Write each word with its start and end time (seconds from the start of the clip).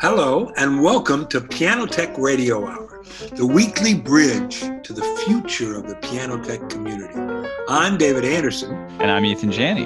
Hello, 0.00 0.50
and 0.56 0.82
welcome 0.82 1.26
to 1.26 1.42
Piano 1.42 1.84
Tech 1.84 2.16
Radio 2.16 2.66
Hour, 2.66 3.02
the 3.32 3.44
weekly 3.44 3.92
bridge 3.92 4.60
to 4.60 4.94
the 4.94 5.02
future 5.26 5.76
of 5.76 5.88
the 5.88 5.94
piano 5.96 6.42
tech 6.42 6.70
community. 6.70 7.12
I'm 7.68 7.98
David 7.98 8.24
Anderson. 8.24 8.72
And 8.98 9.10
I'm 9.10 9.26
Ethan 9.26 9.52
Janney. 9.52 9.84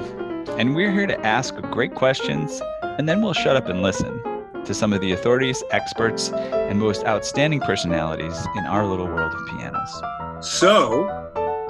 And 0.57 0.77
we're 0.77 0.93
here 0.93 1.09
to 1.09 1.21
ask 1.27 1.57
great 1.73 1.97
questions, 1.97 2.63
and 2.83 3.09
then 3.09 3.23
we'll 3.23 3.33
shut 3.33 3.57
up 3.57 3.69
and 3.69 3.83
listen 3.83 4.23
to 4.65 4.73
some 4.73 4.93
of 4.93 5.01
the 5.01 5.11
authorities, 5.11 5.65
experts, 5.73 6.31
and 6.31 6.79
most 6.79 7.05
outstanding 7.07 7.59
personalities 7.59 8.39
in 8.57 8.67
our 8.67 8.87
little 8.87 9.07
world 9.07 9.35
of 9.35 9.47
pianos. 9.49 10.01
So, 10.47 11.09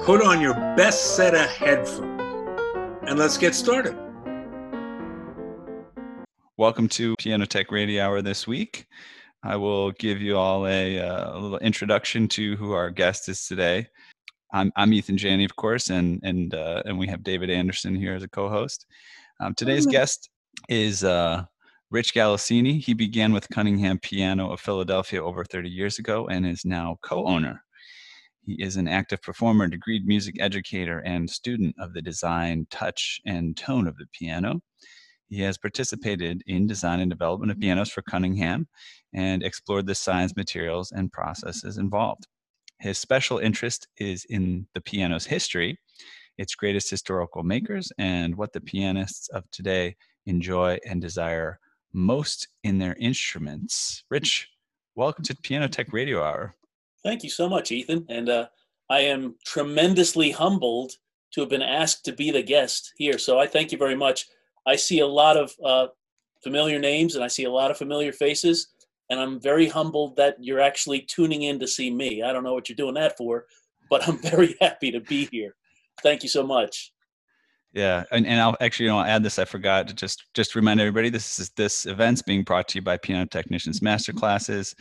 put 0.03 0.21
on 0.21 0.39
your 0.39 0.53
best 0.77 1.15
set 1.15 1.33
of 1.33 1.49
headphones 1.49 2.21
and 3.07 3.17
let's 3.17 3.39
get 3.39 3.55
started. 3.55 4.04
Welcome 6.57 6.87
to 6.89 7.15
Piano 7.19 7.45
Tech 7.45 7.69
Radio 7.69 8.01
Hour 8.01 8.21
this 8.21 8.47
week. 8.47 8.87
I 9.43 9.57
will 9.57 9.91
give 9.91 10.21
you 10.21 10.37
all 10.37 10.65
a, 10.65 10.99
uh, 10.99 11.33
a 11.33 11.37
little 11.37 11.57
introduction 11.57 12.29
to 12.29 12.55
who 12.55 12.71
our 12.71 12.89
guest 12.91 13.27
is 13.27 13.45
today. 13.45 13.89
I'm, 14.53 14.71
I'm 14.77 14.93
Ethan 14.93 15.17
Janney, 15.17 15.43
of 15.43 15.57
course, 15.57 15.89
and 15.89 16.21
and 16.23 16.55
uh, 16.55 16.81
and 16.85 16.97
we 16.97 17.07
have 17.07 17.23
David 17.23 17.49
Anderson 17.49 17.93
here 17.93 18.15
as 18.15 18.23
a 18.23 18.29
co-host. 18.29 18.85
Um, 19.41 19.53
today's 19.53 19.85
guest 19.85 20.29
is 20.69 21.03
uh, 21.03 21.43
Rich 21.91 22.13
Galassini. 22.13 22.79
He 22.79 22.93
began 22.93 23.33
with 23.33 23.49
Cunningham 23.49 23.99
Piano 23.99 24.49
of 24.49 24.61
Philadelphia 24.61 25.21
over 25.21 25.43
30 25.43 25.69
years 25.69 25.99
ago 25.99 26.29
and 26.29 26.47
is 26.47 26.63
now 26.63 26.97
co-owner. 27.01 27.61
He 28.45 28.53
is 28.63 28.77
an 28.77 28.87
active 28.87 29.21
performer, 29.21 29.67
degreed 29.67 30.05
music 30.05 30.35
educator, 30.39 30.99
and 30.99 31.29
student 31.29 31.75
of 31.81 31.91
the 31.91 32.01
design, 32.01 32.65
touch, 32.71 33.19
and 33.25 33.57
tone 33.57 33.87
of 33.87 33.97
the 33.97 34.05
piano. 34.13 34.61
He 35.27 35.41
has 35.41 35.57
participated 35.57 36.43
in 36.45 36.67
design 36.67 36.99
and 36.99 37.09
development 37.09 37.51
of 37.51 37.59
pianos 37.59 37.89
for 37.89 38.01
Cunningham 38.03 38.67
and 39.13 39.43
explored 39.43 39.87
the 39.87 39.95
science, 39.95 40.35
materials, 40.35 40.91
and 40.91 41.11
processes 41.11 41.77
involved. 41.77 42.27
His 42.79 42.97
special 42.97 43.39
interest 43.39 43.87
is 43.97 44.25
in 44.29 44.67
the 44.73 44.81
piano's 44.81 45.25
history, 45.25 45.79
its 46.37 46.55
greatest 46.55 46.89
historical 46.89 47.43
makers, 47.43 47.91
and 47.97 48.35
what 48.35 48.53
the 48.53 48.61
pianists 48.61 49.29
of 49.29 49.49
today 49.51 49.95
enjoy 50.25 50.77
and 50.85 51.01
desire 51.01 51.59
most 51.93 52.49
in 52.63 52.77
their 52.77 52.95
instruments. 52.99 54.03
Rich, 54.09 54.49
welcome 54.95 55.23
to 55.23 55.35
Piano 55.37 55.67
Tech 55.67 55.93
Radio 55.93 56.23
Hour. 56.23 56.55
Thank 57.03 57.23
you 57.23 57.29
so 57.29 57.47
much, 57.47 57.71
Ethan. 57.71 58.05
And 58.09 58.29
uh, 58.29 58.47
I 58.89 58.99
am 58.99 59.35
tremendously 59.45 60.31
humbled 60.31 60.93
to 61.33 61.41
have 61.41 61.49
been 61.49 61.61
asked 61.61 62.03
to 62.05 62.11
be 62.11 62.31
the 62.31 62.43
guest 62.43 62.93
here. 62.97 63.17
So 63.17 63.39
I 63.39 63.47
thank 63.47 63.71
you 63.71 63.77
very 63.77 63.95
much. 63.95 64.27
I 64.65 64.75
see 64.75 64.99
a 64.99 65.07
lot 65.07 65.37
of 65.37 65.53
uh, 65.63 65.87
familiar 66.43 66.79
names 66.79 67.15
and 67.15 67.23
I 67.23 67.27
see 67.27 67.45
a 67.45 67.51
lot 67.51 67.71
of 67.71 67.77
familiar 67.77 68.11
faces. 68.11 68.69
And 69.09 69.19
I'm 69.19 69.39
very 69.39 69.67
humbled 69.67 70.15
that 70.15 70.35
you're 70.39 70.59
actually 70.59 71.01
tuning 71.01 71.43
in 71.43 71.59
to 71.59 71.67
see 71.67 71.91
me. 71.91 72.23
I 72.23 72.33
don't 72.33 72.43
know 72.43 72.53
what 72.53 72.69
you're 72.69 72.75
doing 72.75 72.95
that 72.95 73.17
for, 73.17 73.45
but 73.89 74.07
I'm 74.07 74.17
very 74.31 74.55
happy 74.61 74.91
to 74.91 74.99
be 74.99 75.27
here. 75.31 75.55
Thank 76.01 76.23
you 76.23 76.29
so 76.29 76.43
much. 76.43 76.91
Yeah, 77.73 78.05
and, 78.11 78.25
and 78.25 78.39
I'll 78.39 78.55
actually 78.61 78.85
you 78.85 78.91
know 78.91 78.99
I'll 78.99 79.05
add 79.05 79.21
this. 79.21 79.37
I 79.37 79.43
forgot 79.43 79.89
to 79.89 79.93
just 79.93 80.27
just 80.33 80.55
remind 80.55 80.79
everybody 80.79 81.09
this 81.09 81.39
is 81.39 81.49
this 81.57 81.85
event's 81.85 82.21
being 82.21 82.43
brought 82.43 82.69
to 82.69 82.77
you 82.77 82.81
by 82.81 82.95
Piano 82.95 83.25
Technicians 83.25 83.81
Master 83.81 84.13
Classes, 84.13 84.73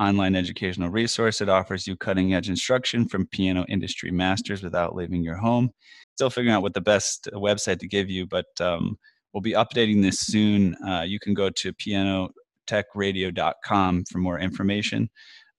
online 0.00 0.34
educational 0.34 0.88
resource. 0.88 1.42
It 1.42 1.50
offers 1.50 1.86
you 1.86 1.94
cutting 1.94 2.32
edge 2.32 2.48
instruction 2.48 3.06
from 3.06 3.26
piano 3.26 3.66
industry 3.68 4.10
masters 4.10 4.62
without 4.62 4.94
leaving 4.94 5.22
your 5.22 5.36
home. 5.36 5.70
Still 6.14 6.30
figuring 6.30 6.54
out 6.54 6.62
what 6.62 6.72
the 6.72 6.80
best 6.80 7.28
website 7.34 7.80
to 7.80 7.86
give 7.86 8.08
you, 8.08 8.26
but 8.26 8.46
um, 8.60 8.96
We'll 9.32 9.42
be 9.42 9.52
updating 9.52 10.02
this 10.02 10.20
soon. 10.20 10.74
Uh, 10.86 11.04
you 11.06 11.18
can 11.20 11.34
go 11.34 11.50
to 11.50 11.72
pianotechradio.com 11.74 14.04
for 14.10 14.18
more 14.18 14.38
information. 14.38 15.10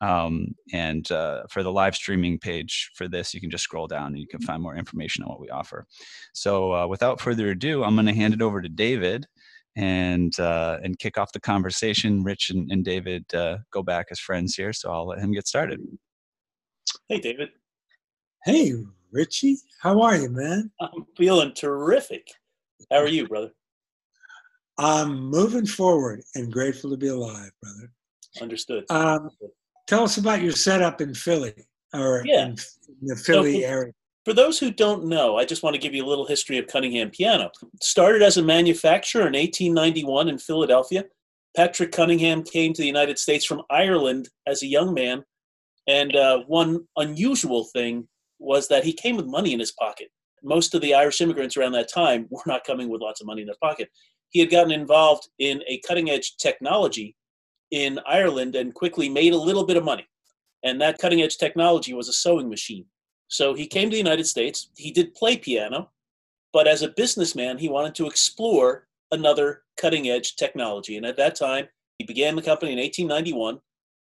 Um, 0.01 0.55
and 0.71 1.11
uh, 1.11 1.43
for 1.49 1.61
the 1.61 1.71
live 1.71 1.95
streaming 1.95 2.39
page 2.39 2.91
for 2.95 3.07
this, 3.07 3.33
you 3.33 3.41
can 3.41 3.49
just 3.49 3.65
scroll 3.65 3.87
down 3.87 4.07
and 4.07 4.19
you 4.19 4.27
can 4.27 4.41
find 4.41 4.63
more 4.63 4.75
information 4.75 5.23
on 5.23 5.29
what 5.29 5.41
we 5.41 5.49
offer. 5.49 5.85
So, 6.33 6.73
uh, 6.73 6.87
without 6.87 7.19
further 7.19 7.49
ado, 7.49 7.83
I'm 7.83 7.95
going 7.95 8.05
to 8.05 8.13
hand 8.13 8.33
it 8.33 8.41
over 8.41 8.61
to 8.61 8.69
David 8.69 9.25
and 9.75 10.37
uh, 10.39 10.79
and 10.83 10.97
kick 10.99 11.17
off 11.17 11.33
the 11.33 11.41
conversation. 11.41 12.23
Rich 12.23 12.49
and, 12.49 12.71
and 12.71 12.85
David 12.85 13.33
uh, 13.33 13.57
go 13.71 13.83
back 13.83 14.07
as 14.09 14.19
friends 14.19 14.55
here, 14.55 14.73
so 14.73 14.91
I'll 14.91 15.07
let 15.07 15.19
him 15.19 15.33
get 15.33 15.47
started. 15.47 15.81
Hey, 17.07 17.19
David. 17.19 17.49
Hey, 18.45 18.73
Richie. 19.11 19.57
How 19.81 20.01
are 20.01 20.15
you, 20.15 20.29
man? 20.29 20.71
I'm 20.79 21.05
feeling 21.17 21.53
terrific. 21.53 22.25
How 22.89 22.97
are 22.97 23.07
you, 23.07 23.27
brother? 23.27 23.51
I'm 24.79 25.19
moving 25.19 25.65
forward 25.65 26.23
and 26.35 26.51
grateful 26.51 26.89
to 26.89 26.97
be 26.97 27.09
alive, 27.09 27.51
brother. 27.61 27.91
Understood. 28.41 28.85
Um, 28.89 29.29
tell 29.87 30.03
us 30.03 30.17
about 30.17 30.41
your 30.41 30.53
setup 30.53 31.01
in 31.01 31.13
Philly 31.13 31.53
or 31.93 32.23
yeah. 32.25 32.45
in 32.45 32.55
the 33.01 33.17
Philly 33.17 33.55
so 33.55 33.59
for, 33.59 33.73
area. 33.73 33.93
For 34.23 34.33
those 34.33 34.57
who 34.57 34.71
don't 34.71 35.05
know, 35.05 35.37
I 35.37 35.43
just 35.43 35.63
want 35.63 35.75
to 35.75 35.81
give 35.81 35.93
you 35.93 36.05
a 36.05 36.07
little 36.07 36.25
history 36.25 36.57
of 36.57 36.67
Cunningham 36.67 37.09
Piano. 37.09 37.51
Started 37.81 38.21
as 38.21 38.37
a 38.37 38.41
manufacturer 38.41 39.21
in 39.21 39.33
1891 39.33 40.29
in 40.29 40.37
Philadelphia. 40.37 41.03
Patrick 41.57 41.91
Cunningham 41.91 42.43
came 42.43 42.71
to 42.71 42.81
the 42.81 42.87
United 42.87 43.19
States 43.19 43.43
from 43.43 43.63
Ireland 43.69 44.29
as 44.47 44.63
a 44.63 44.67
young 44.67 44.93
man. 44.93 45.25
And 45.87 46.15
uh, 46.15 46.43
one 46.47 46.87
unusual 46.95 47.65
thing 47.65 48.07
was 48.37 48.69
that 48.69 48.85
he 48.85 48.93
came 48.93 49.17
with 49.17 49.25
money 49.25 49.51
in 49.51 49.59
his 49.59 49.73
pocket. 49.73 50.07
Most 50.41 50.73
of 50.73 50.79
the 50.79 50.93
Irish 50.93 51.19
immigrants 51.19 51.57
around 51.57 51.73
that 51.73 51.91
time 51.91 52.27
were 52.29 52.43
not 52.45 52.63
coming 52.63 52.87
with 52.87 53.01
lots 53.01 53.19
of 53.19 53.27
money 53.27 53.41
in 53.41 53.47
their 53.47 53.57
pocket 53.61 53.89
he 54.29 54.39
had 54.39 54.49
gotten 54.49 54.71
involved 54.71 55.29
in 55.39 55.63
a 55.67 55.79
cutting 55.87 56.09
edge 56.09 56.37
technology 56.37 57.15
in 57.71 57.99
Ireland 58.05 58.55
and 58.55 58.73
quickly 58.73 59.09
made 59.09 59.33
a 59.33 59.37
little 59.37 59.65
bit 59.65 59.77
of 59.77 59.83
money. 59.83 60.07
And 60.63 60.79
that 60.81 60.97
cutting 60.97 61.21
edge 61.21 61.37
technology 61.37 61.93
was 61.93 62.09
a 62.09 62.13
sewing 62.13 62.49
machine. 62.49 62.85
So 63.27 63.53
he 63.53 63.67
came 63.67 63.89
to 63.89 63.93
the 63.93 63.97
United 63.97 64.25
States. 64.25 64.69
He 64.75 64.91
did 64.91 65.13
play 65.13 65.37
piano, 65.37 65.91
but 66.51 66.67
as 66.67 66.81
a 66.81 66.89
businessman, 66.89 67.57
he 67.57 67.69
wanted 67.69 67.95
to 67.95 68.07
explore 68.07 68.87
another 69.11 69.63
cutting 69.77 70.09
edge 70.09 70.35
technology. 70.35 70.97
And 70.97 71.05
at 71.05 71.17
that 71.17 71.35
time, 71.35 71.67
he 71.97 72.05
began 72.05 72.35
the 72.35 72.41
company 72.41 72.73
in 72.73 72.79
1891. 72.79 73.59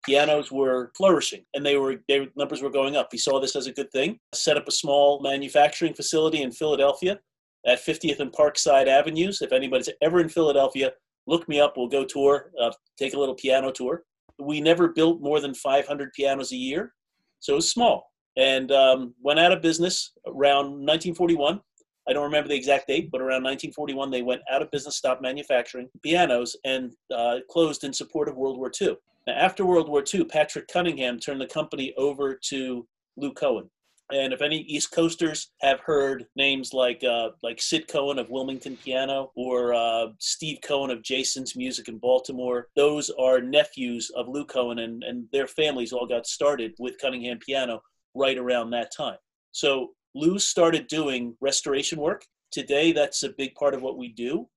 Pianos 0.04 0.52
were 0.52 0.92
flourishing 0.96 1.46
and 1.54 1.64
they 1.64 1.78
were 1.78 1.96
their 2.08 2.26
numbers 2.36 2.60
were 2.60 2.70
going 2.70 2.94
up. 2.94 3.08
He 3.10 3.16
saw 3.16 3.40
this 3.40 3.56
as 3.56 3.66
a 3.66 3.72
good 3.72 3.90
thing, 3.90 4.18
set 4.34 4.58
up 4.58 4.68
a 4.68 4.72
small 4.72 5.22
manufacturing 5.22 5.94
facility 5.94 6.42
in 6.42 6.52
Philadelphia 6.52 7.18
at 7.66 7.84
50th 7.84 8.20
and 8.20 8.32
Parkside 8.32 8.86
Avenues. 8.88 9.42
If 9.42 9.52
anybody's 9.52 9.88
ever 10.02 10.20
in 10.20 10.28
Philadelphia, 10.28 10.92
look 11.26 11.48
me 11.48 11.60
up. 11.60 11.74
We'll 11.76 11.88
go 11.88 12.04
tour, 12.04 12.50
uh, 12.60 12.72
take 12.98 13.14
a 13.14 13.18
little 13.18 13.34
piano 13.34 13.70
tour. 13.70 14.04
We 14.38 14.60
never 14.60 14.88
built 14.88 15.20
more 15.20 15.40
than 15.40 15.54
500 15.54 16.12
pianos 16.12 16.52
a 16.52 16.56
year, 16.56 16.92
so 17.40 17.54
it 17.54 17.56
was 17.56 17.70
small. 17.70 18.10
And 18.36 18.72
um, 18.72 19.14
went 19.22 19.38
out 19.38 19.52
of 19.52 19.62
business 19.62 20.12
around 20.26 20.66
1941. 20.66 21.60
I 22.08 22.12
don't 22.12 22.24
remember 22.24 22.48
the 22.48 22.56
exact 22.56 22.88
date, 22.88 23.10
but 23.10 23.20
around 23.20 23.44
1941, 23.44 24.10
they 24.10 24.22
went 24.22 24.42
out 24.50 24.60
of 24.60 24.70
business, 24.70 24.96
stopped 24.96 25.22
manufacturing 25.22 25.88
pianos, 26.02 26.56
and 26.64 26.92
uh, 27.14 27.38
closed 27.48 27.84
in 27.84 27.92
support 27.92 28.28
of 28.28 28.36
World 28.36 28.58
War 28.58 28.70
II. 28.78 28.96
Now, 29.26 29.34
after 29.34 29.64
World 29.64 29.88
War 29.88 30.04
II, 30.12 30.24
Patrick 30.24 30.68
Cunningham 30.68 31.18
turned 31.18 31.40
the 31.40 31.46
company 31.46 31.94
over 31.96 32.38
to 32.48 32.86
Lou 33.16 33.32
Cohen. 33.32 33.70
And 34.12 34.32
if 34.32 34.42
any 34.42 34.58
East 34.58 34.92
Coasters 34.92 35.50
have 35.62 35.80
heard 35.80 36.26
names 36.36 36.74
like 36.74 37.02
uh, 37.02 37.30
like 37.42 37.60
Sid 37.60 37.88
Cohen 37.88 38.18
of 38.18 38.28
Wilmington 38.28 38.76
Piano 38.76 39.32
or 39.34 39.72
uh, 39.72 40.08
Steve 40.18 40.58
Cohen 40.62 40.90
of 40.90 41.02
Jason's 41.02 41.56
Music 41.56 41.88
in 41.88 41.98
Baltimore, 41.98 42.68
those 42.76 43.10
are 43.18 43.40
nephews 43.40 44.10
of 44.14 44.28
Lou 44.28 44.44
Cohen, 44.44 44.80
and, 44.80 45.02
and 45.02 45.26
their 45.32 45.46
families 45.46 45.92
all 45.92 46.06
got 46.06 46.26
started 46.26 46.74
with 46.78 46.98
Cunningham 47.00 47.38
Piano 47.38 47.80
right 48.14 48.36
around 48.36 48.70
that 48.70 48.94
time. 48.94 49.16
So 49.52 49.92
Lou 50.14 50.38
started 50.38 50.86
doing 50.86 51.36
restoration 51.40 51.98
work. 51.98 52.26
Today, 52.52 52.92
that's 52.92 53.22
a 53.22 53.30
big 53.30 53.54
part 53.54 53.74
of 53.74 53.82
what 53.82 53.96
we 53.98 54.08
do. 54.08 54.48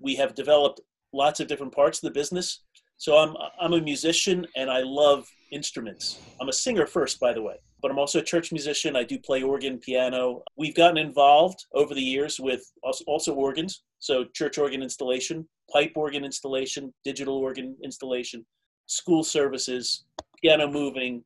We 0.00 0.16
have 0.16 0.34
developed 0.34 0.80
lots 1.12 1.40
of 1.40 1.46
different 1.46 1.74
parts 1.74 1.98
of 1.98 2.08
the 2.08 2.18
business. 2.18 2.62
So 2.96 3.16
I'm 3.16 3.36
I'm 3.60 3.74
a 3.74 3.80
musician 3.80 4.46
and 4.56 4.70
I 4.70 4.80
love 4.80 5.26
instruments. 5.50 6.18
I'm 6.40 6.48
a 6.48 6.52
singer 6.52 6.86
first, 6.86 7.20
by 7.20 7.32
the 7.32 7.42
way 7.42 7.56
but 7.80 7.90
I'm 7.90 7.98
also 7.98 8.18
a 8.18 8.22
church 8.22 8.52
musician. 8.52 8.96
I 8.96 9.04
do 9.04 9.18
play 9.18 9.42
organ, 9.42 9.78
piano. 9.78 10.42
We've 10.56 10.74
gotten 10.74 10.98
involved 10.98 11.66
over 11.74 11.94
the 11.94 12.02
years 12.02 12.40
with 12.40 12.72
also 12.82 13.34
organs, 13.34 13.82
so 13.98 14.24
church 14.24 14.58
organ 14.58 14.82
installation, 14.82 15.48
pipe 15.72 15.92
organ 15.94 16.24
installation, 16.24 16.92
digital 17.04 17.36
organ 17.36 17.76
installation, 17.82 18.44
school 18.86 19.22
services, 19.22 20.04
piano 20.42 20.66
moving, 20.66 21.22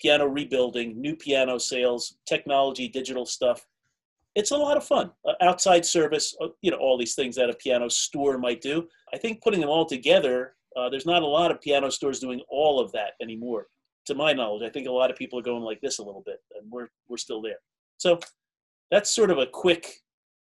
piano 0.00 0.26
rebuilding, 0.26 1.00
new 1.00 1.14
piano 1.14 1.58
sales, 1.58 2.16
technology, 2.26 2.88
digital 2.88 3.24
stuff. 3.26 3.64
It's 4.34 4.50
a 4.50 4.56
lot 4.56 4.76
of 4.76 4.84
fun. 4.84 5.12
Uh, 5.24 5.34
outside 5.42 5.86
service, 5.86 6.36
uh, 6.40 6.48
you 6.60 6.72
know, 6.72 6.78
all 6.78 6.98
these 6.98 7.14
things 7.14 7.36
that 7.36 7.50
a 7.50 7.54
piano 7.54 7.88
store 7.88 8.36
might 8.36 8.60
do. 8.60 8.88
I 9.12 9.18
think 9.18 9.42
putting 9.42 9.60
them 9.60 9.70
all 9.70 9.86
together, 9.86 10.54
uh, 10.76 10.88
there's 10.88 11.06
not 11.06 11.22
a 11.22 11.26
lot 11.26 11.50
of 11.50 11.60
piano 11.60 11.90
stores 11.90 12.20
doing 12.20 12.40
all 12.48 12.80
of 12.80 12.92
that 12.92 13.12
anymore 13.20 13.66
to 14.06 14.14
my 14.14 14.32
knowledge. 14.32 14.62
I 14.62 14.70
think 14.70 14.86
a 14.86 14.92
lot 14.92 15.10
of 15.10 15.16
people 15.16 15.38
are 15.38 15.42
going 15.42 15.62
like 15.62 15.80
this 15.80 15.98
a 15.98 16.02
little 16.02 16.22
bit, 16.24 16.40
and 16.58 16.70
we're 16.70 16.88
we're 17.08 17.16
still 17.16 17.40
there. 17.40 17.58
So 17.98 18.18
that's 18.90 19.14
sort 19.14 19.30
of 19.30 19.38
a 19.38 19.46
quick 19.46 19.86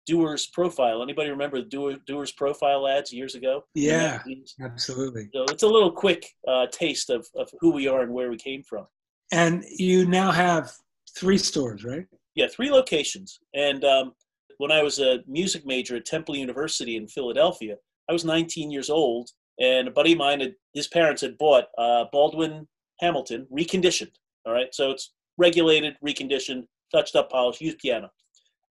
Dewar's 0.09 0.47
Profile. 0.47 1.03
Anybody 1.03 1.29
remember 1.29 1.61
the 1.61 1.99
Dewar's 2.05 2.31
Profile 2.31 2.87
ads 2.87 3.13
years 3.13 3.35
ago? 3.35 3.63
Yeah, 3.75 4.21
absolutely. 4.61 5.29
So 5.33 5.43
it's 5.43 5.63
a 5.63 5.67
little 5.67 5.91
quick 5.91 6.25
uh, 6.47 6.67
taste 6.71 7.09
of, 7.09 7.27
of 7.35 7.49
who 7.59 7.71
we 7.71 7.87
are 7.87 8.01
and 8.01 8.11
where 8.11 8.29
we 8.29 8.37
came 8.37 8.63
from. 8.63 8.87
And 9.31 9.63
you 9.77 10.07
now 10.07 10.31
have 10.31 10.71
three 11.15 11.37
stores, 11.37 11.83
right? 11.83 12.07
Yeah, 12.33 12.47
three 12.47 12.71
locations. 12.71 13.39
And 13.53 13.83
um, 13.85 14.13
when 14.57 14.71
I 14.71 14.81
was 14.81 14.99
a 14.99 15.19
music 15.27 15.65
major 15.65 15.97
at 15.97 16.05
Temple 16.05 16.35
University 16.35 16.95
in 16.95 17.07
Philadelphia, 17.07 17.75
I 18.09 18.13
was 18.13 18.25
19 18.25 18.71
years 18.71 18.89
old, 18.89 19.29
and 19.59 19.87
a 19.87 19.91
buddy 19.91 20.13
of 20.13 20.17
mine, 20.17 20.39
had, 20.39 20.55
his 20.73 20.87
parents 20.87 21.21
had 21.21 21.37
bought 21.37 21.65
uh, 21.77 22.05
Baldwin 22.11 22.67
Hamilton 22.99 23.47
reconditioned. 23.51 24.11
All 24.45 24.53
right, 24.53 24.73
so 24.73 24.91
it's 24.91 25.13
regulated, 25.37 25.95
reconditioned, 26.05 26.63
touched 26.93 27.15
up, 27.15 27.29
polished, 27.29 27.61
used 27.61 27.79
piano 27.79 28.09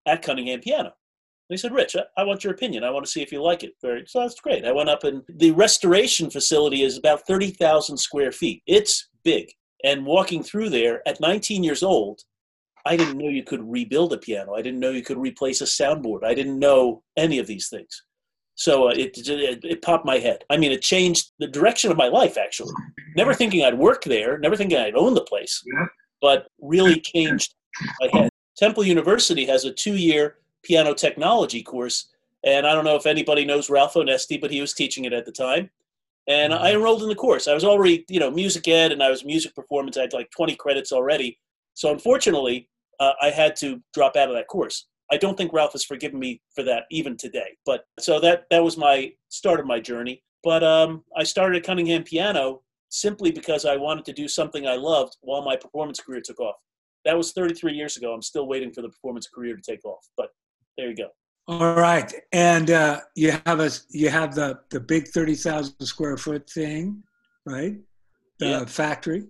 at 0.07 0.23
Cunningham 0.23 0.61
Piano. 0.61 0.89
And 1.51 1.57
he 1.57 1.57
said, 1.57 1.73
Rich, 1.73 1.97
I, 1.97 2.03
I 2.21 2.25
want 2.25 2.45
your 2.45 2.53
opinion. 2.53 2.85
I 2.85 2.91
want 2.91 3.05
to 3.05 3.11
see 3.11 3.23
if 3.23 3.33
you 3.33 3.43
like 3.43 3.63
it. 3.63 3.73
Very, 3.83 4.05
so 4.07 4.21
that's 4.21 4.41
great. 4.41 4.65
I 4.65 4.73
went 4.73 4.89
up, 4.89 5.05
and 5.05 5.23
the 5.29 5.53
restoration 5.53 6.31
facility 6.31 6.83
is 6.83 6.97
about 6.97 7.27
30,000 7.27 7.97
square 7.97 8.33
feet. 8.33 8.63
It's 8.67 9.09
big. 9.25 9.51
And 9.85 10.05
walking 10.05 10.43
through 10.43 10.71
there 10.71 11.07
at 11.07 11.21
19 11.21 11.63
years 11.63 11.83
old, 11.83 12.21
I 12.85 12.97
didn't 12.97 13.19
know 13.19 13.29
you 13.29 13.45
could 13.45 13.63
rebuild 13.71 14.13
a 14.13 14.19
piano. 14.19 14.55
I 14.55 14.63
didn't 14.63 14.81
know 14.81 14.91
you 14.91 15.03
could 15.03 15.19
replace 15.19 15.61
a 15.61 15.65
soundboard. 15.65 16.25
I 16.25 16.35
didn't 16.35 16.59
know 16.59 17.03
any 17.17 17.39
of 17.39 17.47
these 17.47 17.69
things. 17.69 18.03
So 18.59 18.89
uh, 18.89 18.93
it, 18.97 19.17
it, 19.17 19.65
it 19.65 19.83
popped 19.83 20.05
my 20.05 20.19
head. 20.19 20.43
I 20.51 20.57
mean, 20.57 20.73
it 20.73 20.83
changed 20.83 21.31
the 21.39 21.47
direction 21.47 21.93
of 21.93 21.97
my 21.97 22.09
life. 22.09 22.37
Actually, 22.37 22.75
never 23.15 23.33
thinking 23.33 23.65
I'd 23.65 23.79
work 23.79 24.03
there, 24.03 24.37
never 24.37 24.57
thinking 24.57 24.79
I'd 24.79 24.97
own 24.97 25.15
the 25.15 25.23
place, 25.23 25.63
but 26.21 26.49
really 26.61 27.01
changed 27.01 27.55
my 28.01 28.09
head. 28.13 28.31
Temple 28.57 28.83
University 28.85 29.47
has 29.47 29.65
a 29.65 29.73
two-year 29.73 30.39
piano 30.65 30.93
technology 30.93 31.63
course, 31.63 32.09
and 32.45 32.67
I 32.67 32.75
don't 32.75 32.85
know 32.85 32.97
if 32.97 33.07
anybody 33.07 33.45
knows 33.45 33.71
Ralph 33.71 33.95
Onesti, 33.95 34.41
but 34.41 34.51
he 34.51 34.61
was 34.61 34.75
teaching 34.75 35.05
it 35.05 35.13
at 35.13 35.25
the 35.25 35.31
time. 35.31 35.71
And 36.27 36.53
I 36.53 36.57
mm-hmm. 36.57 36.79
enrolled 36.79 37.03
in 37.05 37.09
the 37.09 37.15
course. 37.15 37.47
I 37.47 37.55
was 37.55 37.65
already, 37.65 38.05
you 38.09 38.19
know, 38.19 38.31
music 38.31 38.67
ed, 38.67 38.91
and 38.91 39.05
I 39.05 39.09
was 39.09 39.25
music 39.25 39.55
performance. 39.55 39.97
I 39.97 40.03
had 40.03 40.13
like 40.13 40.33
20 40.33 40.57
credits 40.57 40.91
already. 40.91 41.39
So 41.75 41.93
unfortunately, 41.93 42.69
uh, 42.99 43.13
I 43.23 43.31
had 43.31 43.55
to 43.57 43.81
drop 43.95 44.17
out 44.17 44.29
of 44.29 44.35
that 44.35 44.49
course. 44.49 44.87
I 45.11 45.17
don't 45.17 45.37
think 45.37 45.53
Ralph 45.53 45.73
has 45.73 45.85
forgiven 45.85 46.19
me 46.19 46.41
for 46.55 46.63
that 46.65 46.85
even 46.91 47.17
today. 47.17 47.57
But 47.65 47.85
so 47.99 48.21
that 48.21 48.45
that 48.51 48.63
was 48.63 48.77
my 48.77 49.13
start 49.29 49.61
of 49.61 49.67
my 49.67 49.81
journey. 49.81 50.23
But 50.45 50.63
um, 50.63 51.05
I 51.17 51.25
started 51.25 51.59
at 51.59 51.65
Cunningham 51.65 52.05
Piano 52.05 52.63
simply 52.91 53.31
because 53.31 53.65
I 53.65 53.77
wanted 53.77 54.05
to 54.07 54.13
do 54.13 54.29
something 54.29 54.67
I 54.67 54.77
loved 54.77 55.17
while 55.21 55.43
my 55.43 55.57
performance 55.57 56.01
career 56.01 56.21
took 56.21 56.41
off. 56.41 56.57
That 57.05 57.17
was 57.17 57.33
33 57.33 57.73
years 57.75 57.97
ago. 57.97 58.13
I'm 58.13 58.23
still 58.23 58.47
waiting 58.47 58.73
for 58.73 58.83
the 58.83 58.89
performance 58.89 59.29
career 59.29 59.57
to 59.57 59.63
take 59.63 59.85
off. 59.85 60.07
But 60.17 60.31
there 60.77 60.89
you 60.89 60.97
go. 60.97 61.09
All 61.49 61.75
right, 61.75 62.13
and 62.33 62.71
uh, 62.71 63.01
you 63.15 63.33
have 63.47 63.61
a 63.61 63.71
you 63.89 64.11
have 64.11 64.35
the 64.35 64.59
the 64.71 64.81
big 64.81 65.09
30,000 65.09 65.75
square 65.81 66.19
foot 66.19 66.49
thing, 66.51 67.03
right? 67.47 67.75
The 68.39 68.47
yeah. 68.47 68.65
factory, 68.67 69.21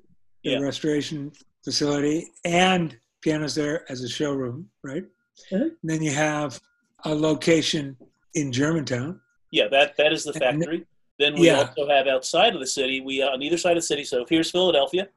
the 0.42 0.50
yeah. 0.50 0.58
restoration 0.58 1.30
facility, 1.64 2.26
and 2.44 2.98
pianos 3.22 3.54
there 3.54 3.90
as 3.90 4.02
a 4.02 4.08
showroom, 4.08 4.68
right? 4.82 5.04
Mm-hmm. 5.52 5.68
Then 5.82 6.02
you 6.02 6.12
have 6.12 6.60
a 7.04 7.14
location 7.14 7.96
in 8.34 8.52
Germantown. 8.52 9.20
Yeah, 9.50 9.68
that 9.68 9.96
that 9.96 10.12
is 10.12 10.24
the 10.24 10.32
factory. 10.32 10.86
then 11.18 11.34
we 11.34 11.46
yeah. 11.46 11.60
also 11.60 11.88
have 11.88 12.06
outside 12.06 12.54
of 12.54 12.60
the 12.60 12.66
city. 12.66 13.00
We 13.00 13.22
uh, 13.22 13.30
on 13.30 13.42
either 13.42 13.56
side 13.56 13.76
of 13.76 13.82
the 13.82 13.86
city. 13.86 14.04
So 14.04 14.24
here's 14.28 14.50
Philadelphia, 14.50 15.08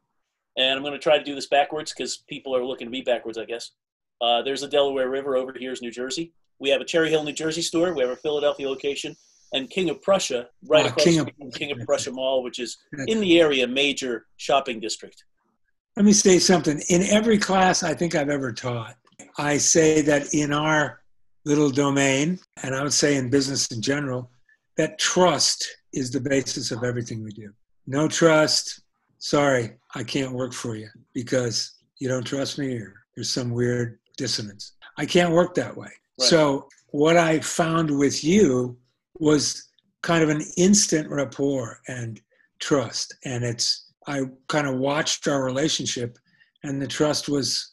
and 0.57 0.77
I'm 0.77 0.81
going 0.81 0.93
to 0.93 0.99
try 0.99 1.17
to 1.17 1.23
do 1.23 1.35
this 1.35 1.47
backwards 1.47 1.93
because 1.93 2.23
people 2.29 2.55
are 2.55 2.63
looking 2.63 2.87
to 2.87 2.91
be 2.91 3.01
backwards, 3.01 3.37
I 3.37 3.45
guess. 3.45 3.71
Uh, 4.21 4.41
there's 4.41 4.61
the 4.61 4.67
Delaware 4.67 5.09
River. 5.09 5.35
Over 5.35 5.53
here 5.57 5.71
is 5.71 5.81
New 5.81 5.91
Jersey. 5.91 6.33
We 6.59 6.69
have 6.69 6.81
a 6.81 6.85
Cherry 6.85 7.09
Hill, 7.09 7.23
New 7.23 7.33
Jersey 7.33 7.61
store. 7.61 7.93
We 7.93 8.01
have 8.01 8.11
a 8.11 8.15
Philadelphia 8.15 8.69
location, 8.69 9.15
and 9.53 9.69
King 9.69 9.89
of 9.89 10.01
Prussia 10.01 10.47
right 10.67 10.85
uh, 10.85 10.89
across 10.89 11.05
King 11.05 11.19
from 11.19 11.47
of, 11.47 11.53
King 11.53 11.71
of 11.71 11.85
Prussia 11.85 12.11
Mall, 12.11 12.43
which 12.43 12.59
is 12.59 12.77
in 13.07 13.19
the 13.19 13.39
area 13.39 13.67
major 13.67 14.27
shopping 14.37 14.79
district. 14.79 15.25
Let 15.97 16.05
me 16.05 16.13
say 16.13 16.39
something. 16.39 16.81
In 16.89 17.03
every 17.03 17.37
class 17.37 17.83
I 17.83 17.93
think 17.93 18.15
I've 18.15 18.29
ever 18.29 18.53
taught, 18.53 18.95
I 19.37 19.57
say 19.57 20.01
that 20.01 20.33
in 20.33 20.53
our 20.53 21.01
little 21.45 21.69
domain, 21.69 22.39
and 22.63 22.75
I 22.75 22.83
would 22.83 22.93
say 22.93 23.15
in 23.15 23.29
business 23.29 23.67
in 23.67 23.81
general, 23.81 24.29
that 24.77 24.99
trust 24.99 25.67
is 25.93 26.11
the 26.11 26.21
basis 26.21 26.71
of 26.71 26.83
everything 26.83 27.23
we 27.23 27.31
do. 27.31 27.51
No 27.87 28.07
trust, 28.07 28.81
sorry, 29.17 29.73
I 29.95 30.03
can't 30.03 30.31
work 30.31 30.53
for 30.53 30.75
you 30.75 30.89
because 31.13 31.73
you 31.99 32.07
don't 32.07 32.25
trust 32.25 32.57
me 32.57 32.77
or 32.77 32.93
there's 33.15 33.29
some 33.29 33.51
weird 33.51 33.99
dissonance. 34.17 34.73
I 34.97 35.05
can't 35.05 35.33
work 35.33 35.55
that 35.55 35.75
way. 35.75 35.89
Right. 36.19 36.29
So, 36.29 36.67
what 36.89 37.15
I 37.17 37.39
found 37.39 37.97
with 37.97 38.23
you 38.23 38.77
was 39.19 39.69
kind 40.01 40.23
of 40.23 40.29
an 40.29 40.41
instant 40.57 41.09
rapport 41.09 41.79
and 41.87 42.19
trust. 42.59 43.15
And 43.23 43.43
it's, 43.43 43.91
I 44.07 44.23
kind 44.47 44.67
of 44.67 44.75
watched 44.75 45.27
our 45.27 45.43
relationship, 45.43 46.17
and 46.63 46.81
the 46.81 46.87
trust 46.87 47.29
was 47.29 47.70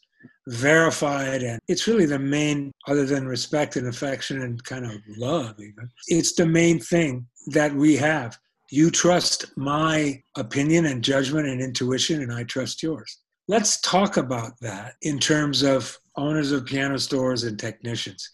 verified 0.48 1.42
and 1.42 1.60
it's 1.68 1.86
really 1.86 2.06
the 2.06 2.18
main 2.18 2.72
other 2.86 3.04
than 3.04 3.26
respect 3.26 3.76
and 3.76 3.86
affection 3.86 4.40
and 4.42 4.64
kind 4.64 4.86
of 4.86 4.92
love 5.18 5.54
even 5.60 5.88
it's 6.06 6.34
the 6.34 6.46
main 6.46 6.80
thing 6.80 7.26
that 7.48 7.74
we 7.74 7.96
have. 7.96 8.38
You 8.70 8.90
trust 8.90 9.56
my 9.56 10.22
opinion 10.36 10.86
and 10.86 11.02
judgment 11.02 11.48
and 11.48 11.60
intuition 11.60 12.22
and 12.22 12.32
i 12.32 12.44
trust 12.44 12.82
yours. 12.82 13.18
Let's 13.46 13.80
talk 13.80 14.18
about 14.18 14.58
that 14.60 14.94
in 15.02 15.18
terms 15.18 15.62
of 15.62 15.96
owners 16.16 16.52
of 16.52 16.66
piano 16.66 16.98
stores 16.98 17.44
and 17.44 17.58
technicians. 17.58 18.28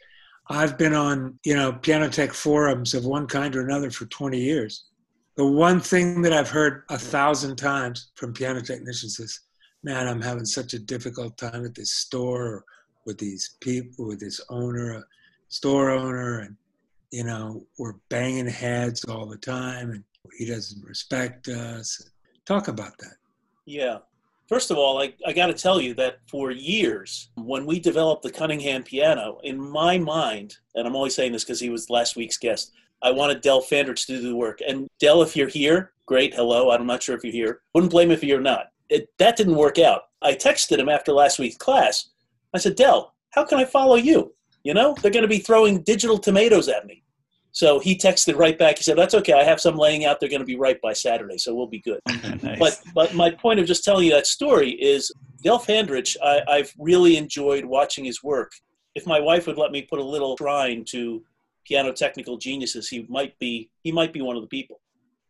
I've 0.50 0.76
been 0.76 0.94
on 0.94 1.38
you 1.44 1.54
know 1.54 1.72
piano 1.72 2.08
tech 2.08 2.32
forums 2.32 2.94
of 2.94 3.04
one 3.04 3.26
kind 3.26 3.54
or 3.54 3.62
another 3.62 3.90
for 3.90 4.06
20 4.06 4.38
years. 4.38 4.86
The 5.36 5.46
one 5.46 5.80
thing 5.80 6.22
that 6.22 6.32
i've 6.32 6.50
heard 6.50 6.82
a 6.90 6.98
thousand 6.98 7.56
times 7.56 8.10
from 8.14 8.32
piano 8.32 8.60
technicians 8.60 9.18
is 9.20 9.40
man, 9.84 10.08
I'm 10.08 10.22
having 10.22 10.46
such 10.46 10.72
a 10.72 10.78
difficult 10.78 11.36
time 11.36 11.64
at 11.64 11.74
this 11.74 11.92
store 11.92 12.64
with 13.04 13.18
these 13.18 13.56
people, 13.60 14.06
with 14.06 14.18
this 14.18 14.40
owner, 14.48 15.06
store 15.48 15.90
owner, 15.90 16.40
and 16.40 16.56
you 17.10 17.22
know, 17.22 17.64
we're 17.78 17.94
banging 18.08 18.46
heads 18.46 19.04
all 19.04 19.26
the 19.26 19.36
time, 19.36 19.90
and 19.90 20.02
he 20.36 20.46
doesn't 20.46 20.82
respect 20.84 21.48
us. 21.48 22.10
Talk 22.46 22.66
about 22.68 22.98
that. 22.98 23.16
Yeah. 23.66 23.98
First 24.48 24.70
of 24.70 24.78
all, 24.78 25.00
I, 25.00 25.14
I 25.26 25.32
got 25.32 25.46
to 25.46 25.54
tell 25.54 25.80
you 25.80 25.94
that 25.94 26.18
for 26.28 26.50
years, 26.50 27.28
when 27.36 27.66
we 27.66 27.78
developed 27.78 28.22
the 28.22 28.32
Cunningham 28.32 28.82
piano, 28.82 29.38
in 29.44 29.60
my 29.60 29.96
mind, 29.96 30.56
and 30.74 30.86
I'm 30.86 30.96
only 30.96 31.10
saying 31.10 31.32
this 31.32 31.44
because 31.44 31.60
he 31.60 31.70
was 31.70 31.88
last 31.88 32.16
week's 32.16 32.36
guest, 32.36 32.72
I 33.02 33.10
wanted 33.10 33.42
Del 33.42 33.62
Fandrich 33.62 34.06
to 34.06 34.16
do 34.16 34.28
the 34.28 34.34
work. 34.34 34.60
And 34.66 34.88
Del, 34.98 35.22
if 35.22 35.36
you're 35.36 35.48
here, 35.48 35.92
great, 36.06 36.34
hello. 36.34 36.70
I'm 36.70 36.86
not 36.86 37.02
sure 37.02 37.16
if 37.16 37.22
you're 37.22 37.32
here. 37.32 37.60
Wouldn't 37.74 37.92
blame 37.92 38.10
if 38.10 38.24
you're 38.24 38.40
not 38.40 38.70
it, 38.88 39.08
that 39.18 39.36
didn't 39.36 39.56
work 39.56 39.78
out. 39.78 40.02
I 40.22 40.34
texted 40.34 40.78
him 40.78 40.88
after 40.88 41.12
last 41.12 41.38
week's 41.38 41.56
class. 41.56 42.10
I 42.54 42.58
said, 42.58 42.76
Del, 42.76 43.14
how 43.30 43.44
can 43.44 43.58
I 43.58 43.64
follow 43.64 43.96
you? 43.96 44.34
You 44.62 44.74
know, 44.74 44.94
they're 45.00 45.10
going 45.10 45.22
to 45.22 45.28
be 45.28 45.38
throwing 45.38 45.82
digital 45.82 46.18
tomatoes 46.18 46.68
at 46.68 46.86
me. 46.86 47.02
So 47.52 47.78
he 47.78 47.96
texted 47.96 48.36
right 48.36 48.58
back. 48.58 48.78
He 48.78 48.82
said, 48.82 48.98
"That's 48.98 49.14
okay. 49.14 49.32
I 49.32 49.44
have 49.44 49.60
some 49.60 49.76
laying 49.76 50.04
out. 50.04 50.18
They're 50.18 50.28
going 50.28 50.40
to 50.40 50.46
be 50.46 50.56
right 50.56 50.80
by 50.80 50.92
Saturday, 50.92 51.38
so 51.38 51.54
we'll 51.54 51.68
be 51.68 51.80
good." 51.80 52.00
nice. 52.42 52.58
But 52.58 52.80
but 52.94 53.14
my 53.14 53.30
point 53.30 53.60
of 53.60 53.66
just 53.66 53.84
telling 53.84 54.06
you 54.06 54.12
that 54.12 54.26
story 54.26 54.70
is 54.70 55.12
Del 55.44 55.60
Fandrich. 55.60 56.16
I, 56.20 56.42
I've 56.48 56.74
really 56.80 57.16
enjoyed 57.16 57.64
watching 57.64 58.04
his 58.04 58.24
work. 58.24 58.50
If 58.96 59.06
my 59.06 59.20
wife 59.20 59.46
would 59.46 59.56
let 59.56 59.70
me 59.70 59.82
put 59.82 60.00
a 60.00 60.04
little 60.04 60.36
shrine 60.36 60.84
to 60.88 61.22
piano 61.64 61.92
technical 61.92 62.38
geniuses, 62.38 62.88
he 62.88 63.06
might 63.08 63.38
be 63.38 63.70
he 63.84 63.92
might 63.92 64.12
be 64.12 64.20
one 64.20 64.34
of 64.34 64.42
the 64.42 64.48
people. 64.48 64.80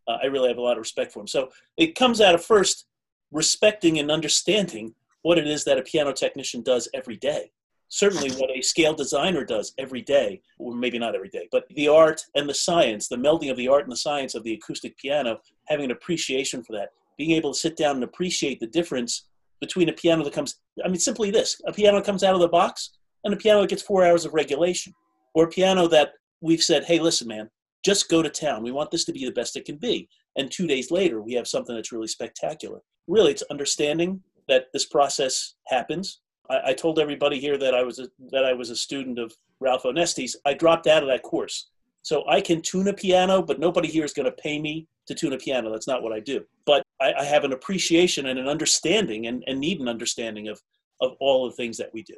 Uh, 0.08 0.16
I 0.23 0.26
really 0.26 0.49
have 0.49 0.58
a 0.58 0.62
lot 0.62 0.73
of 0.73 0.78
respect 0.78 1.12
for 1.12 1.20
him. 1.20 1.26
So 1.26 1.50
it 1.76 1.94
comes 1.94 2.23
out 2.23 2.34
of 2.34 2.42
first 2.42 2.87
respecting 3.35 3.99
and 3.99 4.11
understanding 4.11 4.95
what 5.23 5.37
it 5.38 5.47
is 5.47 5.64
that 5.64 5.79
a 5.79 5.83
piano 5.83 6.12
technician 6.12 6.62
does 6.62 6.88
every 6.95 7.17
day. 7.17 7.50
Certainly, 7.88 8.33
what 8.33 8.50
a 8.50 8.62
scale 8.62 8.95
designer 8.95 9.45
does 9.45 9.75
every 9.79 10.00
day, 10.00 10.41
or 10.59 10.75
maybe 10.75 10.99
not 10.99 11.14
every 11.14 11.29
day, 11.29 11.49
but 11.53 11.64
the 11.76 11.88
art 11.88 12.23
and 12.35 12.49
the 12.49 12.55
science, 12.55 13.09
the 13.09 13.17
melding 13.17 13.50
of 13.50 13.57
the 13.57 13.69
art 13.69 13.83
and 13.83 13.93
the 13.93 13.97
science 13.97 14.35
of 14.35 14.43
the 14.43 14.55
acoustic 14.55 14.97
piano, 14.97 15.38
having 15.67 15.87
an 15.87 15.91
appreciation 15.91 16.62
for 16.62 16.73
that, 16.73 16.91
being 17.19 17.33
able 17.33 17.53
to 17.53 17.59
sit 17.59 17.76
down 17.76 17.97
and 17.97 18.05
appreciate 18.05 18.59
the 18.59 18.67
difference 18.67 19.26
between 19.61 19.88
a 19.88 19.93
piano 19.93 20.25
that 20.25 20.33
comes, 20.33 20.61
I 20.85 20.88
mean, 20.88 20.99
simply 20.99 21.31
this 21.31 21.61
a 21.67 21.73
piano 21.73 21.99
that 21.99 22.07
comes 22.07 22.25
out 22.25 22.35
of 22.35 22.41
the 22.41 22.49
box 22.49 22.91
and 23.25 23.35
a 23.35 23.37
piano 23.37 23.61
that 23.61 23.71
gets 23.71 23.83
four 23.83 24.05
hours 24.05 24.25
of 24.25 24.35
regulation, 24.35 24.93
or 25.35 25.45
a 25.45 25.49
piano 25.49 25.87
that 25.88 26.12
we've 26.41 26.62
said, 26.62 26.85
hey, 26.85 26.99
listen, 27.00 27.29
man, 27.29 27.50
just 27.85 28.09
go 28.09 28.23
to 28.23 28.31
town. 28.31 28.62
We 28.62 28.73
want 28.73 28.91
this 28.91 29.05
to 29.05 29.12
be 29.12 29.25
the 29.25 29.33
best 29.33 29.57
it 29.57 29.64
can 29.64 29.76
be. 29.76 30.09
And 30.37 30.50
two 30.50 30.67
days 30.67 30.91
later, 30.91 31.21
we 31.23 31.35
have 31.35 31.47
something 31.47 31.75
that's 31.75 31.93
really 31.93 32.09
spectacular 32.09 32.81
really 33.07 33.33
it's 33.33 33.43
understanding 33.50 34.21
that 34.49 34.67
this 34.73 34.87
process 34.87 35.55
happens. 35.67 36.21
I, 36.50 36.61
I, 36.67 36.73
told 36.75 36.99
everybody 36.99 37.38
here 37.38 37.57
that 37.59 37.75
I 37.75 37.83
was 37.83 37.99
a, 37.99 38.09
that 38.31 38.45
I 38.45 38.53
was 38.53 38.71
a 38.71 38.76
student 38.76 39.19
of 39.19 39.33
Ralph 39.61 39.85
Onesti's. 39.85 40.37
I 40.45 40.55
dropped 40.55 40.87
out 40.87 41.03
of 41.03 41.09
that 41.09 41.23
course, 41.23 41.69
so 42.03 42.25
I 42.29 42.41
can 42.41 42.61
tune 42.61 42.88
a 42.88 42.93
piano, 42.93 43.43
but 43.43 43.59
nobody 43.59 43.88
here 43.88 44.05
is 44.05 44.12
going 44.12 44.26
to 44.26 44.43
pay 44.43 44.61
me 44.61 44.87
to 45.07 45.14
tune 45.14 45.33
a 45.33 45.38
piano. 45.38 45.71
That's 45.71 45.87
not 45.87 46.03
what 46.03 46.12
I 46.12 46.21
do. 46.21 46.45
But 46.67 46.83
I, 47.00 47.14
I 47.19 47.25
have 47.25 47.45
an 47.45 47.53
appreciation 47.53 48.26
and 48.26 48.38
an 48.38 48.49
understanding, 48.49 49.26
and, 49.26 49.43
and, 49.47 49.59
need 49.59 49.81
an 49.81 49.88
understanding 49.88 50.49
of 50.49 50.61
of 51.00 51.12
all 51.21 51.47
the 51.47 51.57
things 51.57 51.76
that 51.79 51.91
we 51.93 52.03
do. 52.03 52.14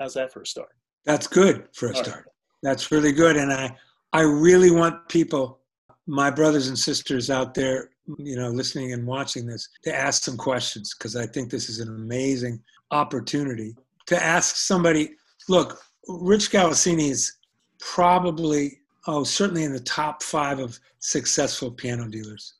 How's 0.00 0.14
that 0.14 0.32
for 0.32 0.42
a 0.42 0.46
start? 0.46 0.70
That's 1.04 1.26
good 1.26 1.68
for 1.74 1.90
a 1.90 1.96
all 1.96 2.02
start. 2.02 2.16
Right. 2.16 2.32
That's 2.62 2.90
really 2.90 3.12
good. 3.12 3.36
And 3.36 3.52
I, 3.52 3.74
I 4.12 4.22
really 4.22 4.70
want 4.70 5.08
people, 5.08 5.60
my 6.06 6.30
brothers 6.30 6.68
and 6.68 6.78
sisters 6.78 7.30
out 7.30 7.54
there, 7.54 7.90
you 8.18 8.36
know, 8.36 8.48
listening 8.48 8.92
and 8.92 9.06
watching 9.06 9.46
this, 9.46 9.68
to 9.82 9.94
ask 9.94 10.22
some 10.22 10.36
questions 10.36 10.94
because 10.94 11.16
I 11.16 11.26
think 11.26 11.50
this 11.50 11.68
is 11.68 11.80
an 11.80 11.88
amazing 11.88 12.62
opportunity 12.90 13.74
to 14.06 14.22
ask 14.22 14.56
somebody. 14.56 15.10
Look, 15.48 15.80
Rich 16.08 16.50
Galassini 16.50 17.10
is 17.10 17.36
probably, 17.80 18.78
oh, 19.06 19.24
certainly 19.24 19.64
in 19.64 19.72
the 19.72 19.80
top 19.80 20.22
five 20.22 20.60
of 20.60 20.78
successful 21.00 21.70
piano 21.70 22.08
dealers 22.08 22.54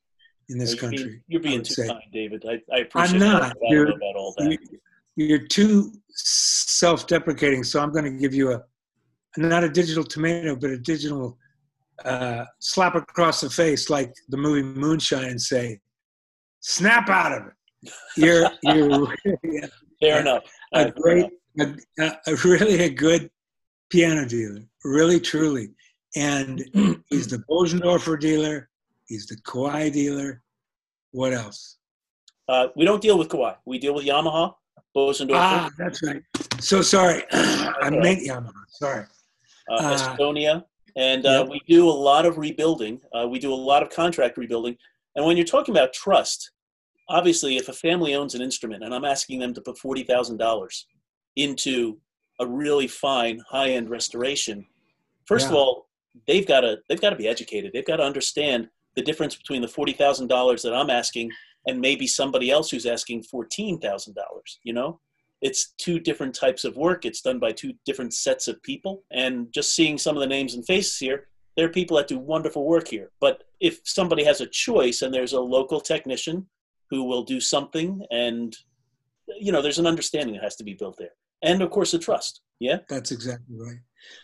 in 0.49 0.59
this 0.59 0.73
you're 0.73 0.81
country. 0.81 1.05
Being, 1.05 1.23
you're 1.29 1.41
being 1.41 1.62
too 1.62 1.75
say. 1.75 1.87
kind, 1.88 2.03
David. 2.12 2.45
I, 2.49 2.61
I 2.75 2.81
appreciate 2.81 3.15
I'm 3.15 3.19
not. 3.19 3.43
that. 3.43 3.57
You're, 3.69 3.91
about 3.91 4.17
all 4.17 4.35
that. 4.38 4.59
you, 5.17 5.35
are 5.35 5.47
too 5.47 5.93
self-deprecating, 6.11 7.62
so 7.65 7.81
I'm 7.81 7.93
going 7.93 8.05
to 8.05 8.11
give 8.11 8.35
you 8.35 8.53
a 8.53 8.65
not 9.38 9.62
a 9.65 9.69
digital 9.69 10.03
tomato, 10.03 10.57
but 10.57 10.71
a 10.71 10.79
digital 10.79 11.37
uh, 12.05 12.45
slap 12.59 12.95
across 12.95 13.41
the 13.41 13.50
face, 13.50 13.88
like 13.91 14.12
the 14.29 14.37
movie 14.37 14.62
Moonstruck, 14.62 15.23
and 15.25 15.41
say, 15.41 15.81
"Snap 16.61 17.09
out 17.09 17.33
of 17.33 17.47
it." 17.49 17.93
You're 18.17 18.49
you're 18.62 19.15
Fair 20.00 20.21
enough. 20.21 20.43
a 20.75 20.79
Uh, 20.88 20.91
great, 20.91 21.26
enough. 21.57 21.76
a, 22.00 22.17
a 22.26 22.35
really 22.37 22.83
a 22.83 22.91
good 22.91 23.31
piano 23.91 24.26
dealer, 24.26 24.61
really 24.85 25.21
truly, 25.21 25.69
and 26.17 26.62
he's 27.09 27.29
the 27.29 27.43
Bosendorfer 27.49 28.19
dealer. 28.21 28.69
He's 29.07 29.26
the 29.26 29.37
Kawai 29.37 29.93
dealer. 29.93 30.43
What 31.12 31.33
else? 31.33 31.79
Uh, 32.49 32.69
we 32.76 32.85
don't 32.85 33.00
deal 33.00 33.17
with 33.19 33.29
Kawai. 33.29 33.57
We 33.65 33.79
deal 33.79 33.95
with 33.95 34.05
Yamaha, 34.05 34.55
Bosendorfer, 34.95 35.35
Ah, 35.37 35.71
that's 35.79 36.03
right. 36.03 36.23
So 36.61 36.83
sorry, 36.83 37.23
I 37.33 37.91
meant 37.91 38.21
Yamaha. 38.23 38.53
Sorry. 38.69 39.05
uh, 39.71 39.79
ah. 39.81 40.17
Estonia, 40.19 40.65
and 40.97 41.26
uh, 41.26 41.41
Yep. 41.45 41.49
we 41.50 41.61
do 41.69 41.88
a 41.88 41.91
lot 41.91 42.25
of 42.26 42.38
rebuilding. 42.38 43.00
Uh, 43.15 43.29
we 43.29 43.38
do 43.38 43.53
a 43.53 43.55
lot 43.55 43.83
of 43.83 43.91
contract 43.91 44.37
rebuilding. 44.38 44.76
And 45.15 45.25
when 45.26 45.37
you're 45.37 45.47
talking 45.47 45.75
about 45.75 45.93
trust, 45.93 46.50
obviously, 47.09 47.57
if 47.57 47.69
a 47.69 47.73
family 47.73 48.15
owns 48.15 48.35
an 48.35 48.43
instrument 48.43 48.83
and 48.83 48.95
I'm 48.95 49.05
asking 49.05 49.41
them 49.41 49.55
to 49.55 49.61
put 49.61 49.79
forty 49.79 50.03
thousand 50.03 50.38
dollars 50.38 50.87
into 51.37 51.99
a 52.41 52.47
really 52.47 52.87
fine 52.87 53.41
high-end 53.49 53.88
restoration, 53.91 54.67
first 55.26 55.47
of 55.47 55.55
all, 55.55 55.88
they've 56.26 56.47
got 56.47 56.61
to 56.61 56.79
they've 56.88 57.00
got 57.00 57.11
to 57.11 57.17
be 57.17 57.29
educated. 57.29 57.73
They've 57.73 57.87
got 57.87 57.97
to 57.97 58.03
understand 58.03 58.69
the 58.95 59.03
difference 59.03 59.37
between 59.37 59.62
the 59.62 59.69
forty 59.69 59.93
thousand 59.93 60.29
dollars 60.29 60.62
that 60.62 60.75
I'm 60.75 60.91
asking 60.91 61.31
and 61.67 61.81
maybe 61.81 62.07
somebody 62.07 62.50
else 62.50 62.71
who's 62.71 62.87
asking 62.87 63.23
fourteen 63.25 63.79
thousand 63.81 64.15
dollars. 64.15 64.59
You 64.62 64.73
know, 64.73 65.00
it's 65.43 65.75
two 65.78 66.00
different 66.00 66.35
types 66.35 66.64
of 66.64 66.76
work. 66.76 67.05
It's 67.05 67.21
done 67.21 67.38
by 67.38 67.52
two 67.52 67.73
different 67.85 68.14
sets 68.14 68.49
of 68.49 68.62
people. 68.62 69.05
And 69.11 69.52
just 69.52 69.75
seeing 69.75 69.99
some 69.99 70.16
of 70.16 70.21
the 70.21 70.26
names 70.26 70.55
and 70.55 70.64
faces 70.66 70.99
here, 70.99 71.28
there 71.57 71.66
are 71.66 71.71
people 71.71 71.97
that 71.97 72.09
do 72.09 72.19
wonderful 72.19 72.66
work 72.66 72.88
here. 72.88 73.11
But 73.21 73.45
if 73.61 73.81
somebody 73.85 74.25
has 74.25 74.40
a 74.40 74.47
choice 74.47 75.02
and 75.02 75.12
there's 75.12 75.33
a 75.33 75.40
local 75.40 75.81
technician 75.81 76.47
who 76.90 77.05
will 77.05 77.25
do 77.25 77.40
something, 77.40 78.02
and 78.11 78.57
you 79.40 79.52
know, 79.52 79.62
there's 79.62 79.78
an 79.78 79.87
understanding 79.87 80.35
that 80.35 80.45
has 80.45 80.57
to 80.57 80.64
be 80.64 80.75
built 80.75 80.97
there, 80.99 81.14
and 81.43 81.62
of 81.62 81.71
course, 81.71 81.95
a 81.95 81.99
trust. 81.99 82.43
Yeah. 82.59 82.78
That's 82.88 83.11
exactly 83.11 83.57
right. 83.59 83.78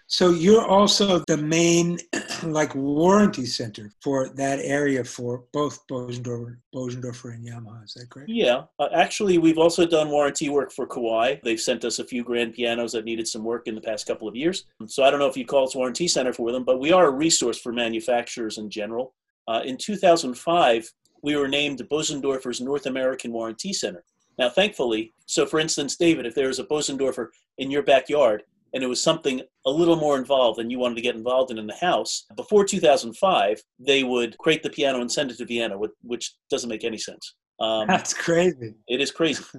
So 0.07 0.31
you're 0.31 0.67
also 0.67 1.21
the 1.27 1.39
main 1.39 1.99
like 2.43 2.75
warranty 2.75 3.47
center 3.47 3.91
for 4.03 4.29
that 4.35 4.59
area 4.59 5.05
for 5.05 5.45
both 5.53 5.87
Bosendorfer, 5.87 6.59
Bosendorfer 6.75 7.35
and 7.35 7.47
Yamaha. 7.47 7.85
Is 7.85 7.95
that 7.95 8.11
correct? 8.11 8.29
Yeah, 8.29 8.65
uh, 8.79 8.89
actually, 8.93 9.39
we've 9.39 9.59
also 9.59 9.87
done 9.87 10.11
warranty 10.11 10.51
work 10.51 10.71
for 10.71 10.87
Kawai. 10.87 11.41
They've 11.43 11.61
sent 11.61 11.85
us 11.85 11.99
a 11.99 12.05
few 12.05 12.25
grand 12.25 12.53
pianos 12.55 12.93
that 12.93 13.05
needed 13.07 13.27
some 13.27 13.43
work 13.43 13.67
in 13.67 13.75
the 13.75 13.81
past 13.81 14.07
couple 14.07 14.29
of 14.29 14.37
years. 14.37 14.67
So 14.87 15.03
I 15.03 15.11
don't 15.11 15.19
know 15.19 15.29
if 15.29 15.37
you 15.37 15.47
call 15.47 15.67
us 15.67 15.75
warranty 15.75 16.09
center 16.09 16.33
for 16.33 16.53
them, 16.53 16.65
but 16.65 16.79
we 16.79 16.93
are 16.93 17.07
a 17.07 17.11
resource 17.11 17.59
for 17.59 17.73
manufacturers 17.73 18.59
in 18.59 18.69
general. 18.69 19.15
Uh, 19.49 19.63
in 19.65 19.77
2005, 19.77 20.93
we 21.23 21.37
were 21.37 21.49
named 21.49 21.81
Bosendorfer's 21.91 22.61
North 22.61 22.87
American 22.87 23.33
Warranty 23.33 23.73
Center. 23.73 24.05
Now, 24.39 24.49
thankfully, 24.49 25.15
so 25.27 25.47
for 25.47 25.61
instance, 25.61 25.97
David, 25.97 26.27
if 26.27 26.35
there 26.35 26.49
is 26.49 26.59
a 26.59 26.65
Bosendorfer 26.65 27.29
in 27.59 27.71
your 27.71 27.83
backyard 27.83 28.43
and 28.73 28.83
it 28.83 28.87
was 28.87 29.03
something 29.03 29.43
a 29.67 29.71
little 29.71 29.97
more 29.97 30.17
involved 30.19 30.59
and 30.59 30.71
you 30.71 30.79
wanted 30.79 30.95
to 30.97 31.01
get 31.03 31.15
involved 31.15 31.51
in 31.51 31.59
in 31.59 31.67
the 31.67 31.75
house, 31.75 32.25
before 32.37 32.65
2005, 32.65 33.63
they 33.79 34.03
would 34.05 34.37
crate 34.39 34.63
the 34.63 34.71
piano 34.71 35.01
and 35.01 35.11
send 35.11 35.31
it 35.31 35.39
to 35.39 35.45
Vienna, 35.45 35.77
which- 36.03 36.35
doesn't 36.51 36.69
make 36.71 36.85
any 36.85 36.99
sense. 36.99 37.35
Um, 37.61 37.87
That's 37.87 38.15
crazy. 38.15 38.75
it 38.89 39.01
is 39.01 39.11
crazy. 39.11 39.45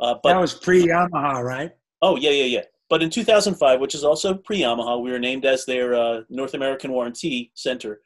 Uh, 0.00 0.14
that 0.14 0.22
but 0.22 0.40
was 0.40 0.54
pre 0.54 0.86
Yamaha, 0.86 1.42
right? 1.44 1.70
oh 2.00 2.16
yeah, 2.16 2.30
yeah, 2.30 2.44
yeah. 2.44 2.62
But 2.88 3.02
in 3.02 3.10
2005, 3.10 3.78
which 3.78 3.94
is 3.94 4.04
also 4.04 4.34
pre-Yamaha, 4.34 5.02
we 5.02 5.10
were 5.10 5.18
named 5.18 5.44
as 5.46 5.64
their 5.66 5.94
uh, 5.94 6.20
North 6.30 6.54
American 6.54 6.92
Warranty 6.92 7.50
Center. 7.54 8.00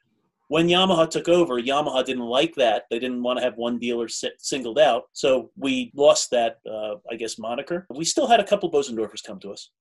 When 0.49 0.67
Yamaha 0.67 1.09
took 1.09 1.27
over, 1.29 1.61
Yamaha 1.61 2.05
didn't 2.05 2.25
like 2.25 2.55
that. 2.55 2.83
They 2.89 2.99
didn't 2.99 3.21
want 3.21 3.39
to 3.39 3.43
have 3.43 3.55
one 3.57 3.79
dealer 3.79 4.07
si- 4.07 4.31
singled 4.37 4.79
out, 4.79 5.03
so 5.13 5.51
we 5.57 5.91
lost 5.95 6.29
that, 6.31 6.59
uh, 6.69 6.95
I 7.11 7.15
guess, 7.15 7.37
moniker. 7.37 7.85
We 7.93 8.05
still 8.05 8.27
had 8.27 8.39
a 8.39 8.45
couple 8.45 8.71
Bosendorfers 8.71 9.23
come 9.25 9.39
to 9.41 9.51
us. 9.51 9.71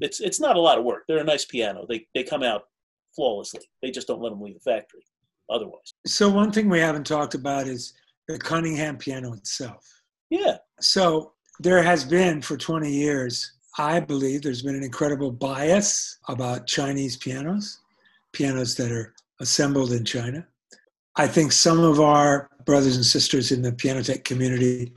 It's 0.00 0.20
it's 0.20 0.40
not 0.40 0.56
a 0.56 0.60
lot 0.60 0.78
of 0.78 0.84
work. 0.84 1.04
They're 1.06 1.18
a 1.18 1.24
nice 1.24 1.44
piano. 1.44 1.86
They 1.88 2.06
they 2.14 2.22
come 2.22 2.42
out 2.42 2.64
flawlessly. 3.14 3.62
They 3.82 3.90
just 3.90 4.06
don't 4.06 4.20
let 4.20 4.30
them 4.30 4.40
leave 4.42 4.54
the 4.54 4.60
factory. 4.60 5.02
Otherwise, 5.48 5.94
So 6.06 6.28
one 6.28 6.50
thing 6.50 6.68
we 6.68 6.80
haven't 6.80 7.06
talked 7.06 7.34
about 7.34 7.68
is 7.68 7.94
the 8.26 8.36
Cunningham 8.36 8.96
piano 8.96 9.32
itself. 9.34 9.86
yeah, 10.28 10.56
So 10.80 11.32
there 11.60 11.82
has 11.82 12.04
been 12.04 12.42
for 12.42 12.56
20 12.56 12.90
years, 12.90 13.52
I 13.78 14.00
believe 14.00 14.42
there's 14.42 14.62
been 14.62 14.74
an 14.74 14.82
incredible 14.82 15.30
bias 15.30 16.18
about 16.28 16.66
Chinese 16.66 17.16
pianos, 17.16 17.78
pianos 18.32 18.74
that 18.74 18.90
are 18.90 19.14
assembled 19.40 19.92
in 19.92 20.04
China. 20.04 20.44
I 21.14 21.28
think 21.28 21.52
some 21.52 21.78
of 21.80 22.00
our 22.00 22.50
brothers 22.64 22.96
and 22.96 23.06
sisters 23.06 23.52
in 23.52 23.62
the 23.62 23.72
piano 23.72 24.02
tech 24.02 24.24
community 24.24 24.92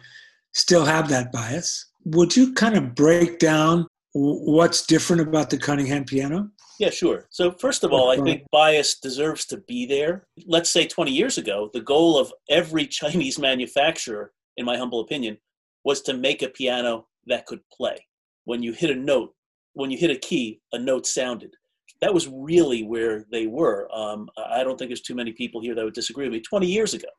still 0.54 0.84
have 0.84 1.10
that 1.10 1.32
bias. 1.32 1.86
Would 2.06 2.36
you 2.36 2.54
kind 2.54 2.76
of 2.76 2.96
break 2.96 3.38
down 3.38 3.88
what's 4.14 4.86
different 4.86 5.22
about 5.22 5.50
the 5.50 5.58
Cunningham 5.58 6.06
piano? 6.06 6.50
Yeah, 6.80 6.90
sure. 6.90 7.28
So, 7.30 7.52
first 7.52 7.84
of 7.84 7.92
all, 7.92 8.10
I 8.10 8.18
think 8.18 8.44
bias 8.52 9.00
deserves 9.00 9.46
to 9.48 9.58
be 9.58 9.86
there. 9.86 10.28
Let's 10.46 10.70
say 10.70 10.88
20 10.88 11.12
years 11.12 11.38
ago, 11.38 11.70
the 11.74 11.82
goal 11.82 12.18
of 12.18 12.34
every 12.50 12.88
Chinese 13.00 13.38
manufacturer, 13.38 14.32
in 14.58 14.66
my 14.66 14.78
humble 14.78 15.02
opinion, 15.02 15.38
was 15.84 16.02
to 16.04 16.14
make 16.14 16.42
a 16.42 16.50
piano 16.50 17.08
that 17.28 17.46
could 17.46 17.60
play. 17.72 17.98
When 18.46 18.64
you 18.64 18.72
hit 18.72 18.92
a 18.92 18.96
note, 18.96 19.34
when 19.74 19.92
you 19.92 19.98
hit 19.98 20.10
a 20.10 20.16
key, 20.16 20.62
a 20.72 20.80
note 20.80 21.06
sounded. 21.06 21.54
That 22.02 22.14
was 22.14 22.30
really 22.30 22.84
where 22.84 23.26
they 23.30 23.46
were. 23.46 23.90
Um, 23.94 24.30
I 24.38 24.64
don't 24.64 24.78
think 24.78 24.90
there's 24.90 25.02
too 25.02 25.16
many 25.16 25.34
people 25.34 25.62
here 25.62 25.76
that 25.76 25.84
would 25.84 25.94
disagree 25.94 26.26
with 26.26 26.34
me. 26.34 26.40
20 26.40 26.66
years 26.66 26.94
ago. 26.94 27.10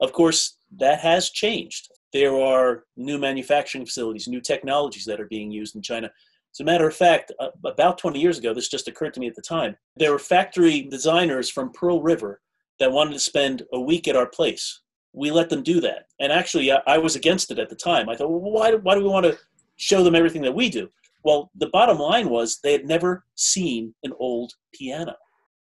Of 0.00 0.12
course, 0.12 0.56
that 0.78 1.00
has 1.00 1.30
changed. 1.30 1.88
There 2.12 2.36
are 2.36 2.84
new 2.96 3.18
manufacturing 3.18 3.84
facilities, 3.84 4.28
new 4.28 4.40
technologies 4.40 5.04
that 5.04 5.20
are 5.20 5.26
being 5.26 5.50
used 5.50 5.76
in 5.76 5.82
China. 5.82 6.10
As 6.54 6.60
a 6.60 6.64
matter 6.64 6.88
of 6.88 6.96
fact, 6.96 7.32
uh, 7.38 7.48
about 7.64 7.98
20 7.98 8.18
years 8.18 8.38
ago, 8.38 8.54
this 8.54 8.68
just 8.68 8.88
occurred 8.88 9.12
to 9.14 9.20
me 9.20 9.26
at 9.28 9.34
the 9.34 9.42
time. 9.42 9.76
There 9.96 10.12
were 10.12 10.18
factory 10.18 10.82
designers 10.82 11.50
from 11.50 11.72
Pearl 11.72 12.00
River 12.02 12.40
that 12.80 12.92
wanted 12.92 13.12
to 13.12 13.18
spend 13.20 13.62
a 13.72 13.80
week 13.80 14.08
at 14.08 14.16
our 14.16 14.26
place. 14.26 14.80
We 15.12 15.30
let 15.30 15.50
them 15.50 15.62
do 15.62 15.80
that. 15.80 16.06
And 16.20 16.32
actually, 16.32 16.72
I, 16.72 16.80
I 16.86 16.98
was 16.98 17.16
against 17.16 17.50
it 17.50 17.58
at 17.58 17.68
the 17.68 17.76
time. 17.76 18.08
I 18.08 18.16
thought, 18.16 18.30
well, 18.30 18.40
why, 18.52 18.72
why 18.74 18.94
do 18.94 19.02
we 19.02 19.08
want 19.08 19.26
to 19.26 19.38
show 19.76 20.02
them 20.02 20.14
everything 20.14 20.42
that 20.42 20.54
we 20.54 20.70
do? 20.70 20.88
Well, 21.24 21.50
the 21.56 21.68
bottom 21.68 21.98
line 21.98 22.30
was 22.30 22.60
they 22.62 22.72
had 22.72 22.86
never 22.86 23.24
seen 23.34 23.94
an 24.02 24.12
old 24.18 24.54
piano. 24.72 25.14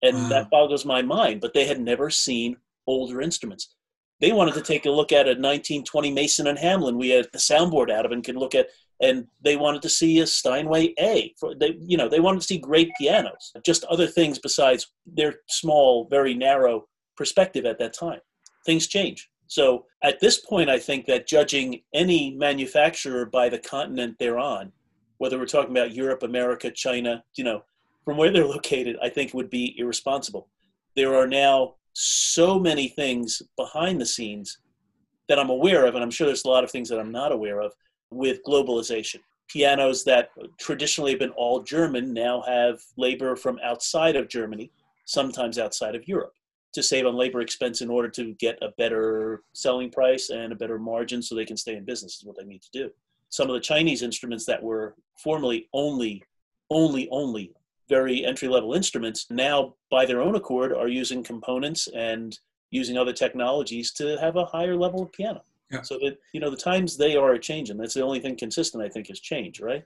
And 0.02 0.16
Wow. 0.16 0.28
that 0.30 0.50
boggles 0.50 0.84
my 0.84 1.02
mind, 1.02 1.40
but 1.40 1.54
they 1.54 1.64
had 1.64 1.80
never 1.80 2.10
seen 2.10 2.56
older 2.88 3.20
instruments. 3.20 3.74
They 4.22 4.30
wanted 4.30 4.54
to 4.54 4.62
take 4.62 4.86
a 4.86 4.90
look 4.90 5.10
at 5.10 5.26
a 5.26 5.34
1920 5.34 6.12
Mason 6.12 6.46
and 6.46 6.58
Hamlin. 6.58 6.96
We 6.96 7.10
had 7.10 7.26
the 7.32 7.38
soundboard 7.38 7.90
out 7.90 8.06
of 8.06 8.12
and 8.12 8.22
can 8.22 8.36
look 8.36 8.54
at 8.54 8.68
and 9.00 9.26
they 9.42 9.56
wanted 9.56 9.82
to 9.82 9.88
see 9.88 10.20
a 10.20 10.26
Steinway 10.26 10.94
A. 11.00 11.34
For 11.40 11.56
they, 11.56 11.76
you 11.80 11.96
know, 11.96 12.08
they 12.08 12.20
wanted 12.20 12.40
to 12.40 12.46
see 12.46 12.58
great 12.58 12.92
pianos, 12.96 13.52
just 13.66 13.82
other 13.84 14.06
things 14.06 14.38
besides 14.38 14.92
their 15.04 15.34
small, 15.48 16.06
very 16.08 16.34
narrow 16.34 16.86
perspective 17.16 17.66
at 17.66 17.80
that 17.80 17.94
time. 17.94 18.20
Things 18.64 18.86
change. 18.86 19.28
So 19.48 19.86
at 20.04 20.20
this 20.20 20.38
point, 20.38 20.70
I 20.70 20.78
think 20.78 21.06
that 21.06 21.26
judging 21.26 21.82
any 21.92 22.30
manufacturer 22.30 23.26
by 23.26 23.48
the 23.48 23.58
continent 23.58 24.16
they're 24.20 24.38
on, 24.38 24.70
whether 25.18 25.36
we're 25.36 25.46
talking 25.46 25.72
about 25.72 25.94
Europe, 25.94 26.22
America, 26.22 26.70
China, 26.70 27.24
you 27.34 27.42
know, 27.42 27.64
from 28.04 28.16
where 28.18 28.30
they're 28.30 28.46
located, 28.56 28.96
I 29.02 29.08
think 29.08 29.34
would 29.34 29.50
be 29.50 29.74
irresponsible. 29.76 30.46
There 30.94 31.16
are 31.16 31.26
now 31.26 31.74
so 31.92 32.58
many 32.58 32.88
things 32.88 33.42
behind 33.56 34.00
the 34.00 34.06
scenes 34.06 34.58
that 35.28 35.38
I'm 35.38 35.50
aware 35.50 35.86
of, 35.86 35.94
and 35.94 36.02
I'm 36.02 36.10
sure 36.10 36.26
there's 36.26 36.44
a 36.44 36.48
lot 36.48 36.64
of 36.64 36.70
things 36.70 36.88
that 36.88 36.98
I'm 36.98 37.12
not 37.12 37.32
aware 37.32 37.60
of 37.60 37.72
with 38.10 38.42
globalization. 38.46 39.20
Pianos 39.48 40.04
that 40.04 40.30
traditionally 40.58 41.12
have 41.12 41.20
been 41.20 41.30
all 41.30 41.62
German 41.62 42.12
now 42.12 42.42
have 42.42 42.80
labor 42.96 43.36
from 43.36 43.58
outside 43.62 44.16
of 44.16 44.28
Germany, 44.28 44.70
sometimes 45.04 45.58
outside 45.58 45.94
of 45.94 46.08
Europe, 46.08 46.34
to 46.72 46.82
save 46.82 47.06
on 47.06 47.14
labor 47.14 47.40
expense 47.40 47.82
in 47.82 47.90
order 47.90 48.08
to 48.08 48.34
get 48.34 48.58
a 48.62 48.72
better 48.78 49.42
selling 49.52 49.90
price 49.90 50.30
and 50.30 50.52
a 50.52 50.56
better 50.56 50.78
margin 50.78 51.22
so 51.22 51.34
they 51.34 51.44
can 51.44 51.56
stay 51.56 51.76
in 51.76 51.84
business, 51.84 52.16
is 52.16 52.24
what 52.24 52.36
they 52.38 52.44
need 52.44 52.62
to 52.62 52.70
do. 52.72 52.90
Some 53.28 53.48
of 53.48 53.54
the 53.54 53.60
Chinese 53.60 54.02
instruments 54.02 54.46
that 54.46 54.62
were 54.62 54.94
formerly 55.22 55.68
only, 55.72 56.22
only, 56.70 57.08
only 57.10 57.52
very 57.96 58.24
entry 58.24 58.48
level 58.48 58.72
instruments 58.80 59.26
now, 59.30 59.74
by 59.90 60.02
their 60.06 60.22
own 60.26 60.34
accord, 60.34 60.72
are 60.72 60.88
using 60.88 61.22
components 61.22 61.88
and 62.10 62.38
using 62.70 62.96
other 62.96 63.12
technologies 63.12 63.92
to 63.92 64.16
have 64.24 64.36
a 64.36 64.46
higher 64.54 64.76
level 64.84 65.02
of 65.02 65.12
piano. 65.12 65.42
Yeah. 65.70 65.82
So 65.82 65.94
that 66.02 66.14
you 66.34 66.40
know 66.40 66.50
the 66.50 66.64
times 66.70 66.96
they 66.96 67.14
are 67.16 67.36
changing. 67.38 67.76
That's 67.78 67.94
the 67.94 68.06
only 68.08 68.20
thing 68.20 68.36
consistent 68.36 68.82
I 68.82 68.88
think 68.88 69.10
is 69.10 69.20
change, 69.20 69.60
right? 69.60 69.84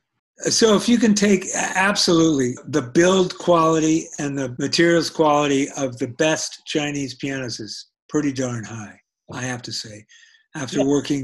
So 0.61 0.77
if 0.77 0.85
you 0.91 0.99
can 1.05 1.15
take 1.15 1.43
absolutely 1.89 2.51
the 2.77 2.83
build 2.83 3.31
quality 3.39 3.99
and 4.19 4.37
the 4.41 4.55
materials 4.67 5.09
quality 5.11 5.63
of 5.85 5.99
the 6.03 6.09
best 6.25 6.51
Chinese 6.67 7.15
pianos 7.15 7.59
is 7.67 7.75
pretty 8.13 8.33
darn 8.33 8.65
high, 8.65 8.97
I 9.33 9.43
have 9.53 9.63
to 9.63 9.73
say. 9.73 9.97
After 10.55 10.81
Yeah. 10.81 10.97
working 10.97 11.23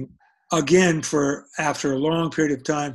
again 0.63 1.03
for 1.03 1.47
after 1.59 1.93
a 1.93 1.99
long 2.09 2.31
period 2.37 2.55
of 2.59 2.63
time 2.65 2.93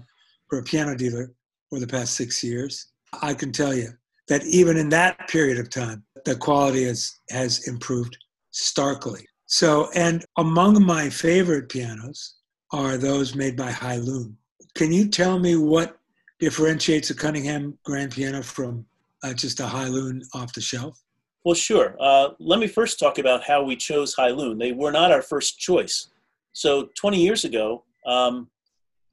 for 0.48 0.58
a 0.60 0.64
piano 0.64 0.96
dealer 0.96 1.26
for 1.70 1.80
the 1.80 1.92
past 1.96 2.12
six 2.22 2.44
years, 2.44 2.74
I 3.22 3.34
can 3.34 3.52
tell 3.52 3.74
you 3.74 3.90
that 4.28 4.44
even 4.46 4.78
in 4.78 4.90
that 4.90 5.28
period 5.28 5.58
of 5.58 5.70
time, 5.70 6.04
the 6.26 6.36
quality 6.36 6.84
has 6.84 7.20
has 7.30 7.68
improved 7.68 8.18
starkly. 8.52 9.26
So, 9.46 9.90
and 9.96 10.26
among 10.38 10.84
my 10.84 11.10
favorite 11.10 11.70
pianos 11.70 12.36
are 12.74 12.98
those 12.98 13.36
made 13.36 13.56
by 13.56 13.72
Hailun. 13.72 14.34
Can 14.76 14.92
you 14.92 15.08
tell 15.08 15.40
me 15.40 15.56
what 15.56 15.98
differentiates 16.40 17.10
a 17.10 17.16
Cunningham 17.16 17.78
grand 17.86 18.12
piano 18.12 18.44
from 18.44 18.86
uh, 19.24 19.34
just 19.34 19.60
a 19.60 19.64
Hailun 19.64 20.22
off 20.34 20.54
the 20.54 20.62
shelf? 20.62 21.02
Well, 21.46 21.56
sure. 21.56 21.96
Uh, 22.00 22.30
let 22.40 22.60
me 22.60 22.68
first 22.68 23.00
talk 23.00 23.20
about 23.20 23.44
how 23.44 23.64
we 23.64 23.78
chose 23.78 24.16
Hailun. 24.16 24.60
They 24.60 24.74
were 24.74 24.92
not 24.92 25.12
our 25.12 25.22
first 25.22 25.58
choice. 25.58 26.10
So 26.52 26.90
20 26.96 27.22
years 27.22 27.46
ago, 27.46 27.86
um, 28.06 28.50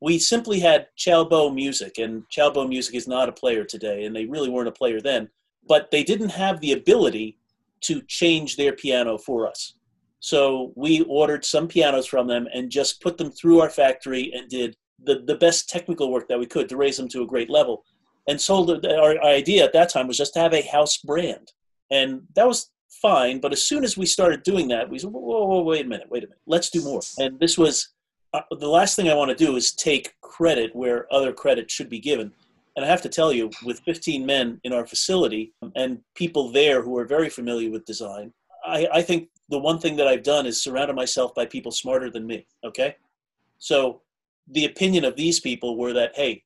we 0.04 0.18
simply 0.18 0.60
had 0.60 0.88
Chalbo 0.98 1.52
Music, 1.52 1.96
and 1.96 2.24
Chalbo 2.28 2.68
Music 2.68 2.94
is 2.94 3.08
not 3.08 3.30
a 3.30 3.32
player 3.32 3.64
today, 3.64 4.04
and 4.04 4.14
they 4.14 4.26
really 4.26 4.50
weren't 4.50 4.68
a 4.68 4.80
player 4.80 5.00
then. 5.00 5.30
But 5.66 5.90
they 5.90 6.04
didn't 6.04 6.28
have 6.28 6.60
the 6.60 6.72
ability 6.72 7.38
to 7.84 8.02
change 8.02 8.56
their 8.56 8.74
piano 8.74 9.16
for 9.16 9.48
us. 9.48 9.76
So 10.20 10.74
we 10.76 11.00
ordered 11.08 11.42
some 11.42 11.68
pianos 11.68 12.06
from 12.06 12.26
them 12.26 12.46
and 12.52 12.70
just 12.70 13.00
put 13.00 13.16
them 13.16 13.30
through 13.30 13.62
our 13.62 13.70
factory 13.70 14.30
and 14.34 14.46
did 14.50 14.76
the, 15.02 15.22
the 15.26 15.36
best 15.36 15.70
technical 15.70 16.12
work 16.12 16.28
that 16.28 16.38
we 16.38 16.44
could 16.44 16.68
to 16.68 16.76
raise 16.76 16.98
them 16.98 17.08
to 17.08 17.22
a 17.22 17.26
great 17.26 17.48
level. 17.48 17.82
And 18.28 18.38
sold 18.38 18.84
our 18.84 19.22
idea 19.24 19.64
at 19.64 19.72
that 19.72 19.88
time 19.88 20.06
was 20.06 20.18
just 20.18 20.34
to 20.34 20.40
have 20.40 20.52
a 20.52 20.68
house 20.68 20.98
brand. 20.98 21.52
And 21.90 22.24
that 22.36 22.46
was 22.46 22.70
fine. 23.00 23.40
But 23.40 23.54
as 23.54 23.64
soon 23.64 23.84
as 23.84 23.96
we 23.96 24.04
started 24.04 24.42
doing 24.42 24.68
that, 24.68 24.90
we 24.90 24.98
said, 24.98 25.10
whoa, 25.10 25.20
whoa, 25.20 25.46
whoa 25.46 25.62
wait 25.62 25.86
a 25.86 25.88
minute, 25.88 26.10
wait 26.10 26.24
a 26.24 26.26
minute, 26.26 26.42
let's 26.46 26.68
do 26.68 26.84
more. 26.84 27.00
And 27.18 27.40
this 27.40 27.56
was 27.56 27.88
uh, 28.34 28.42
the 28.58 28.68
last 28.68 28.96
thing 28.96 29.08
I 29.08 29.14
want 29.14 29.30
to 29.30 29.44
do 29.44 29.54
is 29.56 29.72
take 29.72 30.12
credit 30.20 30.74
where 30.74 31.06
other 31.12 31.32
credit 31.32 31.70
should 31.70 31.88
be 31.88 32.00
given. 32.00 32.32
And 32.76 32.84
I 32.84 32.88
have 32.88 33.02
to 33.02 33.08
tell 33.08 33.32
you, 33.32 33.50
with 33.64 33.78
15 33.80 34.26
men 34.26 34.60
in 34.64 34.72
our 34.72 34.84
facility 34.84 35.54
and 35.76 36.00
people 36.16 36.50
there 36.50 36.82
who 36.82 36.98
are 36.98 37.04
very 37.04 37.30
familiar 37.30 37.70
with 37.70 37.84
design, 37.84 38.32
I, 38.66 38.88
I 38.92 39.02
think 39.02 39.28
the 39.48 39.58
one 39.58 39.78
thing 39.78 39.94
that 39.96 40.08
I've 40.08 40.24
done 40.24 40.46
is 40.46 40.62
surrounded 40.62 40.96
myself 40.96 41.32
by 41.36 41.46
people 41.46 41.70
smarter 41.70 42.10
than 42.10 42.26
me. 42.26 42.44
Okay. 42.66 42.96
So 43.58 44.02
the 44.50 44.64
opinion 44.64 45.04
of 45.04 45.14
these 45.14 45.38
people 45.38 45.78
were 45.78 45.92
that, 45.92 46.16
hey, 46.16 46.42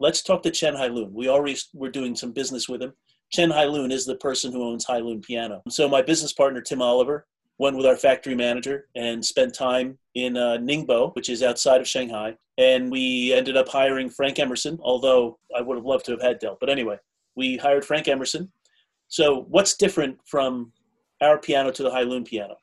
let's 0.00 0.22
talk 0.22 0.42
to 0.42 0.50
Chen 0.50 0.74
Hai 0.74 0.88
Hailun. 0.88 1.12
We 1.12 1.28
already 1.28 1.56
were 1.72 1.90
doing 1.90 2.16
some 2.16 2.32
business 2.32 2.68
with 2.68 2.82
him. 2.82 2.92
Chen 3.30 3.50
Hai 3.50 3.66
Hailun 3.66 3.92
is 3.92 4.04
the 4.04 4.16
person 4.16 4.50
who 4.50 4.64
owns 4.64 4.84
Hai 4.84 5.00
Hailun 5.00 5.22
Piano. 5.22 5.62
So 5.68 5.88
my 5.88 6.02
business 6.02 6.32
partner, 6.32 6.60
Tim 6.60 6.82
Oliver, 6.82 7.26
went 7.58 7.76
with 7.76 7.86
our 7.86 7.96
factory 7.96 8.34
manager 8.34 8.88
and 8.94 9.24
spent 9.24 9.54
time 9.54 9.98
in 10.14 10.36
uh, 10.36 10.58
Ningbo, 10.58 11.14
which 11.14 11.28
is 11.28 11.42
outside 11.42 11.80
of 11.80 11.88
Shanghai. 11.88 12.36
And 12.56 12.90
we 12.90 13.32
ended 13.32 13.56
up 13.56 13.68
hiring 13.68 14.10
Frank 14.10 14.38
Emerson, 14.38 14.78
although 14.82 15.38
I 15.56 15.60
would 15.60 15.76
have 15.76 15.84
loved 15.84 16.06
to 16.06 16.12
have 16.12 16.22
had 16.22 16.38
Del. 16.38 16.56
But 16.60 16.70
anyway, 16.70 16.98
we 17.36 17.56
hired 17.56 17.84
Frank 17.84 18.08
Emerson. 18.08 18.50
So 19.08 19.46
what's 19.48 19.76
different 19.76 20.18
from 20.26 20.72
our 21.20 21.38
piano 21.38 21.70
to 21.72 21.82
the 21.82 21.90
Hailun 21.90 22.26
piano? 22.26 22.56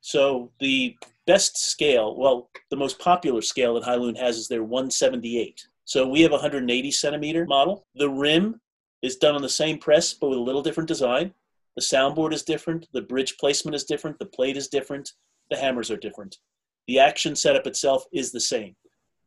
So 0.00 0.52
the 0.60 0.96
best 1.26 1.58
scale, 1.58 2.16
well, 2.16 2.50
the 2.70 2.76
most 2.76 2.98
popular 2.98 3.42
scale 3.42 3.74
that 3.74 3.84
Hailun 3.84 4.16
has 4.18 4.38
is 4.38 4.48
their 4.48 4.64
178. 4.64 5.66
So 5.84 6.06
we 6.06 6.22
have 6.22 6.32
a 6.32 6.34
180 6.34 6.90
centimeter 6.90 7.46
model. 7.46 7.86
The 7.94 8.10
rim 8.10 8.60
is 9.02 9.16
done 9.16 9.34
on 9.34 9.42
the 9.42 9.48
same 9.48 9.78
press, 9.78 10.14
but 10.14 10.28
with 10.28 10.38
a 10.38 10.42
little 10.42 10.62
different 10.62 10.88
design. 10.88 11.32
The 11.78 11.96
soundboard 11.96 12.32
is 12.32 12.42
different. 12.42 12.88
The 12.92 13.02
bridge 13.02 13.36
placement 13.38 13.76
is 13.76 13.84
different. 13.84 14.18
The 14.18 14.26
plate 14.26 14.56
is 14.56 14.66
different. 14.66 15.12
The 15.48 15.56
hammers 15.56 15.92
are 15.92 15.96
different. 15.96 16.36
The 16.88 16.98
action 16.98 17.36
setup 17.36 17.68
itself 17.68 18.02
is 18.12 18.32
the 18.32 18.40
same. 18.40 18.74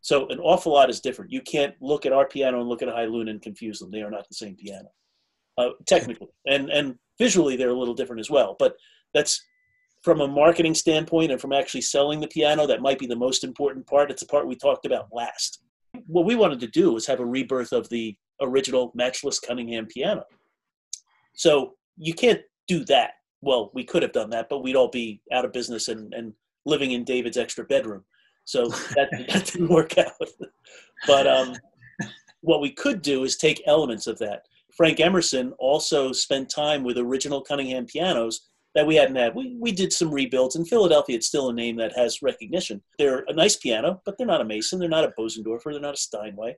So 0.02 0.28
an 0.28 0.40
awful 0.40 0.74
lot 0.74 0.90
is 0.90 1.00
different. 1.00 1.32
You 1.32 1.40
can't 1.40 1.76
look 1.80 2.06
at 2.06 2.12
our 2.12 2.28
piano 2.28 2.60
and 2.60 2.68
look 2.68 2.82
at 2.82 2.90
a 2.90 2.92
Hailun 2.92 3.30
and 3.30 3.42
confuse 3.42 3.80
them. 3.80 3.90
They 3.90 4.02
are 4.02 4.12
not 4.12 4.28
the 4.28 4.36
same 4.36 4.58
piano, 4.58 4.90
uh, 5.58 5.70
technically, 5.88 6.28
and 6.46 6.70
and 6.70 6.96
visually 7.18 7.56
they're 7.56 7.70
a 7.70 7.80
little 7.80 7.94
different 7.94 8.20
as 8.20 8.30
well. 8.30 8.58
But 8.60 8.76
that's 9.14 9.42
from 10.02 10.20
a 10.20 10.28
marketing 10.28 10.74
standpoint 10.74 11.32
and 11.32 11.40
from 11.40 11.54
actually 11.54 11.82
selling 11.84 12.20
the 12.20 12.28
piano. 12.28 12.68
That 12.68 12.82
might 12.82 13.00
be 13.00 13.08
the 13.08 13.16
most 13.16 13.46
important 13.46 13.88
part. 13.88 14.12
It's 14.12 14.24
the 14.24 14.28
part 14.28 14.46
we 14.46 14.58
talked 14.58 14.86
about 14.86 15.08
last. 15.14 15.64
What 16.06 16.26
we 16.26 16.36
wanted 16.36 16.60
to 16.60 16.68
do 16.68 16.92
was 16.92 17.08
have 17.08 17.22
a 17.22 17.26
rebirth 17.26 17.72
of 17.72 17.88
the 17.88 18.18
original 18.42 18.92
matchless 18.94 19.40
Cunningham 19.40 19.86
piano. 19.86 20.26
So 21.34 21.76
you 22.02 22.14
can't 22.14 22.42
do 22.68 22.84
that. 22.86 23.12
Well, 23.42 23.72
we 23.74 23.84
could 23.84 24.02
have 24.02 24.12
done 24.12 24.32
that, 24.32 24.48
but 24.50 24.64
we'd 24.64 24.76
all 24.76 24.90
be 24.90 25.22
out 25.32 25.46
of 25.46 25.54
business 25.54 25.88
and, 25.88 26.14
and 26.14 26.34
living 26.66 26.92
in 26.92 27.04
David's 27.04 27.38
extra 27.38 27.64
bedroom. 27.64 28.04
So 28.46 28.68
that, 28.96 29.10
that 29.30 29.46
didn't 29.46 29.70
work 29.70 29.98
out. 29.98 30.12
But 31.08 31.28
um, 31.28 31.56
what 32.42 32.62
we 32.62 32.72
could 32.72 33.02
do 33.02 33.24
is 33.24 33.38
take 33.38 33.62
elements 33.68 34.08
of 34.08 34.18
that. 34.20 34.44
Frank 34.76 35.00
Emerson 35.00 35.54
also 35.60 36.12
spent 36.12 36.50
time 36.50 36.84
with 36.84 36.98
original 36.98 37.42
Cunningham 37.42 37.86
pianos 37.86 38.50
that 38.74 38.88
we 38.88 38.96
hadn't 38.96 39.16
had. 39.16 39.36
We, 39.36 39.58
we 39.60 39.72
did 39.72 39.94
some 39.94 40.12
rebuilds. 40.12 40.56
In 40.56 40.66
Philadelphia, 40.66 41.18
it's 41.18 41.28
still 41.28 41.50
a 41.50 41.54
name 41.54 41.76
that 41.78 41.96
has 41.96 42.22
recognition. 42.22 42.82
They're 42.98 43.26
a 43.28 43.34
nice 43.34 43.58
piano, 43.58 44.02
but 44.06 44.18
they're 44.18 44.28
not 44.28 44.42
a 44.42 44.46
Mason. 44.46 44.80
They're 44.80 44.90
not 44.90 45.04
a 45.04 45.14
Bosendorfer. 45.20 45.72
They're 45.72 45.80
not 45.80 45.96
a 45.96 45.98
Steinway. 45.98 46.56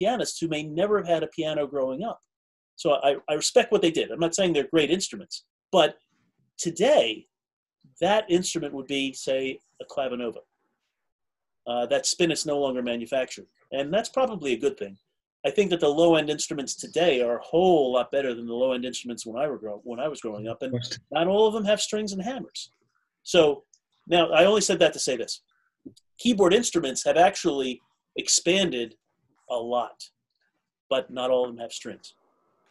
Pianists 0.00 0.40
who 0.40 0.48
may 0.48 0.62
never 0.62 0.98
have 0.98 1.06
had 1.06 1.22
a 1.22 1.28
piano 1.28 1.66
growing 1.66 2.02
up. 2.02 2.20
So 2.82 2.94
I, 2.94 3.14
I 3.28 3.34
respect 3.34 3.70
what 3.70 3.80
they 3.80 3.92
did. 3.92 4.10
I'm 4.10 4.18
not 4.18 4.34
saying 4.34 4.54
they're 4.54 4.64
great 4.64 4.90
instruments, 4.90 5.44
but 5.70 5.98
today, 6.58 7.28
that 8.00 8.24
instrument 8.28 8.74
would 8.74 8.88
be, 8.88 9.12
say, 9.12 9.60
a 9.80 9.84
clavinova. 9.84 10.40
Uh, 11.64 11.86
that 11.86 12.06
spin 12.06 12.32
is 12.32 12.44
no 12.44 12.58
longer 12.58 12.82
manufactured, 12.82 13.46
and 13.70 13.94
that's 13.94 14.08
probably 14.08 14.54
a 14.54 14.58
good 14.58 14.76
thing. 14.76 14.96
I 15.46 15.50
think 15.52 15.70
that 15.70 15.78
the 15.78 15.88
low 15.88 16.16
end 16.16 16.28
instruments 16.28 16.74
today 16.74 17.22
are 17.22 17.38
a 17.38 17.42
whole 17.44 17.92
lot 17.92 18.10
better 18.10 18.34
than 18.34 18.48
the 18.48 18.52
low 18.52 18.72
end 18.72 18.84
instruments 18.84 19.24
when 19.24 19.40
I 19.40 19.46
were 19.46 19.58
grow- 19.58 19.80
when 19.84 20.00
I 20.00 20.08
was 20.08 20.20
growing 20.20 20.48
up, 20.48 20.60
and 20.62 20.74
not 21.12 21.28
all 21.28 21.46
of 21.46 21.54
them 21.54 21.64
have 21.64 21.80
strings 21.80 22.10
and 22.10 22.20
hammers. 22.20 22.68
So 23.22 23.62
now 24.08 24.28
I 24.32 24.44
only 24.44 24.60
said 24.60 24.80
that 24.80 24.92
to 24.94 24.98
say 24.98 25.16
this: 25.16 25.42
keyboard 26.18 26.52
instruments 26.52 27.04
have 27.04 27.16
actually 27.16 27.80
expanded 28.16 28.96
a 29.48 29.56
lot, 29.56 30.02
but 30.90 31.12
not 31.12 31.30
all 31.30 31.44
of 31.44 31.50
them 31.52 31.62
have 31.62 31.72
strings. 31.72 32.14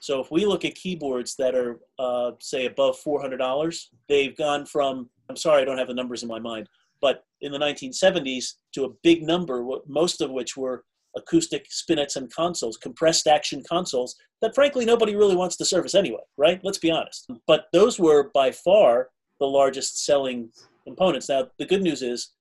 So 0.01 0.19
if 0.19 0.31
we 0.31 0.47
look 0.47 0.65
at 0.65 0.73
keyboards 0.73 1.35
that 1.37 1.53
are, 1.53 1.79
uh, 1.99 2.31
say, 2.39 2.65
above 2.65 2.97
$400, 3.05 3.85
they've 4.09 4.35
gone 4.35 4.65
from, 4.65 5.09
I'm 5.29 5.35
sorry, 5.35 5.61
I 5.61 5.65
don't 5.65 5.77
have 5.77 5.87
the 5.87 5.93
numbers 5.93 6.23
in 6.23 6.27
my 6.27 6.39
mind, 6.39 6.67
but 7.01 7.23
in 7.41 7.51
the 7.51 7.59
1970s 7.59 8.53
to 8.73 8.85
a 8.85 8.89
big 9.03 9.21
number, 9.21 9.63
most 9.87 10.21
of 10.21 10.31
which 10.31 10.57
were 10.57 10.83
acoustic 11.15 11.67
spinets 11.69 12.15
and 12.15 12.33
consoles, 12.33 12.77
compressed 12.77 13.27
action 13.27 13.61
consoles 13.69 14.15
that 14.41 14.55
frankly 14.55 14.85
nobody 14.85 15.15
really 15.15 15.35
wants 15.35 15.55
to 15.57 15.65
service 15.65 15.93
anyway, 15.93 16.21
right? 16.35 16.59
Let's 16.63 16.79
be 16.79 16.89
honest. 16.89 17.29
But 17.45 17.65
those 17.71 17.99
were 17.99 18.31
by 18.33 18.51
far 18.51 19.09
the 19.39 19.45
largest 19.45 20.03
selling 20.03 20.49
components. 20.83 21.29
Now, 21.29 21.49
the 21.59 21.65
good 21.65 21.83
news 21.83 22.01
is 22.01 22.31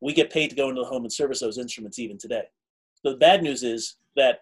we 0.00 0.12
get 0.12 0.32
paid 0.32 0.50
to 0.50 0.56
go 0.56 0.68
into 0.68 0.80
the 0.80 0.88
home 0.88 1.04
and 1.04 1.12
service 1.12 1.38
those 1.38 1.58
instruments 1.58 2.00
even 2.00 2.18
today. 2.18 2.44
The 3.04 3.14
bad 3.14 3.44
news 3.44 3.62
is 3.62 3.96
that 4.16 4.40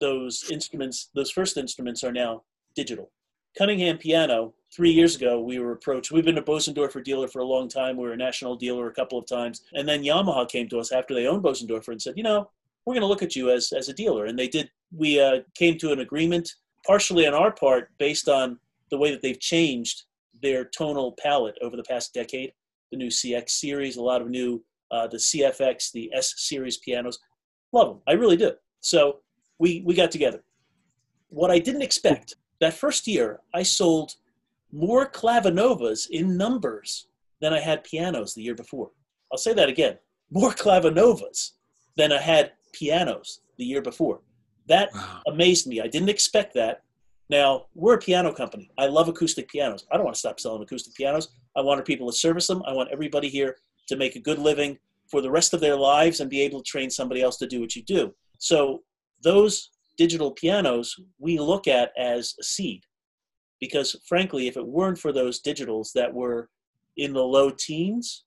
those 0.00 0.50
instruments, 0.50 1.10
those 1.14 1.30
first 1.30 1.56
instruments 1.56 2.04
are 2.04 2.12
now 2.12 2.42
digital. 2.74 3.10
Cunningham 3.56 3.96
Piano, 3.96 4.52
three 4.74 4.90
years 4.90 5.16
ago, 5.16 5.40
we 5.40 5.58
were 5.58 5.72
approached. 5.72 6.12
We've 6.12 6.24
been 6.24 6.38
a 6.38 6.42
Bosendorfer 6.42 7.02
dealer 7.02 7.26
for 7.26 7.38
a 7.38 7.44
long 7.44 7.68
time. 7.68 7.96
We 7.96 8.04
were 8.04 8.12
a 8.12 8.16
national 8.16 8.56
dealer 8.56 8.88
a 8.88 8.92
couple 8.92 9.18
of 9.18 9.26
times. 9.26 9.62
And 9.72 9.88
then 9.88 10.02
Yamaha 10.02 10.48
came 10.48 10.68
to 10.68 10.78
us 10.78 10.92
after 10.92 11.14
they 11.14 11.26
owned 11.26 11.42
Bosendorfer 11.42 11.88
and 11.88 12.02
said, 12.02 12.14
you 12.16 12.22
know, 12.22 12.50
we're 12.84 12.94
going 12.94 13.00
to 13.00 13.06
look 13.06 13.22
at 13.22 13.34
you 13.34 13.50
as, 13.50 13.72
as 13.72 13.88
a 13.88 13.94
dealer. 13.94 14.26
And 14.26 14.38
they 14.38 14.48
did. 14.48 14.70
We 14.94 15.18
uh, 15.20 15.40
came 15.54 15.78
to 15.78 15.92
an 15.92 16.00
agreement, 16.00 16.52
partially 16.86 17.26
on 17.26 17.34
our 17.34 17.50
part, 17.50 17.90
based 17.98 18.28
on 18.28 18.58
the 18.90 18.98
way 18.98 19.10
that 19.10 19.22
they've 19.22 19.40
changed 19.40 20.04
their 20.42 20.66
tonal 20.66 21.12
palette 21.18 21.58
over 21.62 21.76
the 21.76 21.82
past 21.82 22.12
decade. 22.12 22.52
The 22.92 22.98
new 22.98 23.08
CX 23.08 23.50
series, 23.50 23.96
a 23.96 24.02
lot 24.02 24.20
of 24.20 24.28
new, 24.28 24.62
uh, 24.90 25.06
the 25.08 25.16
CFX, 25.16 25.90
the 25.92 26.10
S 26.14 26.34
series 26.36 26.76
pianos. 26.76 27.18
Love 27.72 27.88
them. 27.88 28.00
I 28.06 28.12
really 28.12 28.36
do. 28.36 28.52
So 28.80 29.20
we, 29.58 29.82
we 29.84 29.94
got 29.94 30.10
together. 30.10 30.42
What 31.28 31.50
I 31.50 31.58
didn't 31.58 31.82
expect, 31.82 32.34
that 32.60 32.74
first 32.74 33.06
year, 33.06 33.40
I 33.54 33.62
sold 33.62 34.14
more 34.72 35.08
clavinovas 35.10 36.08
in 36.10 36.36
numbers 36.36 37.08
than 37.40 37.52
I 37.52 37.60
had 37.60 37.84
pianos 37.84 38.34
the 38.34 38.42
year 38.42 38.54
before. 38.54 38.90
I'll 39.32 39.38
say 39.38 39.52
that 39.54 39.68
again 39.68 39.98
more 40.30 40.50
clavinovas 40.50 41.52
than 41.96 42.12
I 42.12 42.20
had 42.20 42.52
pianos 42.72 43.40
the 43.58 43.64
year 43.64 43.80
before. 43.82 44.20
That 44.66 44.92
Wow. 44.92 45.22
amazed 45.28 45.66
me. 45.66 45.80
I 45.80 45.86
didn't 45.86 46.08
expect 46.08 46.54
that. 46.54 46.82
Now, 47.30 47.66
we're 47.74 47.94
a 47.94 47.98
piano 47.98 48.32
company. 48.32 48.70
I 48.78 48.86
love 48.86 49.08
acoustic 49.08 49.48
pianos. 49.48 49.86
I 49.90 49.96
don't 49.96 50.04
want 50.04 50.14
to 50.14 50.18
stop 50.18 50.38
selling 50.40 50.62
acoustic 50.62 50.94
pianos. 50.94 51.28
I 51.56 51.60
want 51.60 51.78
our 51.78 51.84
people 51.84 52.10
to 52.10 52.16
service 52.16 52.46
them. 52.46 52.62
I 52.66 52.72
want 52.72 52.90
everybody 52.92 53.28
here 53.28 53.56
to 53.88 53.96
make 53.96 54.16
a 54.16 54.20
good 54.20 54.38
living 54.38 54.78
for 55.10 55.20
the 55.20 55.30
rest 55.30 55.54
of 55.54 55.60
their 55.60 55.76
lives 55.76 56.20
and 56.20 56.28
be 56.28 56.40
able 56.40 56.60
to 56.62 56.68
train 56.68 56.90
somebody 56.90 57.22
else 57.22 57.36
to 57.38 57.46
do 57.46 57.60
what 57.60 57.74
you 57.76 57.82
do. 57.82 58.14
So, 58.38 58.82
those 59.22 59.70
digital 59.96 60.30
pianos 60.30 60.94
we 61.18 61.38
look 61.38 61.66
at 61.66 61.90
as 61.98 62.34
a 62.40 62.44
seed. 62.44 62.82
Because 63.60 63.96
frankly, 64.06 64.48
if 64.48 64.56
it 64.56 64.66
weren't 64.66 64.98
for 64.98 65.12
those 65.12 65.40
digitals 65.40 65.92
that 65.94 66.12
were 66.12 66.50
in 66.96 67.12
the 67.12 67.22
low 67.22 67.50
teens, 67.50 68.24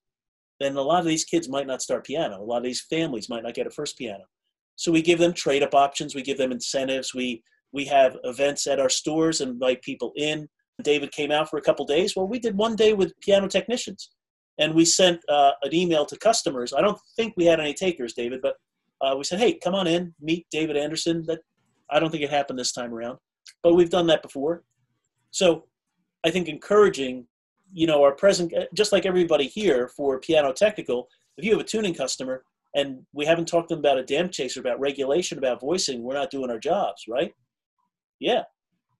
then 0.60 0.76
a 0.76 0.82
lot 0.82 1.00
of 1.00 1.06
these 1.06 1.26
kids 1.26 1.48
might 1.48 1.68
not 1.68 1.82
start 1.82 2.06
piano. 2.06 2.42
A 2.42 2.44
lot 2.44 2.58
of 2.58 2.64
these 2.64 2.86
families 2.90 3.30
might 3.30 3.44
not 3.44 3.54
get 3.54 3.68
a 3.68 3.72
first 3.72 3.98
piano. 3.98 4.24
So 4.76 4.92
we 4.92 5.02
give 5.02 5.20
them 5.20 5.34
trade 5.34 5.64
up 5.64 5.76
options, 5.76 6.16
we 6.16 6.22
give 6.22 6.38
them 6.38 6.52
incentives, 6.52 7.14
we 7.14 7.44
we 7.72 7.86
have 7.86 8.18
events 8.24 8.66
at 8.66 8.80
our 8.80 8.90
stores 8.90 9.42
and 9.42 9.52
invite 9.52 9.82
people 9.84 10.12
in. 10.16 10.48
David 10.82 11.12
came 11.12 11.32
out 11.32 11.50
for 11.50 11.58
a 11.58 11.62
couple 11.62 11.86
days. 11.86 12.16
Well, 12.16 12.28
we 12.28 12.40
did 12.40 12.58
one 12.58 12.76
day 12.76 12.94
with 12.94 13.14
piano 13.20 13.48
technicians, 13.48 14.10
and 14.58 14.74
we 14.74 14.86
sent 14.86 15.20
uh, 15.30 15.52
an 15.62 15.76
email 15.76 16.06
to 16.06 16.18
customers. 16.18 16.74
I 16.74 16.82
don't 16.82 16.98
think 17.16 17.34
we 17.38 17.46
had 17.46 17.60
any 17.60 17.74
takers, 17.74 18.14
David, 18.14 18.42
but 18.42 18.56
uh, 19.02 19.16
we 19.18 19.24
said, 19.24 19.40
"Hey, 19.40 19.58
come 19.64 19.76
on 19.76 19.88
in, 19.88 20.14
meet 20.22 20.46
David 20.52 20.78
Anderson." 20.78 21.24
That 21.28 21.40
I 21.90 22.00
don't 22.00 22.12
think 22.12 22.24
it 22.24 22.30
happened 22.30 22.60
this 22.60 22.72
time 22.72 22.94
around, 22.94 23.18
but 23.64 23.76
we've 23.76 23.90
done 23.90 24.08
that 24.08 24.22
before. 24.22 24.64
So 25.32 25.66
I 26.26 26.32
think 26.32 26.48
encouraging, 26.48 27.28
you 27.72 27.88
know, 27.88 28.04
our 28.04 28.14
present, 28.14 28.54
just 28.74 28.92
like 28.92 29.06
everybody 29.06 29.48
here 29.48 29.90
for 29.96 30.20
Piano 30.20 30.52
Technical, 30.52 31.08
if 31.38 31.46
you 31.46 31.52
have 31.52 31.62
a 31.62 31.64
tuning 31.64 31.94
customer 31.94 32.44
and 32.76 33.00
we 33.14 33.26
haven't 33.26 33.48
talked 33.48 33.70
to 33.70 33.76
them 33.76 33.80
about 33.80 34.00
a 34.00 34.04
Dampp-Chaser, 34.04 34.60
about 34.60 34.80
regulation, 34.80 35.38
about 35.38 35.62
voicing, 35.62 36.04
we're 36.04 36.14
not 36.14 36.30
doing 36.30 36.50
our 36.52 36.60
jobs, 36.60 37.04
right? 37.08 37.34
Yeah. 38.20 38.44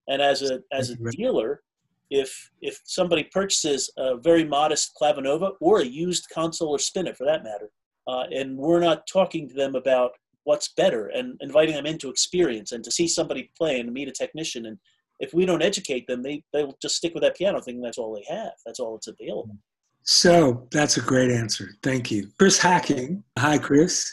And 0.08 0.20
as 0.22 0.42
a 0.42 0.60
as 0.72 0.90
a 0.90 0.96
dealer, 1.10 1.62
if 2.10 2.50
if 2.60 2.80
somebody 2.84 3.24
purchases 3.24 3.90
a 3.96 4.16
very 4.16 4.44
modest 4.44 4.92
clavinova 5.00 5.52
or 5.60 5.80
a 5.80 5.84
used 5.84 6.26
console 6.34 6.70
or 6.70 6.78
spinet 6.78 7.16
for 7.16 7.24
that 7.24 7.44
matter, 7.44 7.70
uh, 8.10 8.24
and 8.32 8.56
we're 8.56 8.80
not 8.80 9.06
talking 9.06 9.48
to 9.48 9.54
them 9.54 9.76
about 9.76 10.12
what's 10.44 10.72
better 10.72 11.08
and 11.08 11.36
inviting 11.40 11.74
them 11.74 11.86
into 11.86 12.10
experience 12.10 12.72
and 12.72 12.82
to 12.82 12.90
see 12.90 13.06
somebody 13.06 13.50
play 13.56 13.78
and 13.78 13.92
meet 13.92 14.08
a 14.08 14.12
technician. 14.12 14.66
And 14.66 14.78
if 15.20 15.32
we 15.32 15.46
don't 15.46 15.62
educate 15.62 16.06
them 16.06 16.22
they 16.22 16.42
they'll 16.52 16.76
just 16.82 16.96
stick 16.96 17.14
with 17.14 17.22
that 17.22 17.36
piano 17.36 17.60
thing. 17.60 17.80
That's 17.80 17.98
all 17.98 18.14
they 18.14 18.34
have. 18.34 18.52
That's 18.66 18.80
all 18.80 18.94
that's 18.94 19.06
available. 19.06 19.56
So 20.02 20.66
that's 20.72 20.96
a 20.96 21.02
great 21.02 21.30
answer. 21.30 21.70
Thank 21.82 22.10
you. 22.10 22.30
Chris 22.38 22.58
hacking. 22.58 23.22
Hi 23.38 23.58
chris. 23.58 24.12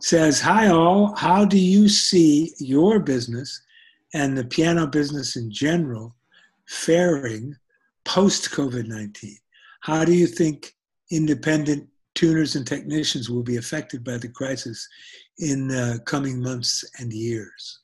Says 0.00 0.40
hi 0.40 0.68
all. 0.68 1.14
How 1.14 1.44
do 1.44 1.58
you 1.58 1.88
see 1.88 2.52
your 2.58 2.98
business 2.98 3.62
and 4.12 4.36
the 4.36 4.44
piano 4.44 4.86
business 4.86 5.36
in 5.36 5.50
general 5.50 6.14
faring 6.66 7.56
post 8.04 8.50
COVID 8.50 8.86
19? 8.86 9.36
How 9.80 10.04
do 10.04 10.12
you 10.12 10.26
think 10.26 10.74
independent 11.10 11.89
tuners 12.20 12.54
and 12.54 12.66
technicians 12.66 13.30
will 13.30 13.42
be 13.42 13.56
affected 13.56 14.04
by 14.04 14.18
the 14.18 14.28
crisis 14.28 14.86
in 15.38 16.00
coming 16.04 16.42
months 16.42 16.84
and 16.98 17.10
years? 17.12 17.80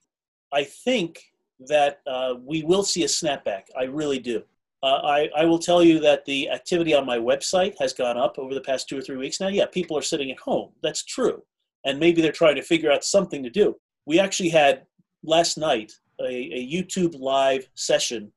I 0.53 0.65
think 0.65 1.23
that 1.69 2.01
uh, 2.07 2.35
we 2.45 2.63
will 2.63 2.83
see 2.83 3.05
a 3.05 3.07
snapback. 3.07 3.63
I 3.79 3.85
really 3.85 4.19
do. 4.19 4.43
Uh, 4.83 5.01
I, 5.05 5.31
I 5.35 5.47
will 5.47 5.59
tell 5.59 5.83
you 5.83 5.99
that 6.01 6.27
the 6.27 6.51
activity 6.51 6.93
on 6.93 7.07
my 7.07 7.17
website 7.17 7.75
has 7.81 7.95
gone 7.95 8.19
up 8.19 8.39
over 8.39 8.53
the 8.53 8.61
past 8.61 8.91
two 8.91 8.99
or 8.99 9.01
three 9.01 9.17
weeks 9.17 9.41
now. 9.41 9.49
Yeah, 9.49 9.65
people 9.73 9.97
are 9.97 10.03
sitting 10.03 10.31
at 10.31 10.39
home. 10.39 10.73
That's 10.83 11.03
true. 11.03 11.43
And 11.87 11.99
maybe 11.99 12.21
they're 12.21 12.31
trying 12.31 12.57
to 12.57 12.63
figure 12.63 12.93
out 12.93 13.05
something 13.05 13.43
to 13.43 13.49
do. 13.49 13.77
We 14.05 14.21
actually 14.21 14.51
had 14.51 14.83
last 15.25 15.57
night 15.57 15.93
a, 16.21 16.27
a 16.27 16.71
YouTube 16.71 17.19
live 17.19 17.67
session 17.75 18.31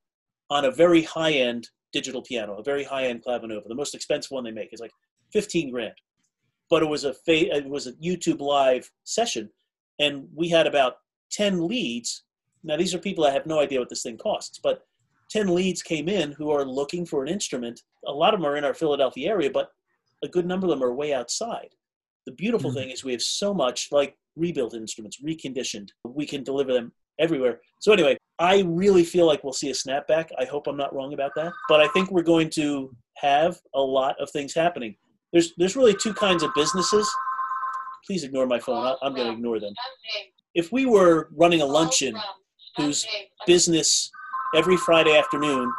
on 0.49 0.63
a 0.63 0.71
very 0.71 1.03
high 1.03 1.33
end 1.33 1.67
digital 1.91 2.21
piano, 2.21 2.55
a 2.55 2.63
very 2.63 2.85
high 2.85 3.07
end 3.07 3.21
clavinova. 3.25 3.67
The 3.67 3.75
most 3.75 3.93
expensive 3.93 4.31
one 4.31 4.45
they 4.45 4.51
make 4.51 4.71
is 4.71 4.79
like 4.79 4.91
15 5.31 5.71
grand. 5.71 5.93
But 6.69 6.83
it 6.83 6.89
was 6.89 7.03
a 7.03 7.13
fa- 7.13 7.55
it 7.55 7.67
was 7.67 7.87
a 7.87 7.93
YouTube 7.93 8.39
live 8.41 8.89
session, 9.03 9.49
and 9.99 10.27
we 10.35 10.49
had 10.49 10.67
about 10.67 10.97
10 11.31 11.67
leads. 11.67 12.23
Now 12.63 12.77
these 12.77 12.93
are 12.93 12.99
people 12.99 13.23
that 13.23 13.33
have 13.33 13.45
no 13.45 13.59
idea 13.59 13.79
what 13.79 13.89
this 13.89 14.03
thing 14.03 14.17
costs, 14.17 14.59
but 14.61 14.85
10 15.31 15.53
leads 15.53 15.81
came 15.81 16.09
in 16.09 16.31
who 16.33 16.51
are 16.51 16.65
looking 16.65 17.05
for 17.05 17.23
an 17.23 17.29
instrument. 17.29 17.81
A 18.05 18.11
lot 18.11 18.33
of 18.33 18.39
them 18.39 18.49
are 18.49 18.57
in 18.57 18.65
our 18.65 18.73
Philadelphia 18.73 19.29
area, 19.29 19.49
but 19.51 19.71
a 20.23 20.27
good 20.27 20.45
number 20.45 20.65
of 20.67 20.71
them 20.71 20.83
are 20.83 20.93
way 20.93 21.13
outside. 21.13 21.69
The 22.25 22.33
beautiful 22.33 22.69
mm-hmm. 22.69 22.79
thing 22.79 22.89
is 22.89 23.03
we 23.03 23.11
have 23.13 23.21
so 23.21 23.53
much 23.53 23.89
like 23.91 24.15
rebuilt 24.35 24.73
instruments, 24.73 25.21
reconditioned. 25.23 25.89
We 26.03 26.25
can 26.25 26.43
deliver 26.43 26.73
them 26.73 26.91
everywhere. 27.19 27.59
So 27.79 27.91
anyway, 27.91 28.17
I 28.39 28.63
really 28.65 29.03
feel 29.03 29.25
like 29.25 29.43
we'll 29.43 29.53
see 29.53 29.69
a 29.69 29.73
snapback. 29.73 30.29
I 30.37 30.45
hope 30.45 30.67
I'm 30.67 30.77
not 30.77 30.95
wrong 30.95 31.13
about 31.13 31.31
that, 31.35 31.51
but 31.67 31.81
I 31.81 31.87
think 31.89 32.09
we're 32.09 32.23
going 32.23 32.49
to 32.51 32.95
have 33.17 33.59
a 33.75 33.81
lot 33.81 34.15
of 34.19 34.29
things 34.31 34.53
happening. 34.53 34.95
There's 35.31 35.53
there's 35.57 35.75
really 35.75 35.95
two 35.95 36.13
kinds 36.13 36.43
of 36.43 36.53
businesses. 36.55 37.09
Please 38.05 38.23
ignore 38.23 38.47
my 38.47 38.59
phone. 38.59 38.95
I'm 39.01 39.13
going 39.13 39.27
to 39.27 39.33
ignore 39.33 39.59
them. 39.59 39.73
If 40.55 40.71
we 40.71 40.85
were 40.85 41.29
running 41.35 41.61
a 41.61 41.65
luncheon 41.65 42.15
whose 42.77 43.05
business 43.45 44.09
every 44.55 44.77
Friday 44.77 45.15
afternoon 45.17 45.71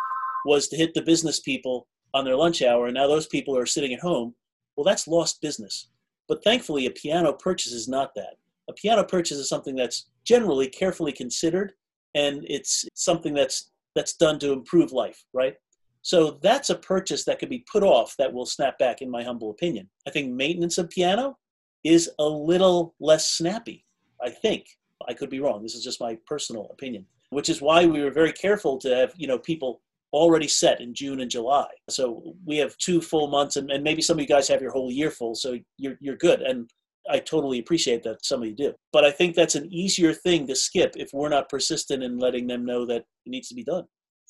was 0.45 0.69
to 0.69 0.77
hit 0.77 0.95
the 0.95 1.03
business 1.03 1.41
people 1.41 1.89
on 2.15 2.25
their 2.25 2.37
lunch 2.37 2.63
hour, 2.63 2.87
and 2.87 2.95
now 2.95 3.07
those 3.07 3.27
people 3.27 3.57
are 3.57 3.67
sitting 3.67 3.93
at 3.93 4.01
home, 4.01 4.35
well, 4.77 4.85
that's 4.85 5.09
lost 5.09 5.41
business. 5.41 5.89
But 6.29 6.45
thankfully, 6.45 6.87
a 6.87 6.91
piano 6.91 7.33
purchase 7.33 7.73
is 7.73 7.89
not 7.89 8.15
that. 8.15 8.37
A 8.69 8.73
piano 8.73 9.03
purchase 9.03 9.39
is 9.39 9.49
something 9.49 9.75
that's 9.75 10.07
generally 10.25 10.69
carefully 10.69 11.13
considered 11.13 11.73
and 12.15 12.45
it's 12.49 12.87
something 12.95 13.35
that's 13.35 13.71
that's 13.95 14.15
done 14.15 14.39
to 14.39 14.53
improve 14.53 14.93
life 14.93 15.25
right 15.33 15.55
so 16.03 16.39
that's 16.43 16.71
a 16.71 16.77
purchase 16.77 17.25
that 17.25 17.39
could 17.39 17.51
be 17.51 17.65
put 17.71 17.83
off 17.83 18.15
that 18.19 18.33
will 18.33 18.47
snap 18.47 18.79
back 18.79 19.03
in 19.03 19.11
my 19.11 19.23
humble 19.23 19.51
opinion. 19.51 19.89
I 20.07 20.11
think 20.11 20.33
maintenance 20.33 20.79
of 20.79 20.89
piano 20.89 21.37
is 21.85 22.11
a 22.19 22.25
little 22.25 22.95
less 23.01 23.31
snappy 23.31 23.85
i 24.23 24.29
think. 24.29 24.67
I 25.09 25.15
could 25.15 25.31
be 25.31 25.41
wrong. 25.41 25.63
This 25.63 25.75
is 25.75 25.83
just 25.83 26.01
my 26.01 26.19
personal 26.27 26.69
opinion 26.71 27.07
which 27.31 27.49
is 27.49 27.63
why 27.63 27.87
we 27.87 28.03
were 28.03 28.11
very 28.11 28.33
careful 28.33 28.77
to 28.79 28.95
have 28.95 29.13
you 29.17 29.27
know 29.27 29.39
people 29.39 29.81
already 30.13 30.49
set 30.49 30.81
in 30.81 30.93
june 30.93 31.21
and 31.21 31.31
july. 31.31 31.69
So 31.89 32.35
we 32.45 32.57
have 32.59 32.77
two 32.79 33.01
full 33.01 33.29
months 33.29 33.57
and, 33.57 33.71
and 33.71 33.85
maybe 33.85 34.03
some 34.03 34.17
of 34.17 34.21
you 34.21 34.27
guys 34.27 34.49
have 34.49 34.61
your 34.61 34.73
whole 34.73 34.91
year 34.91 35.11
full 35.11 35.37
so 35.37 35.57
you're, 35.79 35.97
you're 36.01 36.17
good. 36.17 36.43
And 36.43 36.69
I 37.09 37.21
totally 37.21 37.61
appreciate 37.61 38.03
that 38.03 38.25
some 38.25 38.43
of 38.43 38.49
you 38.49 38.55
do. 38.55 38.75
But 38.93 39.05
I 39.05 39.13
think 39.13 39.35
that's 39.35 39.55
an 39.55 39.73
easier 39.73 40.13
thing 40.13 40.49
to 40.49 40.57
skip 40.57 40.95
if 40.97 41.11
we're 41.13 41.29
not 41.29 41.49
persistent 41.49 42.03
in 42.03 42.19
letting 42.19 42.49
them 42.49 42.67
know 42.67 42.85
that 42.87 43.05
it 43.25 43.31
needs 43.31 43.49
to 43.49 43.55
be 43.55 43.63
done. 43.63 43.85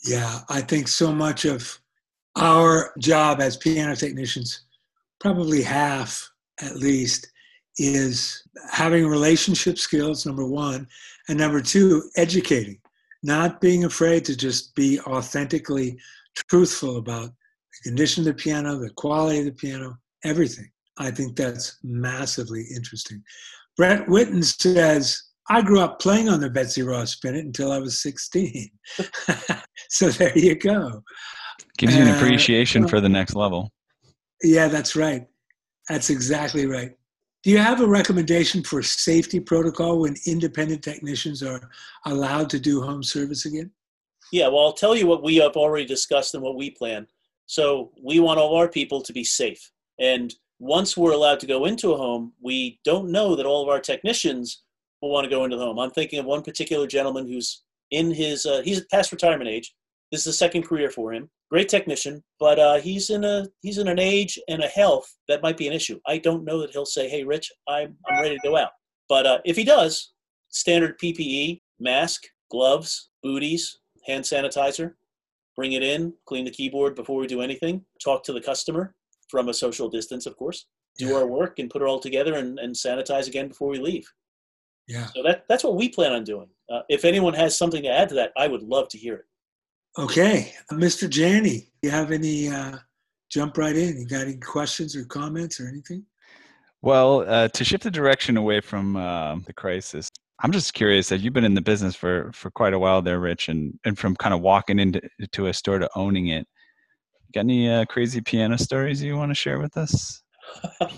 Yeah, 0.04 0.40
I 0.48 0.60
think 0.60 0.88
so 0.88 1.12
much 1.12 1.44
of 1.44 1.78
our 2.36 2.92
job 2.98 3.40
as 3.40 3.56
piano 3.56 3.94
technicians, 3.94 4.62
probably 5.20 5.62
half 5.62 6.30
at 6.60 6.76
least, 6.76 7.30
is 7.78 8.42
having 8.70 9.06
relationship 9.06 9.78
skills, 9.78 10.26
number 10.26 10.46
one, 10.46 10.86
and 11.28 11.38
number 11.38 11.60
two, 11.60 12.02
educating, 12.16 12.78
not 13.22 13.60
being 13.60 13.84
afraid 13.84 14.24
to 14.24 14.36
just 14.36 14.74
be 14.74 15.00
authentically 15.00 15.98
truthful 16.48 16.96
about 16.96 17.30
the 17.30 17.90
condition 17.90 18.22
of 18.22 18.26
the 18.26 18.42
piano, 18.42 18.76
the 18.76 18.90
quality 18.90 19.40
of 19.40 19.44
the 19.46 19.52
piano, 19.52 19.96
everything. 20.24 20.70
I 20.98 21.10
think 21.10 21.36
that's 21.36 21.78
massively 21.82 22.64
interesting. 22.74 23.22
Brett 23.76 24.06
Witten 24.06 24.44
says, 24.44 25.22
I 25.48 25.62
grew 25.62 25.81
up 25.81 26.00
playing 26.00 26.29
on 26.29 26.40
the 26.40 26.50
Betsy 26.50 26.83
Ross 26.83 27.12
Spinet 27.12 27.44
until 27.44 27.72
I 27.72 27.79
was 27.79 28.00
16. 28.03 28.70
so 29.88 30.11
there 30.11 30.37
you 30.38 30.55
go. 30.55 31.03
Gives 31.79 31.96
you 31.96 32.03
an 32.03 32.14
appreciation 32.14 32.85
uh, 32.85 32.88
for 32.88 33.00
the 33.00 33.09
next 33.09 33.35
level. 33.35 33.72
Yeah, 34.42 34.68
that's 34.68 34.94
right. 34.96 35.26
That's 35.88 36.11
exactly 36.11 36.66
right. 36.66 36.92
Do 37.42 37.50
you 37.50 37.59
have 37.59 37.81
a 37.81 37.87
recommendation 37.87 38.62
for 38.62 38.83
safety 38.83 39.40
protocol 39.40 40.00
when 40.00 40.14
independent 40.26 40.83
technicians 40.83 41.42
are 41.42 41.70
allowed 42.05 42.50
to 42.50 42.61
do 42.61 42.83
home 42.83 43.03
service 43.03 43.46
again? 43.46 43.70
Yeah, 44.31 44.48
well, 44.48 44.66
I'll 44.66 44.72
tell 44.72 44.94
you 44.94 45.07
what 45.07 45.22
we 45.22 45.37
have 45.37 45.57
already 45.57 45.87
discussed 45.87 46.35
and 46.35 46.42
what 46.42 46.57
we 46.57 46.70
plan. 46.70 47.07
So 47.46 47.90
we 48.00 48.20
want 48.20 48.38
all 48.38 48.57
our 48.57 48.68
people 48.68 49.03
to 49.03 49.12
be 49.12 49.24
safe. 49.24 49.70
And 49.98 50.35
once 50.59 50.96
we're 50.96 51.12
allowed 51.12 51.40
to 51.40 51.46
go 51.46 51.64
into 51.64 51.92
a 51.92 51.96
home, 51.96 52.35
we 52.40 52.79
don't 52.85 53.11
know 53.11 53.35
that 53.35 53.46
all 53.46 53.62
of 53.62 53.68
our 53.68 53.81
technicians 53.81 54.62
will 55.00 55.10
want 55.10 55.24
to 55.24 55.30
go 55.30 55.44
into 55.44 55.56
the 55.56 55.64
home. 55.64 55.78
I'm 55.78 55.90
thinking 55.90 56.18
of 56.18 56.26
one 56.26 56.42
particular 56.42 56.86
gentleman 56.86 57.26
who's 57.26 57.62
in 57.90 58.12
his, 58.12 58.46
uh, 58.46 58.62
he's 58.64 58.84
past 58.86 59.12
retirement 59.12 59.48
age. 59.48 59.74
This 60.10 60.20
is 60.20 60.26
the 60.26 60.32
second 60.32 60.64
career 60.64 60.90
for 60.90 61.12
him. 61.12 61.30
Great 61.50 61.68
technician, 61.68 62.22
but 62.38 62.58
uh, 62.58 62.78
he's 62.78 63.10
in 63.10 63.24
a 63.24 63.46
he's 63.60 63.78
in 63.78 63.88
an 63.88 63.98
age 63.98 64.38
and 64.48 64.62
a 64.62 64.68
health 64.68 65.12
that 65.28 65.42
might 65.42 65.56
be 65.56 65.66
an 65.66 65.72
issue. 65.72 65.98
I 66.06 66.18
don't 66.18 66.44
know 66.44 66.60
that 66.60 66.70
he'll 66.70 66.86
say, 66.86 67.08
"Hey, 67.08 67.24
Rich, 67.24 67.50
I'm 67.68 67.96
I'm 68.08 68.20
ready 68.20 68.36
to 68.36 68.40
go 68.42 68.56
out." 68.56 68.70
But 69.08 69.26
uh, 69.26 69.38
if 69.44 69.56
he 69.56 69.64
does, 69.64 70.12
standard 70.48 70.98
PPE, 70.98 71.60
mask, 71.80 72.22
gloves, 72.50 73.10
booties, 73.22 73.80
hand 74.06 74.24
sanitizer, 74.24 74.94
bring 75.56 75.72
it 75.72 75.82
in, 75.82 76.12
clean 76.26 76.44
the 76.44 76.50
keyboard 76.52 76.94
before 76.94 77.20
we 77.20 77.26
do 77.26 77.40
anything, 77.40 77.84
talk 78.02 78.22
to 78.24 78.32
the 78.32 78.40
customer, 78.40 78.94
from 79.28 79.48
a 79.48 79.54
social 79.54 79.88
distance, 79.88 80.26
of 80.26 80.36
course, 80.36 80.66
do 80.98 81.16
our 81.16 81.26
work 81.26 81.58
and 81.58 81.70
put 81.70 81.82
it 81.82 81.88
all 81.88 82.00
together 82.00 82.34
and, 82.34 82.58
and 82.58 82.74
sanitize 82.74 83.28
again 83.28 83.48
before 83.48 83.68
we 83.68 83.78
leave. 83.78 84.04
Yeah. 84.90 85.07
So 85.14 85.22
that 85.22 85.44
that's 85.48 85.64
what 85.64 85.76
we 85.76 85.88
plan 85.88 86.12
on 86.12 86.24
doing. 86.24 86.48
Uh, 86.70 86.83
if 86.88 87.05
anyone 87.05 87.35
has 87.35 87.57
something 87.57 87.83
to 87.83 87.88
add 87.88 88.09
to 88.11 88.14
that, 88.16 88.33
I 88.37 88.48
would 88.48 88.62
love 88.62 88.88
to 88.88 88.98
hear 88.98 89.14
it. 89.14 89.24
Okay, 89.98 90.53
Mr. 90.70 91.09
Janney, 91.09 91.68
you 91.83 91.90
have 91.90 92.12
any? 92.12 92.48
Uh, 92.48 92.79
jump 93.31 93.57
right 93.57 93.76
in. 93.76 93.98
You 93.98 94.07
got 94.07 94.22
any 94.22 94.37
questions 94.37 94.94
or 94.94 95.05
comments 95.05 95.61
or 95.61 95.68
anything? 95.68 96.05
Well, 96.83 97.24
uh, 97.29 97.48
to 97.48 97.64
shift 97.64 97.85
the 97.85 97.90
direction 97.90 98.37
away 98.37 98.61
from 98.61 98.96
uh, 98.96 99.37
the 99.46 99.53
crisis, 99.53 100.09
I'm 100.42 100.50
just 100.50 100.74
curious 100.74 101.09
that 101.11 101.20
you've 101.20 101.33
been 101.33 101.44
in 101.44 101.55
the 101.55 101.61
business 101.61 101.94
for 101.94 102.31
for 102.33 102.50
quite 102.50 102.74
a 102.74 102.79
while 102.79 103.03
there, 103.03 103.20
Rich, 103.20 103.48
and 103.48 103.79
and 103.85 103.98
from 103.98 104.16
kind 104.16 104.35
of 104.35 104.40
walking 104.40 104.79
into 104.79 105.00
to 105.33 105.46
a 105.46 105.55
store 105.55 105.79
to 105.79 105.88
owning 105.94 106.29
it. 106.29 106.46
Got 107.33 107.40
any 107.40 107.70
uh, 107.70 107.85
crazy 107.85 108.20
piano 108.20 108.59
stories 108.59 109.03
you 109.03 109.16
want 109.16 109.31
to 109.31 109.37
share 109.37 109.61
with 109.61 109.76
us? 109.76 110.22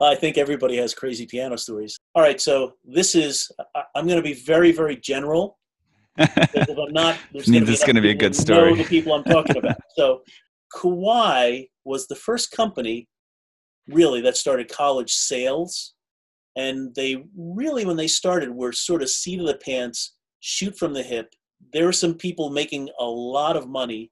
I 0.00 0.14
think 0.14 0.36
everybody 0.36 0.76
has 0.76 0.94
crazy 0.94 1.26
piano 1.26 1.56
stories. 1.56 1.98
All 2.14 2.22
right, 2.22 2.40
so 2.40 2.74
this 2.84 3.14
is 3.14 3.50
I'm 3.94 4.06
going 4.06 4.16
to 4.16 4.22
be 4.22 4.34
very 4.34 4.72
very 4.72 4.96
general. 4.96 5.58
if 6.18 6.78
I'm 6.78 6.92
not, 6.92 7.18
there's 7.32 7.46
going 7.46 7.96
to 7.96 8.00
be 8.00 8.10
a 8.10 8.14
good 8.14 8.34
story. 8.34 8.70
Know 8.70 8.76
the 8.76 8.84
people 8.84 9.12
I'm 9.12 9.24
talking 9.24 9.58
about. 9.58 9.76
so, 9.96 10.22
Kawai 10.74 11.68
was 11.84 12.06
the 12.06 12.14
first 12.14 12.52
company, 12.52 13.06
really, 13.88 14.22
that 14.22 14.36
started 14.36 14.70
college 14.70 15.12
sales, 15.12 15.94
and 16.56 16.94
they 16.94 17.24
really, 17.36 17.84
when 17.84 17.96
they 17.96 18.08
started, 18.08 18.50
were 18.50 18.72
sort 18.72 19.02
of 19.02 19.10
seat 19.10 19.40
of 19.40 19.46
the 19.46 19.58
pants, 19.58 20.14
shoot 20.40 20.76
from 20.78 20.94
the 20.94 21.02
hip. 21.02 21.34
There 21.74 21.84
were 21.84 21.92
some 21.92 22.14
people 22.14 22.48
making 22.48 22.88
a 22.98 23.04
lot 23.04 23.56
of 23.56 23.68
money, 23.68 24.10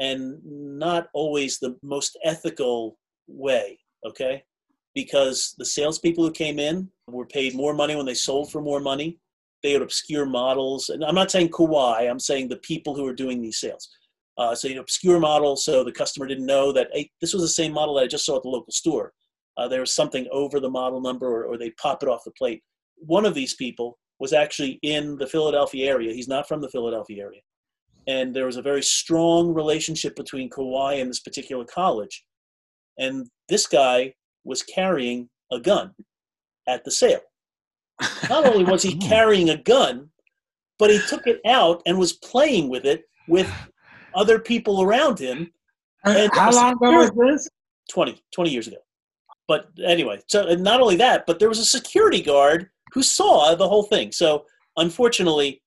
and 0.00 0.38
not 0.44 1.08
always 1.12 1.58
the 1.58 1.76
most 1.82 2.18
ethical 2.24 2.98
way. 3.26 3.78
Okay, 4.06 4.42
because 4.94 5.54
the 5.58 5.64
salespeople 5.64 6.24
who 6.24 6.32
came 6.32 6.58
in 6.58 6.88
were 7.08 7.26
paid 7.26 7.54
more 7.54 7.74
money 7.74 7.96
when 7.96 8.06
they 8.06 8.14
sold 8.14 8.50
for 8.50 8.60
more 8.60 8.80
money. 8.80 9.18
They 9.62 9.72
had 9.72 9.82
obscure 9.82 10.26
models, 10.26 10.88
and 10.88 11.04
I'm 11.04 11.14
not 11.14 11.30
saying 11.30 11.50
Kawai. 11.50 12.10
I'm 12.10 12.18
saying 12.18 12.48
the 12.48 12.56
people 12.56 12.94
who 12.94 13.06
are 13.06 13.14
doing 13.14 13.40
these 13.40 13.60
sales. 13.60 13.88
Uh, 14.36 14.54
so 14.54 14.66
you 14.66 14.74
know, 14.74 14.80
obscure 14.80 15.20
model, 15.20 15.56
so 15.56 15.84
the 15.84 15.92
customer 15.92 16.26
didn't 16.26 16.46
know 16.46 16.72
that 16.72 16.88
hey, 16.92 17.10
this 17.20 17.32
was 17.32 17.42
the 17.42 17.48
same 17.48 17.72
model 17.72 17.94
that 17.94 18.04
I 18.04 18.06
just 18.08 18.24
saw 18.24 18.36
at 18.36 18.42
the 18.42 18.48
local 18.48 18.72
store. 18.72 19.12
Uh, 19.56 19.68
there 19.68 19.80
was 19.80 19.94
something 19.94 20.26
over 20.32 20.58
the 20.58 20.70
model 20.70 21.00
number, 21.00 21.26
or, 21.26 21.44
or 21.44 21.58
they 21.58 21.70
pop 21.72 22.02
it 22.02 22.08
off 22.08 22.24
the 22.24 22.30
plate. 22.32 22.62
One 22.96 23.26
of 23.26 23.34
these 23.34 23.54
people 23.54 23.98
was 24.18 24.32
actually 24.32 24.78
in 24.82 25.16
the 25.16 25.26
Philadelphia 25.26 25.90
area. 25.90 26.14
He's 26.14 26.28
not 26.28 26.48
from 26.48 26.60
the 26.60 26.70
Philadelphia 26.70 27.22
area, 27.22 27.40
and 28.08 28.34
there 28.34 28.46
was 28.46 28.56
a 28.56 28.62
very 28.62 28.82
strong 28.82 29.54
relationship 29.54 30.16
between 30.16 30.50
Kawai 30.50 31.00
and 31.00 31.08
this 31.08 31.20
particular 31.20 31.64
college. 31.64 32.24
And 32.98 33.28
this 33.48 33.66
guy 33.66 34.14
was 34.44 34.62
carrying 34.62 35.28
a 35.50 35.60
gun 35.60 35.92
at 36.68 36.84
the 36.84 36.90
sale. 36.90 37.20
Not 38.28 38.46
only 38.46 38.64
was 38.64 38.82
he 38.82 38.98
oh. 39.02 39.08
carrying 39.08 39.50
a 39.50 39.56
gun, 39.56 40.10
but 40.78 40.90
he 40.90 41.00
took 41.08 41.26
it 41.26 41.40
out 41.46 41.82
and 41.86 41.98
was 41.98 42.14
playing 42.14 42.68
with 42.68 42.84
it 42.84 43.04
with 43.28 43.50
other 44.14 44.38
people 44.38 44.82
around 44.82 45.18
him. 45.18 45.52
Uh, 46.04 46.28
how 46.32 46.50
long 46.50 46.72
ago 46.72 46.90
was 46.92 47.10
this? 47.10 47.48
20, 47.90 48.20
20 48.34 48.50
years 48.50 48.66
ago. 48.66 48.78
But 49.46 49.68
anyway, 49.84 50.20
so 50.28 50.54
not 50.54 50.80
only 50.80 50.96
that, 50.96 51.24
but 51.26 51.38
there 51.38 51.48
was 51.48 51.58
a 51.58 51.64
security 51.64 52.22
guard 52.22 52.68
who 52.92 53.02
saw 53.02 53.54
the 53.54 53.68
whole 53.68 53.84
thing. 53.84 54.12
So 54.12 54.44
unfortunately, 54.76 55.62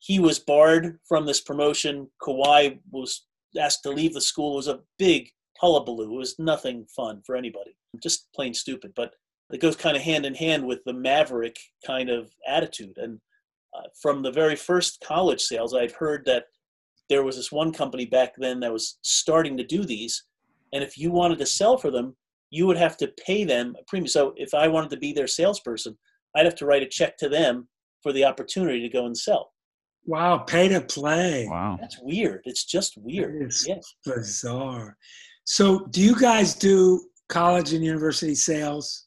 he 0.00 0.18
was 0.18 0.38
barred 0.38 0.98
from 1.08 1.26
this 1.26 1.40
promotion. 1.40 2.08
Kawai 2.22 2.78
was 2.90 3.26
asked 3.58 3.82
to 3.82 3.90
leave 3.90 4.14
the 4.14 4.20
school. 4.20 4.54
It 4.54 4.56
was 4.56 4.68
a 4.68 4.80
big 4.98 5.28
hullabaloo. 5.60 6.14
It 6.14 6.18
was 6.18 6.38
nothing 6.38 6.86
fun 6.94 7.22
for 7.24 7.36
anybody, 7.36 7.76
just 8.02 8.28
plain 8.34 8.54
stupid. 8.54 8.92
But 8.94 9.12
it 9.52 9.60
goes 9.60 9.76
kind 9.76 9.96
of 9.96 10.02
hand 10.02 10.26
in 10.26 10.34
hand 10.34 10.66
with 10.66 10.80
the 10.84 10.92
maverick 10.92 11.58
kind 11.86 12.10
of 12.10 12.30
attitude. 12.46 12.96
And 12.98 13.18
uh, 13.76 13.88
from 14.00 14.22
the 14.22 14.32
very 14.32 14.56
first 14.56 15.02
college 15.02 15.40
sales, 15.40 15.74
I've 15.74 15.94
heard 15.94 16.24
that 16.26 16.44
there 17.08 17.22
was 17.22 17.36
this 17.36 17.50
one 17.50 17.72
company 17.72 18.04
back 18.04 18.34
then 18.36 18.60
that 18.60 18.72
was 18.72 18.98
starting 19.02 19.56
to 19.56 19.64
do 19.64 19.84
these. 19.84 20.24
And 20.72 20.84
if 20.84 20.98
you 20.98 21.10
wanted 21.10 21.38
to 21.38 21.46
sell 21.46 21.78
for 21.78 21.90
them, 21.90 22.14
you 22.50 22.66
would 22.66 22.76
have 22.76 22.96
to 22.98 23.12
pay 23.26 23.44
them 23.44 23.74
a 23.78 23.84
premium. 23.84 24.08
So 24.08 24.34
if 24.36 24.54
I 24.54 24.68
wanted 24.68 24.90
to 24.90 24.96
be 24.98 25.12
their 25.12 25.26
salesperson, 25.26 25.96
I'd 26.34 26.44
have 26.44 26.54
to 26.56 26.66
write 26.66 26.82
a 26.82 26.88
check 26.88 27.16
to 27.18 27.28
them 27.28 27.68
for 28.02 28.12
the 28.12 28.24
opportunity 28.24 28.80
to 28.80 28.88
go 28.88 29.06
and 29.06 29.16
sell. 29.16 29.52
Wow, 30.04 30.38
pay 30.38 30.68
to 30.68 30.80
play. 30.80 31.46
Wow. 31.50 31.76
That's 31.80 31.98
weird. 32.00 32.42
It's 32.44 32.64
just 32.64 32.96
weird. 32.96 33.42
It's 33.42 33.66
yes. 33.66 33.94
bizarre. 34.04 34.96
So, 35.50 35.86
do 35.86 36.02
you 36.02 36.14
guys 36.14 36.54
do 36.54 37.00
college 37.30 37.72
and 37.72 37.82
university 37.82 38.34
sales? 38.34 39.06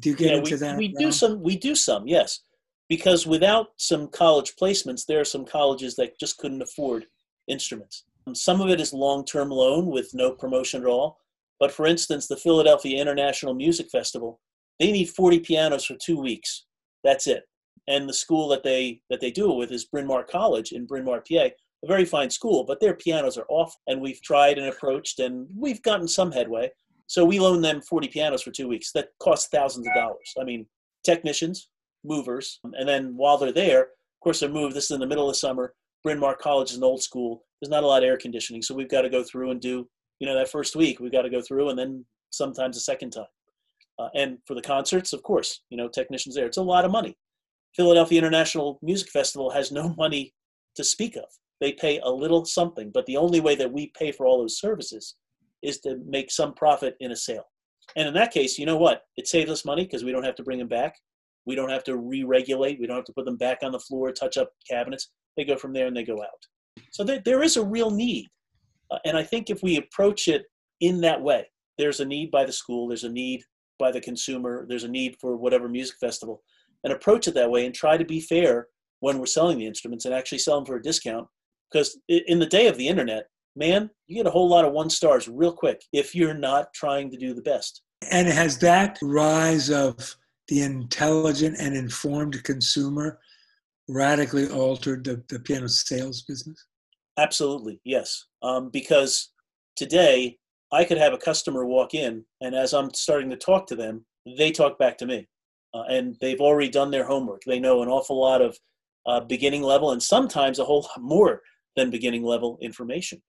Do 0.00 0.10
you 0.10 0.14
get 0.14 0.32
yeah, 0.32 0.36
into 0.36 0.50
we, 0.50 0.56
that? 0.58 0.76
We 0.76 0.88
do 0.88 1.10
some. 1.10 1.42
We 1.42 1.56
do 1.56 1.74
some. 1.74 2.06
Yes, 2.06 2.40
because 2.90 3.26
without 3.26 3.68
some 3.78 4.08
college 4.08 4.52
placements, 4.60 5.06
there 5.06 5.18
are 5.18 5.24
some 5.24 5.46
colleges 5.46 5.96
that 5.96 6.20
just 6.20 6.36
couldn't 6.36 6.60
afford 6.60 7.06
instruments. 7.48 8.04
Um, 8.26 8.34
some 8.34 8.60
of 8.60 8.68
it 8.68 8.82
is 8.82 8.92
long-term 8.92 9.48
loan 9.48 9.86
with 9.86 10.10
no 10.12 10.30
promotion 10.30 10.82
at 10.82 10.88
all. 10.88 11.20
But 11.58 11.72
for 11.72 11.86
instance, 11.86 12.26
the 12.28 12.36
Philadelphia 12.36 13.00
International 13.00 13.54
Music 13.54 13.88
Festival, 13.90 14.42
they 14.78 14.92
need 14.92 15.08
40 15.08 15.40
pianos 15.40 15.86
for 15.86 15.94
two 15.94 16.20
weeks. 16.20 16.66
That's 17.02 17.26
it. 17.26 17.44
And 17.88 18.06
the 18.06 18.12
school 18.12 18.48
that 18.48 18.62
they 18.62 19.00
that 19.08 19.22
they 19.22 19.30
do 19.30 19.50
it 19.50 19.56
with 19.56 19.72
is 19.72 19.86
Bryn 19.86 20.06
Mawr 20.06 20.22
College 20.22 20.72
in 20.72 20.84
Bryn 20.84 21.06
Mawr, 21.06 21.22
PA, 21.26 21.48
a 21.86 21.92
very 21.92 22.04
fine 22.04 22.30
school, 22.30 22.64
but 22.64 22.80
their 22.80 22.94
pianos 22.94 23.38
are 23.38 23.46
off. 23.48 23.74
And 23.86 24.00
we've 24.00 24.20
tried 24.22 24.58
and 24.58 24.68
approached, 24.68 25.20
and 25.20 25.46
we've 25.56 25.82
gotten 25.82 26.08
some 26.08 26.32
headway. 26.32 26.70
So 27.06 27.24
we 27.24 27.38
loan 27.38 27.62
them 27.62 27.80
40 27.80 28.08
pianos 28.08 28.42
for 28.42 28.50
two 28.50 28.68
weeks. 28.68 28.90
That 28.92 29.08
costs 29.20 29.48
thousands 29.48 29.86
of 29.86 29.94
dollars. 29.94 30.34
I 30.40 30.44
mean, 30.44 30.66
technicians, 31.04 31.68
movers, 32.04 32.58
and 32.64 32.88
then 32.88 33.16
while 33.16 33.38
they're 33.38 33.52
there, 33.52 33.82
of 33.82 34.20
course, 34.22 34.40
they're 34.40 34.48
moved. 34.48 34.74
This 34.74 34.86
is 34.86 34.90
in 34.90 35.00
the 35.00 35.06
middle 35.06 35.30
of 35.30 35.36
summer. 35.36 35.72
Bryn 36.02 36.18
Mawr 36.18 36.36
College 36.36 36.70
is 36.70 36.76
an 36.76 36.84
old 36.84 37.02
school. 37.02 37.44
There's 37.60 37.70
not 37.70 37.84
a 37.84 37.86
lot 37.86 38.02
of 38.02 38.08
air 38.08 38.16
conditioning, 38.16 38.62
so 38.62 38.74
we've 38.74 38.90
got 38.90 39.02
to 39.02 39.08
go 39.08 39.22
through 39.22 39.52
and 39.52 39.60
do, 39.60 39.88
you 40.18 40.26
know, 40.26 40.34
that 40.34 40.50
first 40.50 40.76
week 40.76 41.00
we've 41.00 41.12
got 41.12 41.22
to 41.22 41.30
go 41.30 41.40
through, 41.40 41.70
and 41.70 41.78
then 41.78 42.04
sometimes 42.30 42.76
a 42.76 42.80
second 42.80 43.10
time. 43.10 43.24
Uh, 43.98 44.08
and 44.14 44.38
for 44.46 44.54
the 44.54 44.62
concerts, 44.62 45.12
of 45.12 45.22
course, 45.22 45.62
you 45.70 45.76
know, 45.76 45.88
technicians 45.88 46.34
there. 46.34 46.46
It's 46.46 46.58
a 46.58 46.62
lot 46.62 46.84
of 46.84 46.90
money. 46.90 47.16
Philadelphia 47.74 48.18
International 48.18 48.78
Music 48.82 49.10
Festival 49.10 49.50
has 49.50 49.70
no 49.70 49.94
money 49.98 50.34
to 50.74 50.84
speak 50.84 51.16
of 51.16 51.24
they 51.60 51.72
pay 51.72 51.98
a 52.02 52.10
little 52.10 52.44
something. 52.44 52.90
But 52.92 53.06
the 53.06 53.16
only 53.16 53.40
way 53.40 53.54
that 53.56 53.72
we 53.72 53.92
pay 53.98 54.12
for 54.12 54.26
all 54.26 54.38
those 54.38 54.58
services 54.58 55.16
is 55.62 55.80
to 55.80 55.98
make 56.06 56.30
some 56.30 56.54
profit 56.54 56.96
in 57.00 57.12
a 57.12 57.16
sale. 57.16 57.44
And 57.96 58.08
in 58.08 58.14
that 58.14 58.32
case, 58.32 58.58
you 58.58 58.66
know 58.66 58.76
what? 58.76 59.02
It 59.16 59.28
saves 59.28 59.50
us 59.50 59.64
money 59.64 59.84
because 59.84 60.04
we 60.04 60.12
don't 60.12 60.24
have 60.24 60.34
to 60.36 60.42
bring 60.42 60.58
them 60.58 60.68
back. 60.68 60.94
We 61.46 61.54
don't 61.54 61.70
have 61.70 61.84
to 61.84 61.96
re-regulate. 61.96 62.80
We 62.80 62.86
don't 62.86 62.96
have 62.96 63.04
to 63.04 63.12
put 63.12 63.24
them 63.24 63.36
back 63.36 63.58
on 63.62 63.72
the 63.72 63.78
floor, 63.78 64.12
touch 64.12 64.36
up 64.36 64.50
cabinets. 64.68 65.10
They 65.36 65.44
go 65.44 65.56
from 65.56 65.72
there 65.72 65.86
and 65.86 65.96
they 65.96 66.04
go 66.04 66.20
out. 66.22 66.82
So 66.90 67.04
there, 67.04 67.22
there 67.24 67.42
is 67.42 67.56
a 67.56 67.64
real 67.64 67.90
need. 67.90 68.26
Uh, 68.90 68.98
and 69.04 69.16
I 69.16 69.22
think 69.22 69.48
if 69.48 69.62
we 69.62 69.76
approach 69.76 70.28
it 70.28 70.44
in 70.80 71.00
that 71.02 71.22
way, 71.22 71.46
there's 71.78 72.00
a 72.00 72.04
need 72.04 72.30
by 72.30 72.44
the 72.44 72.52
school, 72.52 72.88
there's 72.88 73.04
a 73.04 73.08
need 73.08 73.42
by 73.78 73.92
the 73.92 74.00
consumer, 74.00 74.66
there's 74.68 74.84
a 74.84 74.88
need 74.88 75.16
for 75.20 75.36
whatever 75.36 75.68
music 75.68 75.96
festival, 76.00 76.42
and 76.84 76.92
approach 76.92 77.28
it 77.28 77.34
that 77.34 77.50
way 77.50 77.66
and 77.66 77.74
try 77.74 77.96
to 77.96 78.04
be 78.04 78.20
fair 78.20 78.68
when 79.00 79.18
we're 79.18 79.26
selling 79.26 79.58
the 79.58 79.66
instruments 79.66 80.04
and 80.04 80.14
actually 80.14 80.38
sell 80.38 80.56
them 80.56 80.66
for 80.66 80.76
a 80.76 80.82
discount 80.82 81.26
because 81.70 81.98
in 82.08 82.38
the 82.38 82.46
day 82.46 82.66
of 82.66 82.76
the 82.76 82.88
internet, 82.88 83.26
man, 83.54 83.90
you 84.06 84.16
get 84.16 84.26
a 84.26 84.30
whole 84.30 84.48
lot 84.48 84.64
of 84.64 84.72
one 84.72 84.90
stars 84.90 85.28
real 85.28 85.52
quick 85.52 85.82
if 85.92 86.14
you're 86.14 86.34
not 86.34 86.72
trying 86.74 87.10
to 87.10 87.16
do 87.16 87.34
the 87.34 87.42
best. 87.42 87.82
And 88.10 88.28
has 88.28 88.58
that 88.58 88.98
rise 89.02 89.70
of 89.70 90.16
the 90.48 90.62
intelligent 90.62 91.56
and 91.58 91.74
informed 91.74 92.42
consumer 92.44 93.18
radically 93.88 94.48
altered 94.48 95.04
the, 95.04 95.22
the 95.28 95.40
piano 95.40 95.68
sales 95.68 96.22
business? 96.22 96.66
Absolutely, 97.18 97.80
yes. 97.84 98.26
Um, 98.42 98.68
because 98.70 99.32
today 99.76 100.38
I 100.72 100.84
could 100.84 100.98
have 100.98 101.14
a 101.14 101.18
customer 101.18 101.64
walk 101.64 101.94
in, 101.94 102.24
and 102.40 102.54
as 102.54 102.74
I'm 102.74 102.92
starting 102.92 103.30
to 103.30 103.36
talk 103.36 103.66
to 103.68 103.76
them, 103.76 104.04
they 104.36 104.50
talk 104.50 104.78
back 104.78 104.98
to 104.98 105.06
me. 105.06 105.26
Uh, 105.74 105.82
and 105.88 106.16
they've 106.20 106.40
already 106.40 106.68
done 106.68 106.90
their 106.90 107.04
homework. 107.04 107.42
They 107.46 107.60
know 107.60 107.82
an 107.82 107.88
awful 107.88 108.20
lot 108.20 108.40
of 108.40 108.56
uh, 109.06 109.20
beginning 109.20 109.62
level 109.62 109.92
and 109.92 110.02
sometimes 110.02 110.58
a 110.58 110.64
whole 110.64 110.82
lot 110.82 111.00
more 111.00 111.42
than 111.76 111.90
beginning 111.90 112.24
level 112.24 112.58
information. 112.60 113.20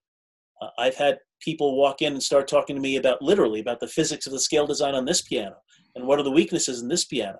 Uh, 0.61 0.69
I've 0.79 0.95
had 0.95 1.19
people 1.41 1.77
walk 1.77 2.01
in 2.01 2.13
and 2.13 2.23
start 2.23 2.47
talking 2.47 2.75
to 2.75 2.81
me 2.81 2.95
about 2.95 3.21
literally 3.21 3.59
about 3.59 3.79
the 3.79 3.87
physics 3.87 4.25
of 4.25 4.33
the 4.33 4.39
scale 4.39 4.65
design 4.65 4.95
on 4.95 5.05
this 5.05 5.21
piano 5.21 5.55
and 5.95 6.05
what 6.07 6.19
are 6.19 6.23
the 6.23 6.31
weaknesses 6.31 6.81
in 6.81 6.87
this 6.87 7.05
piano. 7.05 7.39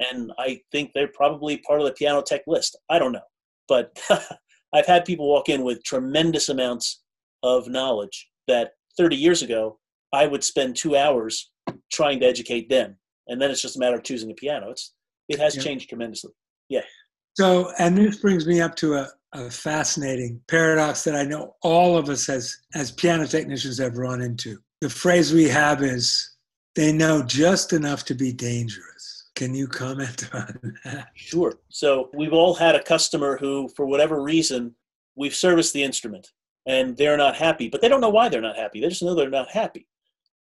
And 0.00 0.32
I 0.38 0.60
think 0.72 0.90
they're 0.94 1.08
probably 1.08 1.58
part 1.58 1.80
of 1.80 1.86
the 1.86 1.92
piano 1.92 2.22
tech 2.22 2.42
list. 2.46 2.76
I 2.90 2.98
don't 2.98 3.12
know. 3.12 3.20
But 3.68 3.98
I've 4.74 4.86
had 4.86 5.04
people 5.04 5.28
walk 5.28 5.48
in 5.48 5.62
with 5.62 5.82
tremendous 5.84 6.48
amounts 6.48 7.02
of 7.42 7.68
knowledge 7.68 8.28
that 8.48 8.72
30 8.96 9.16
years 9.16 9.42
ago, 9.42 9.78
I 10.12 10.26
would 10.26 10.44
spend 10.44 10.76
two 10.76 10.96
hours 10.96 11.50
trying 11.92 12.20
to 12.20 12.26
educate 12.26 12.68
them. 12.68 12.96
And 13.28 13.40
then 13.40 13.50
it's 13.50 13.62
just 13.62 13.76
a 13.76 13.80
matter 13.80 13.96
of 13.96 14.04
choosing 14.04 14.30
a 14.30 14.34
piano. 14.34 14.70
It's, 14.70 14.94
it 15.28 15.38
has 15.38 15.56
yeah. 15.56 15.62
changed 15.62 15.88
tremendously. 15.88 16.32
Yeah. 16.68 16.82
So, 17.34 17.72
and 17.78 17.96
this 17.96 18.16
brings 18.16 18.46
me 18.46 18.60
up 18.60 18.76
to 18.76 18.94
a, 18.94 19.08
a 19.32 19.50
fascinating 19.50 20.40
paradox 20.48 21.04
that 21.04 21.16
I 21.16 21.24
know 21.24 21.56
all 21.62 21.96
of 21.96 22.08
us 22.08 22.28
as, 22.28 22.56
as 22.74 22.90
piano 22.90 23.26
technicians 23.26 23.78
have 23.78 23.98
run 23.98 24.22
into. 24.22 24.58
The 24.80 24.90
phrase 24.90 25.32
we 25.32 25.48
have 25.48 25.82
is 25.82 26.36
they 26.74 26.92
know 26.92 27.22
just 27.22 27.72
enough 27.72 28.04
to 28.06 28.14
be 28.14 28.32
dangerous. 28.32 29.30
Can 29.34 29.54
you 29.54 29.66
comment 29.66 30.28
on 30.32 30.78
that? 30.84 31.08
Sure. 31.14 31.54
So 31.68 32.10
we've 32.14 32.32
all 32.32 32.54
had 32.54 32.74
a 32.74 32.82
customer 32.82 33.36
who, 33.36 33.68
for 33.76 33.86
whatever 33.86 34.22
reason, 34.22 34.74
we've 35.14 35.34
serviced 35.34 35.72
the 35.72 35.82
instrument 35.82 36.32
and 36.66 36.96
they're 36.96 37.16
not 37.16 37.36
happy, 37.36 37.68
but 37.68 37.80
they 37.80 37.88
don't 37.88 38.00
know 38.00 38.10
why 38.10 38.28
they're 38.28 38.40
not 38.40 38.56
happy. 38.56 38.80
They 38.80 38.88
just 38.88 39.02
know 39.02 39.14
they're 39.14 39.30
not 39.30 39.50
happy. 39.50 39.86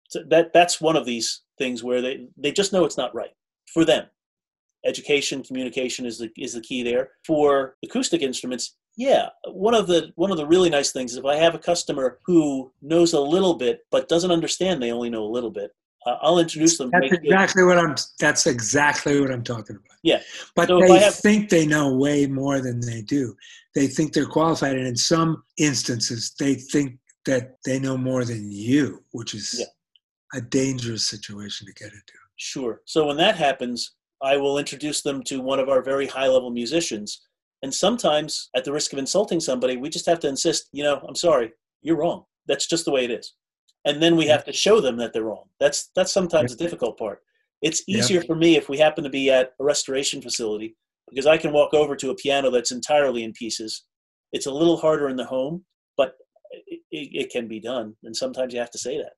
So 0.09 0.23
that 0.29 0.51
that's 0.53 0.81
one 0.81 0.95
of 0.95 1.05
these 1.05 1.41
things 1.57 1.83
where 1.83 2.01
they, 2.01 2.27
they 2.37 2.51
just 2.51 2.73
know 2.73 2.85
it's 2.85 2.97
not 2.97 3.15
right 3.15 3.31
for 3.73 3.85
them. 3.85 4.07
Education, 4.85 5.43
communication 5.43 6.05
is 6.05 6.17
the 6.17 6.31
is 6.37 6.53
the 6.53 6.61
key 6.61 6.83
there. 6.83 7.11
For 7.25 7.75
acoustic 7.83 8.21
instruments, 8.21 8.75
yeah, 8.97 9.29
one 9.45 9.73
of 9.73 9.87
the 9.87 10.11
one 10.15 10.31
of 10.31 10.37
the 10.37 10.47
really 10.47 10.69
nice 10.69 10.91
things 10.91 11.11
is 11.11 11.17
if 11.17 11.25
I 11.25 11.35
have 11.35 11.55
a 11.55 11.59
customer 11.59 12.19
who 12.25 12.71
knows 12.81 13.13
a 13.13 13.19
little 13.19 13.53
bit 13.53 13.81
but 13.91 14.09
doesn't 14.09 14.31
understand 14.31 14.81
they 14.81 14.91
only 14.91 15.09
know 15.09 15.23
a 15.23 15.25
little 15.25 15.51
bit, 15.51 15.71
uh, 16.05 16.17
I'll 16.21 16.39
introduce 16.39 16.77
them. 16.77 16.89
That's 16.91 17.13
exactly 17.13 17.63
what 17.63 17.77
I'm. 17.77 17.95
That's 18.19 18.47
exactly 18.47 19.21
what 19.21 19.31
I'm 19.31 19.43
talking 19.43 19.75
about. 19.75 19.97
Yeah, 20.03 20.21
but 20.55 20.67
so 20.67 20.79
they 20.79 20.99
have, 20.99 21.15
think 21.15 21.49
they 21.49 21.67
know 21.67 21.95
way 21.95 22.25
more 22.25 22.59
than 22.59 22.79
they 22.81 23.01
do. 23.01 23.35
They 23.75 23.87
think 23.87 24.13
they're 24.13 24.25
qualified, 24.25 24.75
and 24.75 24.87
in 24.87 24.97
some 24.97 25.43
instances, 25.57 26.33
they 26.39 26.55
think 26.55 26.97
that 27.25 27.57
they 27.65 27.79
know 27.79 27.97
more 27.97 28.25
than 28.25 28.51
you, 28.51 29.03
which 29.11 29.35
is 29.35 29.57
yeah. 29.59 30.39
a 30.39 30.41
dangerous 30.41 31.07
situation 31.07 31.67
to 31.67 31.73
get 31.73 31.93
into. 31.93 32.13
Sure. 32.35 32.81
So 32.85 33.05
when 33.05 33.17
that 33.17 33.35
happens, 33.35 33.93
I 34.23 34.37
will 34.37 34.57
introduce 34.57 35.01
them 35.01 35.23
to 35.23 35.41
one 35.41 35.59
of 35.59 35.69
our 35.69 35.81
very 35.81 36.07
high-level 36.07 36.51
musicians, 36.51 37.21
and 37.63 37.73
sometimes, 37.73 38.49
at 38.55 38.63
the 38.63 38.71
risk 38.71 38.93
of 38.93 38.99
insulting 38.99 39.39
somebody, 39.39 39.77
we 39.77 39.89
just 39.89 40.05
have 40.05 40.19
to 40.21 40.27
insist. 40.27 40.69
You 40.71 40.83
know, 40.83 41.03
I'm 41.07 41.15
sorry, 41.15 41.51
you're 41.81 41.97
wrong. 41.97 42.25
That's 42.47 42.67
just 42.67 42.85
the 42.85 42.91
way 42.91 43.05
it 43.05 43.11
is 43.11 43.33
and 43.85 44.01
then 44.01 44.15
we 44.15 44.27
have 44.27 44.43
to 44.45 44.53
show 44.53 44.79
them 44.79 44.97
that 44.97 45.13
they're 45.13 45.23
wrong. 45.23 45.45
That's 45.59 45.89
that's 45.95 46.11
sometimes 46.11 46.55
the 46.55 46.63
difficult 46.63 46.97
part. 46.97 47.19
It's 47.61 47.83
easier 47.87 48.21
yeah. 48.21 48.27
for 48.27 48.35
me 48.35 48.55
if 48.55 48.69
we 48.69 48.77
happen 48.77 49.03
to 49.03 49.09
be 49.09 49.29
at 49.29 49.53
a 49.59 49.63
restoration 49.63 50.21
facility 50.21 50.75
because 51.09 51.27
I 51.27 51.37
can 51.37 51.51
walk 51.51 51.73
over 51.73 51.95
to 51.95 52.09
a 52.09 52.15
piano 52.15 52.49
that's 52.49 52.71
entirely 52.71 53.23
in 53.23 53.33
pieces. 53.33 53.83
It's 54.31 54.45
a 54.45 54.51
little 54.51 54.77
harder 54.77 55.09
in 55.09 55.15
the 55.15 55.25
home, 55.25 55.65
but 55.97 56.13
it, 56.51 56.81
it, 56.91 57.29
can 57.31 57.47
be 57.47 57.59
done, 57.59 57.95
and 58.03 58.15
sometimes 58.15 58.53
you 58.53 58.59
have 58.59 58.71
to 58.71 58.77
say 58.77 58.97
that. 58.97 59.11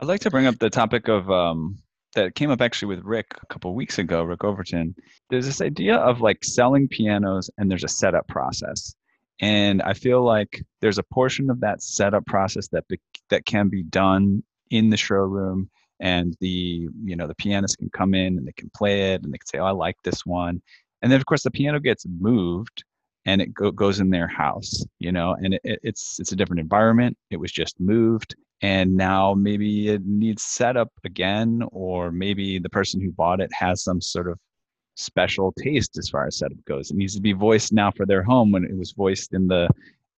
I'd 0.00 0.06
like 0.06 0.20
to 0.20 0.30
bring 0.30 0.46
up 0.46 0.58
the 0.58 0.70
topic 0.70 1.08
of 1.08 1.28
um, 1.30 1.78
that 2.14 2.34
came 2.34 2.50
up 2.50 2.60
actually 2.60 2.94
with 2.94 3.04
Rick 3.04 3.28
a 3.42 3.46
couple 3.46 3.74
weeks 3.74 3.98
ago, 3.98 4.22
Rick 4.22 4.44
Overton. 4.44 4.94
There's 5.30 5.46
this 5.46 5.60
idea 5.60 5.96
of 5.96 6.20
like 6.20 6.44
selling 6.44 6.88
pianos, 6.88 7.50
and 7.58 7.70
there's 7.70 7.84
a 7.84 7.88
setup 7.88 8.28
process. 8.28 8.94
And 9.40 9.82
I 9.82 9.94
feel 9.94 10.22
like 10.22 10.62
there's 10.80 10.98
a 10.98 11.02
portion 11.02 11.50
of 11.50 11.60
that 11.60 11.82
setup 11.82 12.26
process 12.26 12.68
that 12.68 12.86
be, 12.88 13.00
that 13.30 13.44
can 13.46 13.68
be 13.68 13.82
done 13.82 14.42
in 14.70 14.90
the 14.90 14.96
showroom 14.96 15.68
and 16.00 16.36
the 16.40 16.88
you 17.04 17.16
know 17.16 17.26
the 17.26 17.34
pianist 17.34 17.78
can 17.78 17.88
come 17.90 18.12
in 18.12 18.36
and 18.36 18.46
they 18.46 18.52
can 18.52 18.70
play 18.74 19.12
it 19.12 19.22
and 19.22 19.32
they 19.32 19.38
can 19.38 19.46
say 19.46 19.58
oh 19.58 19.66
i 19.66 19.70
like 19.70 19.96
this 20.02 20.26
one 20.26 20.60
and 21.00 21.12
then 21.12 21.20
of 21.20 21.26
course 21.26 21.44
the 21.44 21.50
piano 21.50 21.78
gets 21.78 22.04
moved 22.18 22.84
and 23.24 23.40
it 23.40 23.54
go, 23.54 23.70
goes 23.70 24.00
in 24.00 24.10
their 24.10 24.26
house 24.26 24.84
you 24.98 25.12
know 25.12 25.36
and 25.42 25.54
it, 25.54 25.60
it's 25.62 26.18
it's 26.18 26.32
a 26.32 26.36
different 26.36 26.60
environment 26.60 27.16
it 27.30 27.36
was 27.36 27.52
just 27.52 27.78
moved 27.78 28.34
and 28.62 28.96
now 28.96 29.34
maybe 29.34 29.88
it 29.88 30.06
needs 30.06 30.44
setup 30.44 30.92
again 31.04 31.62
or 31.72 32.12
maybe 32.12 32.58
the 32.58 32.70
person 32.70 33.00
who 33.00 33.10
bought 33.12 33.40
it 33.40 33.52
has 33.52 33.82
some 33.82 34.00
sort 34.00 34.28
of 34.28 34.38
special 34.94 35.52
taste 35.58 35.98
as 35.98 36.08
far 36.08 36.26
as 36.26 36.38
setup 36.38 36.64
goes. 36.64 36.90
It 36.90 36.96
needs 36.96 37.14
to 37.16 37.20
be 37.20 37.32
voiced 37.32 37.72
now 37.72 37.90
for 37.90 38.06
their 38.06 38.22
home 38.22 38.52
when 38.52 38.64
it 38.64 38.76
was 38.76 38.92
voiced 38.92 39.34
in 39.34 39.48
the 39.48 39.68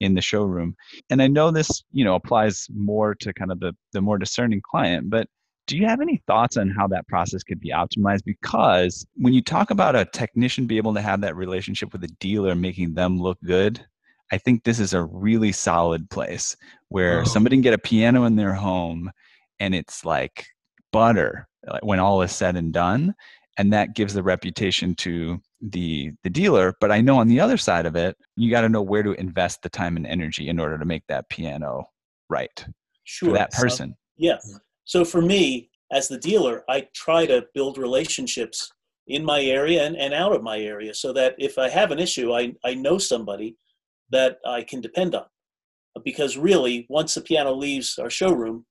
in 0.01 0.15
the 0.15 0.21
showroom. 0.21 0.77
And 1.09 1.23
I 1.23 1.29
know 1.29 1.51
this, 1.51 1.83
you 1.93 2.05
know, 2.05 2.15
applies 2.15 2.69
more 2.75 3.15
to 3.17 3.33
kind 3.33 3.51
of 3.51 3.61
the 3.61 3.75
the 3.93 4.03
more 4.03 4.19
discerning 4.19 4.61
client, 4.61 5.09
but 5.09 5.27
do 5.67 5.79
you 5.79 5.87
have 5.87 6.03
any 6.03 6.23
thoughts 6.27 6.59
on 6.59 6.69
how 6.69 6.87
that 6.89 7.09
process 7.09 7.43
could 7.43 7.61
be 7.61 7.71
optimized? 7.71 8.25
Because 8.25 9.07
when 9.17 9.33
you 9.33 9.41
talk 9.41 9.71
about 9.71 9.97
a 9.97 10.05
technician 10.05 10.67
be 10.67 10.77
able 10.77 10.93
to 10.93 11.01
have 11.01 11.23
that 11.23 11.37
relationship 11.37 11.93
with 11.93 12.05
a 12.05 12.15
dealer, 12.21 12.55
making 12.55 12.93
them 12.93 13.19
look 13.19 13.39
good, 13.43 13.83
I 14.33 14.39
think 14.39 14.65
this 14.65 14.81
is 14.81 14.95
a 14.95 15.05
really 15.05 15.53
solid 15.53 16.09
place 16.11 16.57
where 16.89 17.21
oh. 17.21 17.25
somebody 17.25 17.57
can 17.57 17.63
get 17.63 17.75
a 17.75 17.79
piano 17.79 18.25
in 18.25 18.37
their 18.37 18.55
home 18.55 19.11
and 19.61 19.75
it's 19.75 20.05
like 20.05 20.47
butter 20.93 21.47
when 21.83 21.99
all 21.99 22.23
is 22.23 22.33
said 22.33 22.57
and 22.57 22.73
done 22.73 23.15
and 23.59 23.73
that 23.73 23.95
gives 23.95 24.15
the 24.15 24.23
reputation 24.23 24.95
to 24.95 25.41
the 25.61 26.13
the 26.23 26.31
dealer 26.31 26.75
but 26.81 26.93
i 26.93 27.01
know 27.01 27.19
on 27.19 27.29
the 27.29 27.41
other 27.41 27.57
side 27.57 27.87
of 27.87 27.97
it 27.97 28.17
you 28.37 28.51
got 28.51 28.61
to 28.61 28.69
know 28.69 28.83
where 28.83 29.03
to 29.03 29.13
invest 29.13 29.63
the 29.63 29.69
time 29.69 29.97
and 29.97 30.07
energy 30.07 30.49
in 30.49 30.61
order 30.61 30.79
to 30.79 30.85
make 30.85 31.03
that 31.09 31.29
piano 31.29 31.89
right 32.29 32.67
sure. 33.05 33.31
for 33.31 33.35
that 33.35 33.51
person 33.53 33.91
so, 33.91 33.97
yeah 34.17 34.39
so 34.85 35.05
for 35.05 35.23
me 35.23 35.71
as 35.91 36.09
the 36.09 36.19
dealer 36.19 36.65
i 36.69 36.87
try 36.95 37.25
to 37.27 37.45
build 37.55 37.79
relationships 37.79 38.73
in 39.07 39.25
my 39.25 39.43
area 39.43 39.85
and, 39.85 39.97
and 39.97 40.15
out 40.15 40.33
of 40.33 40.43
my 40.43 40.59
area 40.59 40.95
so 40.95 41.13
that 41.13 41.35
if 41.39 41.59
i 41.59 41.69
have 41.69 41.91
an 41.91 41.99
issue 41.99 42.33
i, 42.33 42.53
I 42.65 42.75
know 42.75 42.99
somebody 42.99 43.57
that 44.11 44.39
i 44.47 44.63
can 44.63 44.81
depend 44.81 45.15
on 45.15 45.25
because 46.05 46.37
really 46.37 46.87
once 46.89 47.15
the 47.15 47.21
piano 47.21 47.53
leaves 47.53 47.99
our 47.99 48.11
showroom 48.11 48.65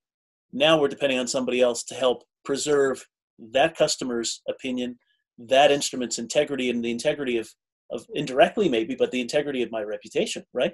now 0.52 0.80
we're 0.80 0.88
depending 0.88 1.18
on 1.18 1.28
somebody 1.28 1.62
else 1.62 1.84
to 1.84 1.96
help 1.96 2.24
preserve 2.46 3.06
that 3.40 3.76
customer's 3.76 4.42
opinion, 4.48 4.98
that 5.38 5.72
instrument's 5.72 6.20
integrity, 6.20 6.70
and 6.70 6.84
the 6.84 6.92
integrity 6.92 7.38
of, 7.38 7.50
of 7.92 8.06
indirectly 8.14 8.70
maybe, 8.70 8.96
but 8.96 9.12
the 9.12 9.22
integrity 9.22 9.64
of 9.64 9.72
my 9.72 9.82
reputation, 9.82 10.44
right? 10.54 10.74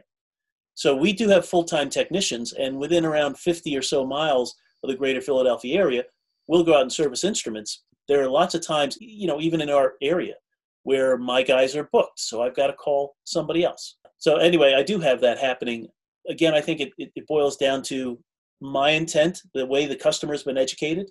So 0.76 0.96
we 0.96 1.14
do 1.14 1.28
have 1.30 1.46
full-time 1.48 1.90
technicians, 1.90 2.54
and 2.54 2.78
within 2.78 3.06
around 3.06 3.38
50 3.38 3.76
or 3.76 3.82
so 3.82 4.06
miles 4.06 4.56
of 4.84 4.90
the 4.90 4.96
greater 4.96 5.22
Philadelphia 5.22 5.78
area, 5.78 6.04
we'll 6.48 6.64
go 6.64 6.76
out 6.76 6.84
and 6.84 6.92
service 6.92 7.24
instruments. 7.24 7.84
There 8.08 8.22
are 8.24 8.30
lots 8.30 8.56
of 8.56 8.66
times, 8.66 8.98
you 9.00 9.28
know, 9.28 9.42
even 9.42 9.62
in 9.62 9.70
our 9.70 9.94
area, 10.02 10.36
where 10.84 11.18
my 11.18 11.44
guys 11.44 11.76
are 11.76 11.90
booked, 11.92 12.20
so 12.20 12.42
I've 12.42 12.56
got 12.56 12.68
to 12.68 12.74
call 12.74 13.16
somebody 13.26 13.64
else. 13.64 13.98
So 14.20 14.38
anyway, 14.38 14.76
I 14.78 14.84
do 14.84 15.00
have 15.00 15.22
that 15.22 15.40
happening. 15.40 15.88
Again, 16.30 16.54
I 16.54 16.62
think 16.62 16.80
it, 16.80 16.92
it, 16.98 17.12
it 17.16 17.28
boils 17.28 17.58
down 17.58 17.82
to 17.84 18.20
my 18.62 18.92
intent, 18.92 19.42
the 19.54 19.66
way 19.66 19.86
the 19.86 19.96
customer's 19.96 20.44
been 20.44 20.58
educated, 20.58 21.10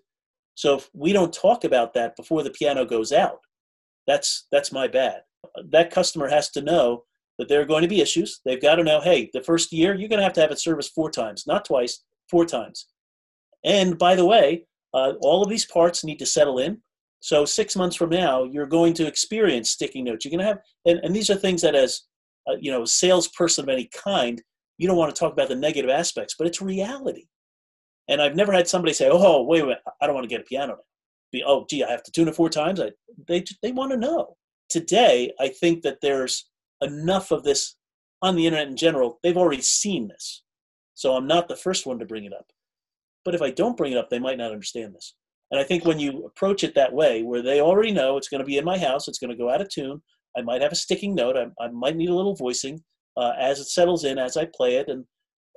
so 0.59 0.75
if 0.75 0.91
we 0.93 1.13
don't 1.13 1.33
talk 1.33 1.63
about 1.63 1.95
that 1.95 2.17
before 2.17 2.43
the 2.43 2.51
piano 2.51 2.85
goes 2.85 3.13
out, 3.13 3.39
that's 4.09 4.49
that's 4.51 4.73
my 4.73 4.89
bad. 4.89 5.21
That 5.71 5.93
customer 5.93 6.27
has 6.27 6.51
to 6.51 6.61
know 6.61 7.05
that 7.39 7.49
there 7.49 7.61
are 7.61 7.65
going 7.65 7.83
to 7.83 7.89
be 7.89 8.01
issues. 8.01 8.41
They've 8.45 8.61
got 8.61 8.75
to 8.75 8.83
know, 8.83 9.01
hey, 9.01 9.31
the 9.33 9.41
first 9.41 9.73
year 9.73 9.95
you're 9.95 10.09
going 10.09 10.19
to 10.19 10.25
have 10.25 10.33
to 10.33 10.41
have 10.41 10.51
it 10.51 10.59
serviced 10.59 10.97
four 10.97 11.13
times, 11.13 11.45
not 11.47 11.65
twice, 11.65 12.03
four 12.29 12.45
times. 12.45 12.89
And 13.65 13.97
by 13.97 14.17
the 14.17 14.25
way, 14.27 14.67
uh, 14.93 15.13
all 15.21 15.45
of 15.45 15.49
these 15.49 15.65
parts 15.65 16.03
need 16.03 16.19
to 16.19 16.27
settle 16.27 16.59
in. 16.59 16.83
So 17.21 17.45
six 17.45 17.77
months 17.77 17.95
from 17.95 18.11
now, 18.11 18.43
you're 18.43 18.67
going 18.67 18.95
to 18.95 19.07
experience 19.07 19.71
sticking 19.71 20.07
notes. 20.07 20.25
You're 20.25 20.31
going 20.31 20.41
to 20.41 20.47
have, 20.47 20.59
and, 20.87 20.99
and 21.05 21.15
these 21.15 21.31
are 21.31 21.37
things 21.37 21.63
that 21.63 21.77
as 21.77 22.03
uh, 22.49 22.57
you 22.61 22.71
know, 22.71 22.85
salesperson 22.85 23.65
of 23.65 23.69
any 23.69 23.89
kind, 23.95 24.43
you 24.79 24.87
don't 24.87 24.97
want 24.97 25.15
to 25.15 25.19
talk 25.19 25.33
about 25.33 25.49
the 25.49 25.57
negative 25.57 25.91
aspects, 25.91 26.35
but 26.39 26.47
it's 26.47 26.63
reality. 26.63 27.27
And 28.09 28.23
I've 28.23 28.37
never 28.37 28.53
had 28.53 28.69
somebody 28.69 28.95
say, 28.95 29.09
"Oh, 29.11 29.43
wait, 29.43 29.67
wait, 29.67 29.77
I 30.01 30.07
don't 30.07 30.15
want 30.15 30.25
to 30.25 30.35
get 30.35 30.41
a 30.41 30.45
piano 30.45 30.75
now." 30.75 30.83
Be, 31.31 31.45
oh, 31.47 31.67
gee, 31.69 31.85
I 31.85 31.91
have 31.91 32.03
to 32.05 32.11
tune 32.11 32.29
it 32.29 32.35
four 32.35 32.49
times. 32.49 32.81
I, 32.81 32.93
they 33.27 33.45
they 33.63 33.73
want 33.73 33.93
to 33.93 33.99
know. 33.99 34.37
Today, 34.71 35.33
I 35.41 35.49
think 35.49 35.83
that 35.83 35.99
there's 36.01 36.49
enough 36.81 37.31
of 37.31 37.43
this 37.45 37.77
on 38.23 38.37
the 38.37 38.47
internet 38.47 38.69
in 38.69 38.77
general. 38.77 39.19
They've 39.23 39.37
already 39.37 39.63
seen 39.63 40.09
this, 40.09 40.43
so 40.95 41.15
I'm 41.15 41.27
not 41.27 41.49
the 41.49 41.57
first 41.57 41.87
one 41.87 41.99
to 41.99 42.07
bring 42.07 42.25
it 42.25 42.33
up. 42.33 42.47
But 43.25 43.35
if 43.35 43.43
I 43.43 43.51
don't 43.51 43.77
bring 43.77 43.93
it 43.93 43.99
up, 43.99 44.09
they 44.09 44.19
might 44.19 44.39
not 44.39 44.53
understand 44.53 44.95
this. 44.95 45.15
And 45.51 45.61
I 45.61 45.65
think 45.65 45.85
when 45.85 45.99
you 45.99 46.27
approach 46.27 46.63
it 46.63 46.75
that 46.75 46.93
way, 46.93 47.23
where 47.23 47.43
they 47.43 47.61
already 47.61 47.91
know 47.91 48.17
it's 48.17 48.29
going 48.29 48.41
to 48.41 48.47
be 48.47 48.59
in 48.59 48.65
my 48.65 48.79
house, 48.79 49.09
it's 49.09 49.19
going 49.19 49.31
to 49.31 49.37
go 49.37 49.51
out 49.51 49.61
of 49.61 49.69
tune. 49.69 50.03
I 50.39 50.43
might 50.43 50.63
have 50.63 50.73
a 50.73 50.77
sticking 50.77 51.15
note. 51.15 51.37
I, 51.37 51.47
I 51.63 51.69
might 51.69 51.97
need 51.97 52.11
a 52.11 52.15
little 52.15 52.37
voicing 52.37 52.83
uh, 53.17 53.33
as 53.39 53.59
it 53.59 53.67
settles 53.67 54.05
in, 54.05 54.19
as 54.19 54.37
I 54.37 54.47
play 54.55 54.77
it, 54.77 54.89
and 54.89 55.05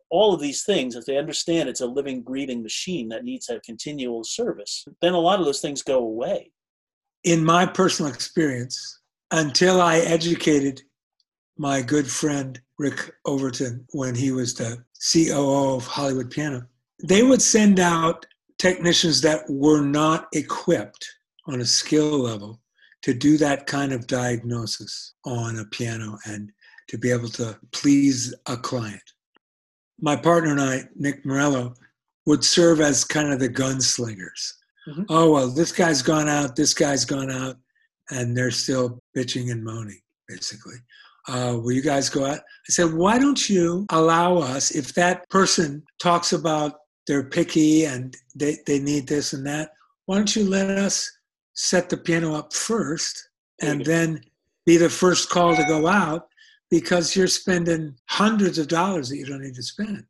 all 0.10 0.34
of 0.34 0.42
these 0.42 0.64
things, 0.64 0.96
if 0.96 1.06
they 1.06 1.18
understand 1.18 1.70
it's 1.70 1.82
a 1.82 1.86
living, 1.86 2.22
breathing 2.22 2.62
machine 2.62 3.08
that 3.10 3.24
needs 3.24 3.48
a 3.50 3.62
continual 3.62 4.24
service, 4.24 4.86
then 5.02 5.14
a 5.14 5.20
lot 5.20 5.40
of 5.40 5.46
those 5.46 5.62
things 5.62 5.84
go 5.84 6.00
away. 6.00 6.52
In 7.24 7.46
my 7.46 7.66
personal 7.66 8.12
experience, 8.12 9.00
until 9.32 9.80
I 9.80 10.00
educated 10.00 10.82
my 11.58 11.82
good 11.82 12.10
friend 12.10 12.60
Rick 12.78 13.14
Overton 13.26 13.86
when 13.92 14.16
he 14.16 14.32
was 14.32 14.54
the 14.54 14.84
COO 15.14 15.76
of 15.76 15.86
Hollywood 15.86 16.32
Piano, 16.32 16.66
they 17.04 17.24
would 17.24 17.42
send 17.42 17.80
out 17.80 18.26
technicians 18.58 19.22
that 19.22 19.44
were 19.48 19.82
not 19.82 20.28
equipped 20.34 21.08
on 21.46 21.62
a 21.62 21.66
skill 21.66 22.18
level 22.20 22.60
to 23.04 23.14
do 23.14 23.38
that 23.38 23.68
kind 23.68 23.92
of 23.94 24.08
diagnosis 24.08 25.14
on 25.26 25.60
a 25.60 25.66
piano 25.66 26.18
and 26.26 26.52
to 26.88 26.98
be 26.98 27.12
able 27.12 27.30
to 27.30 27.58
please 27.72 28.34
a 28.48 28.58
client 28.58 29.02
my 30.02 30.16
partner 30.16 30.52
and 30.52 30.62
I, 30.62 30.84
Nick 30.96 31.26
Morello, 31.26 31.76
would 32.26 32.44
serve 32.44 32.82
as 32.82 33.06
kind 33.06 33.32
of 33.32 33.40
the 33.40 33.50
gunslingers. 33.50 34.54
Mm-hmm. 34.88 35.04
Oh, 35.10 35.32
well, 35.32 35.48
this 35.50 35.72
guy's 35.72 36.02
gone 36.02 36.28
out, 36.28 36.56
this 36.56 36.74
guy's 36.74 37.06
gone 37.06 37.32
out, 37.32 37.56
and 38.10 38.36
they're 38.36 38.52
still 38.52 39.00
bitching 39.16 39.52
and 39.52 39.64
moaning, 39.64 40.02
basically. 40.28 40.76
Uh, 41.28 41.58
will 41.62 41.72
you 41.72 41.84
guys 41.84 42.10
go 42.10 42.26
out? 42.26 42.40
I 42.40 42.70
said, 42.70 42.94
why 42.94 43.20
don't 43.20 43.48
you 43.48 43.86
allow 43.92 44.38
us, 44.38 44.72
if 44.72 44.94
that 44.96 45.30
person 45.30 45.84
talks 46.00 46.34
about 46.34 46.78
they're 47.08 47.24
picky 47.24 47.86
and 47.86 48.16
they, 48.36 48.58
they 48.66 48.80
need 48.80 49.08
this 49.08 49.34
and 49.34 49.46
that, 49.46 49.72
why 50.06 50.16
don't 50.16 50.36
you 50.36 50.50
let 50.50 50.70
us 50.70 51.10
set 51.62 51.90
the 51.90 51.98
piano 51.98 52.34
up 52.34 52.52
first 52.52 53.30
and 53.62 53.86
then 53.86 54.20
be 54.66 54.78
the 54.78 54.90
first 54.90 55.30
call 55.30 55.56
to 55.56 55.64
go 55.66 55.86
out 55.86 56.28
because 56.72 57.16
you're 57.16 57.28
spending 57.28 57.96
hundreds 58.10 58.58
of 58.58 58.68
dollars 58.68 59.10
that 59.10 59.18
you 59.18 59.28
don't 59.28 59.44
need 59.44 59.54
to 59.54 59.62
spend. 59.62 60.04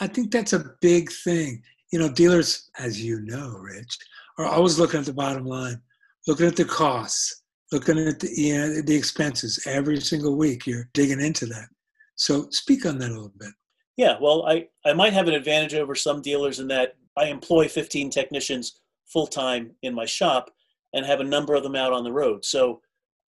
I 0.00 0.06
think 0.06 0.30
that's 0.30 0.52
a 0.52 0.70
big 0.80 1.10
thing. 1.10 1.60
You 1.92 1.98
know, 1.98 2.08
dealers, 2.08 2.70
as 2.78 3.02
you 3.02 3.20
know, 3.22 3.56
Rich, 3.58 3.98
are 4.38 4.46
always 4.46 4.78
looking 4.78 5.00
at 5.00 5.06
the 5.06 5.12
bottom 5.12 5.44
line, 5.44 5.80
looking 6.28 6.46
at 6.46 6.54
the 6.54 6.64
costs, 6.64 7.42
looking 7.72 7.98
at 7.98 8.20
the, 8.20 8.30
you 8.32 8.56
know, 8.56 8.80
the 8.82 8.94
expenses 8.94 9.58
every 9.66 10.00
single 10.00 10.36
week. 10.36 10.64
You're 10.64 10.88
digging 10.92 11.20
into 11.20 11.46
that. 11.46 11.66
So 12.14 12.46
speak 12.50 12.86
on 12.86 12.98
that 12.98 13.10
a 13.10 13.14
little 13.14 13.32
bit. 13.36 13.50
Yeah, 13.96 14.16
well, 14.20 14.46
I, 14.46 14.68
I 14.86 14.92
might 14.92 15.12
have 15.12 15.26
an 15.26 15.34
advantage 15.34 15.74
over 15.74 15.96
some 15.96 16.22
dealers 16.22 16.60
in 16.60 16.68
that 16.68 16.94
I 17.16 17.26
employ 17.26 17.66
15 17.66 18.10
technicians 18.10 18.80
full 19.06 19.26
time 19.26 19.72
in 19.82 19.92
my 19.92 20.06
shop 20.06 20.53
and 20.94 21.04
have 21.04 21.20
a 21.20 21.24
number 21.24 21.54
of 21.54 21.62
them 21.62 21.76
out 21.76 21.92
on 21.92 22.04
the 22.04 22.12
road. 22.12 22.44
So 22.44 22.80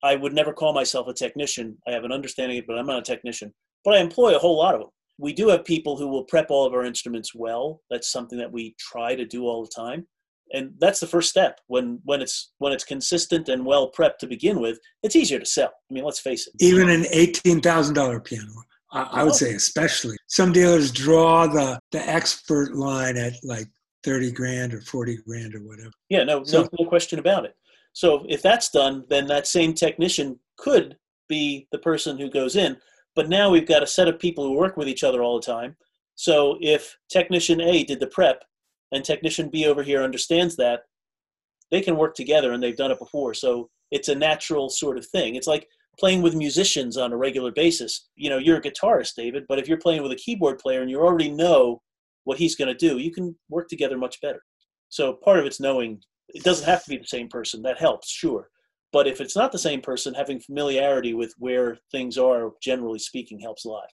I 0.02 0.14
would 0.14 0.32
never 0.32 0.52
call 0.52 0.72
myself 0.72 1.08
a 1.08 1.12
technician. 1.12 1.76
I 1.86 1.90
have 1.90 2.04
an 2.04 2.12
understanding, 2.12 2.58
of 2.58 2.64
but 2.66 2.78
I'm 2.78 2.86
not 2.86 3.00
a 3.00 3.02
technician. 3.02 3.52
But 3.84 3.94
I 3.94 3.98
employ 3.98 4.34
a 4.34 4.38
whole 4.38 4.56
lot 4.56 4.74
of 4.74 4.80
them. 4.80 4.90
We 5.18 5.32
do 5.32 5.48
have 5.48 5.64
people 5.64 5.96
who 5.96 6.08
will 6.08 6.24
prep 6.24 6.50
all 6.50 6.66
of 6.66 6.74
our 6.74 6.84
instruments 6.84 7.34
well. 7.34 7.80
That's 7.90 8.10
something 8.10 8.38
that 8.38 8.52
we 8.52 8.74
try 8.78 9.14
to 9.14 9.24
do 9.24 9.44
all 9.44 9.62
the 9.62 9.70
time. 9.74 10.06
And 10.52 10.74
that's 10.78 11.00
the 11.00 11.06
first 11.06 11.28
step. 11.28 11.58
When 11.66 12.00
when 12.04 12.22
it's 12.22 12.52
when 12.58 12.72
it's 12.72 12.84
consistent 12.84 13.48
and 13.48 13.66
well 13.66 13.90
prepped 13.90 14.18
to 14.18 14.28
begin 14.28 14.60
with, 14.60 14.78
it's 15.02 15.16
easier 15.16 15.40
to 15.40 15.46
sell. 15.46 15.72
I 15.90 15.94
mean, 15.94 16.04
let's 16.04 16.20
face 16.20 16.46
it. 16.46 16.52
Even 16.60 16.88
an 16.88 17.06
eighteen 17.10 17.60
thousand 17.60 17.94
dollar 17.94 18.20
piano, 18.20 18.52
I, 18.92 19.02
I 19.02 19.24
would 19.24 19.32
oh. 19.32 19.36
say 19.36 19.54
especially. 19.54 20.16
Some 20.28 20.52
dealers 20.52 20.92
draw 20.92 21.48
the 21.48 21.80
the 21.90 22.08
expert 22.08 22.76
line 22.76 23.16
at 23.16 23.34
like 23.42 23.66
thirty 24.06 24.30
grand 24.30 24.72
or 24.72 24.80
forty 24.80 25.18
grand 25.26 25.54
or 25.54 25.58
whatever. 25.58 25.90
Yeah, 26.08 26.22
no, 26.22 26.44
so, 26.44 26.62
no, 26.62 26.68
no 26.80 26.88
question 26.88 27.18
about 27.18 27.44
it. 27.44 27.54
So 27.92 28.24
if 28.28 28.40
that's 28.40 28.70
done, 28.70 29.04
then 29.10 29.26
that 29.26 29.46
same 29.46 29.74
technician 29.74 30.38
could 30.56 30.96
be 31.28 31.66
the 31.72 31.78
person 31.78 32.16
who 32.16 32.30
goes 32.30 32.54
in. 32.54 32.76
But 33.16 33.28
now 33.28 33.50
we've 33.50 33.66
got 33.66 33.82
a 33.82 33.86
set 33.86 34.06
of 34.06 34.18
people 34.18 34.44
who 34.44 34.52
work 34.52 34.76
with 34.76 34.88
each 34.88 35.02
other 35.02 35.22
all 35.22 35.40
the 35.40 35.46
time. 35.46 35.76
So 36.14 36.56
if 36.60 36.96
technician 37.10 37.60
A 37.60 37.84
did 37.84 38.00
the 38.00 38.06
prep 38.06 38.44
and 38.92 39.04
technician 39.04 39.48
B 39.50 39.66
over 39.66 39.82
here 39.82 40.02
understands 40.02 40.56
that, 40.56 40.82
they 41.70 41.80
can 41.80 41.96
work 41.96 42.14
together 42.14 42.52
and 42.52 42.62
they've 42.62 42.76
done 42.76 42.92
it 42.92 42.98
before. 42.98 43.34
So 43.34 43.70
it's 43.90 44.08
a 44.08 44.14
natural 44.14 44.68
sort 44.68 44.98
of 44.98 45.06
thing. 45.06 45.34
It's 45.34 45.48
like 45.48 45.66
playing 45.98 46.22
with 46.22 46.34
musicians 46.34 46.96
on 46.96 47.12
a 47.12 47.16
regular 47.16 47.50
basis. 47.50 48.08
You 48.14 48.30
know, 48.30 48.38
you're 48.38 48.58
a 48.58 48.62
guitarist, 48.62 49.14
David, 49.16 49.44
but 49.48 49.58
if 49.58 49.66
you're 49.66 49.78
playing 49.78 50.02
with 50.02 50.12
a 50.12 50.16
keyboard 50.16 50.58
player 50.58 50.82
and 50.82 50.90
you 50.90 51.00
already 51.00 51.30
know 51.30 51.82
what 52.26 52.38
he's 52.38 52.56
going 52.56 52.68
to 52.68 52.88
do, 52.88 52.98
you 52.98 53.12
can 53.12 53.34
work 53.48 53.68
together 53.68 53.96
much 53.96 54.20
better. 54.20 54.42
So 54.88 55.14
part 55.14 55.38
of 55.38 55.46
it's 55.46 55.60
knowing 55.60 56.00
it 56.28 56.42
doesn't 56.42 56.66
have 56.66 56.82
to 56.84 56.90
be 56.90 56.98
the 56.98 57.06
same 57.06 57.28
person. 57.28 57.62
That 57.62 57.78
helps, 57.78 58.10
sure. 58.10 58.50
But 58.92 59.06
if 59.06 59.20
it's 59.20 59.36
not 59.36 59.52
the 59.52 59.58
same 59.58 59.80
person, 59.80 60.12
having 60.12 60.40
familiarity 60.40 61.14
with 61.14 61.32
where 61.38 61.78
things 61.92 62.18
are, 62.18 62.52
generally 62.60 62.98
speaking, 62.98 63.38
helps 63.38 63.64
a 63.64 63.68
lot. 63.68 63.88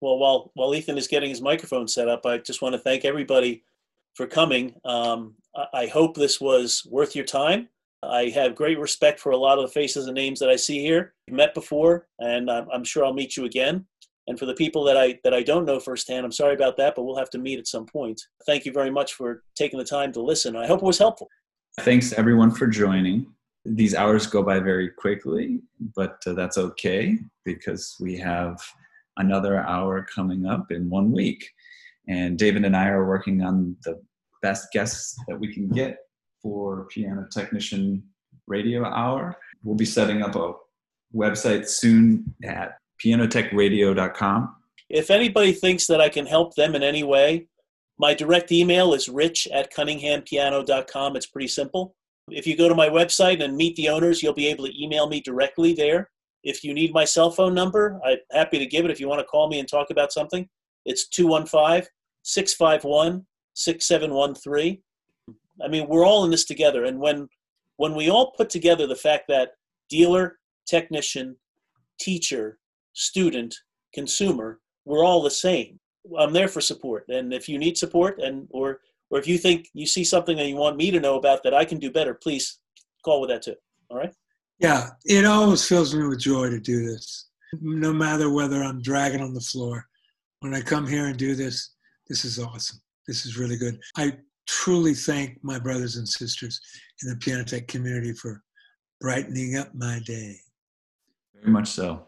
Well, 0.00 0.18
while 0.18 0.50
while 0.54 0.74
Ethan 0.74 0.98
is 0.98 1.06
getting 1.06 1.30
his 1.30 1.40
microphone 1.40 1.86
set 1.86 2.08
up, 2.08 2.26
I 2.26 2.38
just 2.38 2.62
want 2.62 2.74
to 2.74 2.80
thank 2.80 3.04
everybody 3.04 3.62
for 4.14 4.26
coming. 4.26 4.74
Um, 4.84 5.36
I 5.72 5.86
hope 5.86 6.16
this 6.16 6.40
was 6.40 6.82
worth 6.90 7.14
your 7.14 7.24
time. 7.24 7.68
I 8.02 8.30
have 8.30 8.56
great 8.56 8.80
respect 8.80 9.20
for 9.20 9.30
a 9.30 9.36
lot 9.36 9.58
of 9.58 9.64
the 9.64 9.72
faces 9.72 10.06
and 10.06 10.16
names 10.16 10.40
that 10.40 10.48
I 10.48 10.56
see 10.56 10.80
here. 10.80 11.14
I've 11.28 11.36
met 11.36 11.54
before, 11.54 12.08
and 12.18 12.50
I'm, 12.50 12.66
I'm 12.72 12.84
sure 12.84 13.04
I'll 13.04 13.12
meet 13.12 13.36
you 13.36 13.44
again. 13.44 13.86
And 14.32 14.38
for 14.38 14.46
the 14.46 14.54
people 14.54 14.82
that 14.84 14.96
I 14.96 15.18
that 15.24 15.34
I 15.34 15.42
don't 15.42 15.66
know 15.66 15.78
firsthand, 15.78 16.24
I'm 16.24 16.32
sorry 16.32 16.54
about 16.54 16.78
that, 16.78 16.94
but 16.94 17.02
we'll 17.02 17.18
have 17.18 17.28
to 17.32 17.38
meet 17.38 17.58
at 17.58 17.66
some 17.66 17.84
point. 17.84 18.18
Thank 18.46 18.64
you 18.64 18.72
very 18.72 18.90
much 18.90 19.12
for 19.12 19.42
taking 19.54 19.78
the 19.78 19.84
time 19.84 20.10
to 20.14 20.22
listen. 20.22 20.56
I 20.56 20.66
hope 20.66 20.80
it 20.80 20.86
was 20.86 20.96
helpful. 20.96 21.28
Thanks 21.80 22.14
everyone 22.14 22.50
for 22.50 22.66
joining. 22.66 23.26
These 23.66 23.94
hours 23.94 24.26
go 24.26 24.42
by 24.42 24.58
very 24.58 24.88
quickly, 24.88 25.60
but 25.94 26.16
uh, 26.26 26.32
that's 26.32 26.56
okay 26.56 27.18
because 27.44 27.94
we 28.00 28.16
have 28.20 28.58
another 29.18 29.60
hour 29.60 30.06
coming 30.14 30.46
up 30.46 30.72
in 30.72 30.88
one 30.88 31.12
week. 31.12 31.46
And 32.08 32.38
David 32.38 32.64
and 32.64 32.74
I 32.74 32.88
are 32.88 33.06
working 33.06 33.42
on 33.42 33.76
the 33.84 34.00
best 34.40 34.72
guests 34.72 35.14
that 35.28 35.38
we 35.38 35.52
can 35.52 35.68
get 35.68 35.98
for 36.40 36.86
Piano 36.86 37.26
Technician 37.30 38.02
Radio 38.46 38.82
Hour. 38.86 39.36
We'll 39.62 39.76
be 39.76 39.84
setting 39.84 40.22
up 40.22 40.36
a 40.36 40.54
website 41.14 41.68
soon 41.68 42.34
at 42.42 42.78
pianotechradio.com. 43.04 44.56
If 44.88 45.10
anybody 45.10 45.52
thinks 45.52 45.86
that 45.86 46.00
I 46.00 46.08
can 46.08 46.26
help 46.26 46.54
them 46.54 46.74
in 46.74 46.82
any 46.82 47.02
way, 47.02 47.46
my 47.98 48.14
direct 48.14 48.52
email 48.52 48.94
is 48.94 49.08
rich 49.08 49.48
at 49.52 49.72
cunninghampiano.com. 49.72 51.16
It's 51.16 51.26
pretty 51.26 51.48
simple. 51.48 51.94
If 52.30 52.46
you 52.46 52.56
go 52.56 52.68
to 52.68 52.74
my 52.74 52.88
website 52.88 53.42
and 53.42 53.56
meet 53.56 53.76
the 53.76 53.88
owners, 53.88 54.22
you'll 54.22 54.34
be 54.34 54.48
able 54.48 54.66
to 54.66 54.82
email 54.82 55.08
me 55.08 55.20
directly 55.20 55.72
there. 55.72 56.10
If 56.44 56.64
you 56.64 56.74
need 56.74 56.92
my 56.92 57.04
cell 57.04 57.30
phone 57.30 57.54
number, 57.54 58.00
I'm 58.04 58.18
happy 58.32 58.58
to 58.58 58.66
give 58.66 58.84
it 58.84 58.90
if 58.90 59.00
you 59.00 59.08
want 59.08 59.20
to 59.20 59.26
call 59.26 59.48
me 59.48 59.60
and 59.60 59.68
talk 59.68 59.90
about 59.90 60.12
something. 60.12 60.48
It's 60.84 61.08
215 61.08 61.88
651 62.24 63.24
6713. 63.54 64.82
I 65.62 65.68
mean, 65.68 65.86
we're 65.88 66.06
all 66.06 66.24
in 66.24 66.30
this 66.30 66.44
together. 66.44 66.84
And 66.84 66.98
when, 66.98 67.28
when 67.76 67.94
we 67.94 68.10
all 68.10 68.32
put 68.32 68.50
together 68.50 68.86
the 68.86 68.96
fact 68.96 69.24
that 69.28 69.50
dealer, 69.88 70.38
technician, 70.66 71.36
teacher, 72.00 72.58
student, 72.92 73.54
consumer, 73.94 74.60
we're 74.84 75.04
all 75.04 75.22
the 75.22 75.30
same. 75.30 75.78
I'm 76.18 76.32
there 76.32 76.48
for 76.48 76.60
support. 76.60 77.04
And 77.08 77.32
if 77.32 77.48
you 77.48 77.58
need 77.58 77.78
support 77.78 78.20
and 78.20 78.48
or 78.50 78.80
or 79.10 79.18
if 79.18 79.28
you 79.28 79.36
think 79.36 79.68
you 79.74 79.86
see 79.86 80.04
something 80.04 80.36
that 80.38 80.48
you 80.48 80.56
want 80.56 80.78
me 80.78 80.90
to 80.90 80.98
know 80.98 81.16
about 81.16 81.42
that 81.42 81.54
I 81.54 81.64
can 81.64 81.78
do 81.78 81.90
better, 81.90 82.14
please 82.14 82.58
call 83.04 83.20
with 83.20 83.30
that 83.30 83.42
too. 83.42 83.54
All 83.90 83.98
right? 83.98 84.12
Yeah, 84.58 84.88
it 85.04 85.26
always 85.26 85.66
fills 85.66 85.94
me 85.94 86.06
with 86.06 86.20
joy 86.20 86.48
to 86.48 86.58
do 86.58 86.86
this. 86.86 87.28
No 87.60 87.92
matter 87.92 88.30
whether 88.30 88.62
I'm 88.62 88.80
dragging 88.80 89.20
on 89.20 89.34
the 89.34 89.40
floor. 89.40 89.86
When 90.40 90.54
I 90.54 90.60
come 90.60 90.86
here 90.86 91.06
and 91.06 91.16
do 91.16 91.34
this, 91.34 91.74
this 92.08 92.24
is 92.24 92.38
awesome. 92.38 92.80
This 93.06 93.26
is 93.26 93.36
really 93.36 93.56
good. 93.56 93.78
I 93.96 94.16
truly 94.48 94.94
thank 94.94 95.38
my 95.42 95.58
brothers 95.58 95.96
and 95.96 96.08
sisters 96.08 96.60
in 97.02 97.10
the 97.10 97.16
Piano 97.16 97.44
Tech 97.44 97.68
community 97.68 98.12
for 98.12 98.42
brightening 99.00 99.56
up 99.56 99.74
my 99.74 100.00
day. 100.06 100.36
Very 101.34 101.52
much 101.52 101.68
so. 101.68 102.06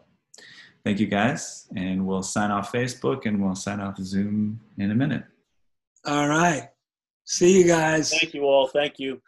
Thank 0.85 0.99
you 0.99 1.07
guys. 1.07 1.67
And 1.75 2.05
we'll 2.05 2.21
sign 2.21 2.51
off 2.51 2.71
Facebook 2.71 3.25
and 3.25 3.43
we'll 3.43 3.55
sign 3.55 3.79
off 3.79 3.97
Zoom 3.97 4.61
in 4.77 4.91
a 4.91 4.95
minute. 4.95 5.23
All 6.05 6.29
right. 6.29 6.69
See 7.25 7.57
you 7.57 7.65
guys. 7.65 8.11
Thank 8.11 8.35
you 8.35 8.43
all. 8.43 8.67
Thank 8.67 8.99
you. 8.99 9.19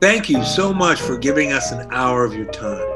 Thank 0.00 0.30
you 0.30 0.42
so 0.42 0.72
much 0.72 0.98
for 0.98 1.18
giving 1.18 1.52
us 1.52 1.70
an 1.70 1.86
hour 1.90 2.24
of 2.24 2.34
your 2.34 2.46
time. 2.46 2.89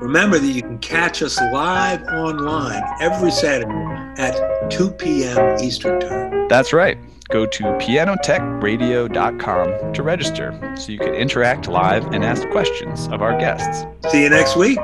Remember 0.00 0.38
that 0.38 0.46
you 0.46 0.62
can 0.62 0.78
catch 0.78 1.22
us 1.22 1.38
live 1.52 2.02
online 2.04 2.82
every 3.00 3.30
Saturday 3.30 3.74
at 4.18 4.70
2 4.70 4.90
p.m. 4.92 5.58
Eastern 5.60 6.00
Time. 6.00 6.48
That's 6.48 6.72
right 6.72 6.96
go 7.30 7.46
to 7.46 7.62
pianotechradio.com 7.62 9.92
to 9.92 10.02
register 10.02 10.74
so 10.76 10.90
you 10.92 10.98
can 10.98 11.14
interact 11.14 11.68
live 11.68 12.12
and 12.12 12.24
ask 12.24 12.48
questions 12.50 13.06
of 13.08 13.22
our 13.22 13.38
guests. 13.38 13.86
See 14.10 14.24
you 14.24 14.30
next 14.30 14.56
week. 14.56 14.80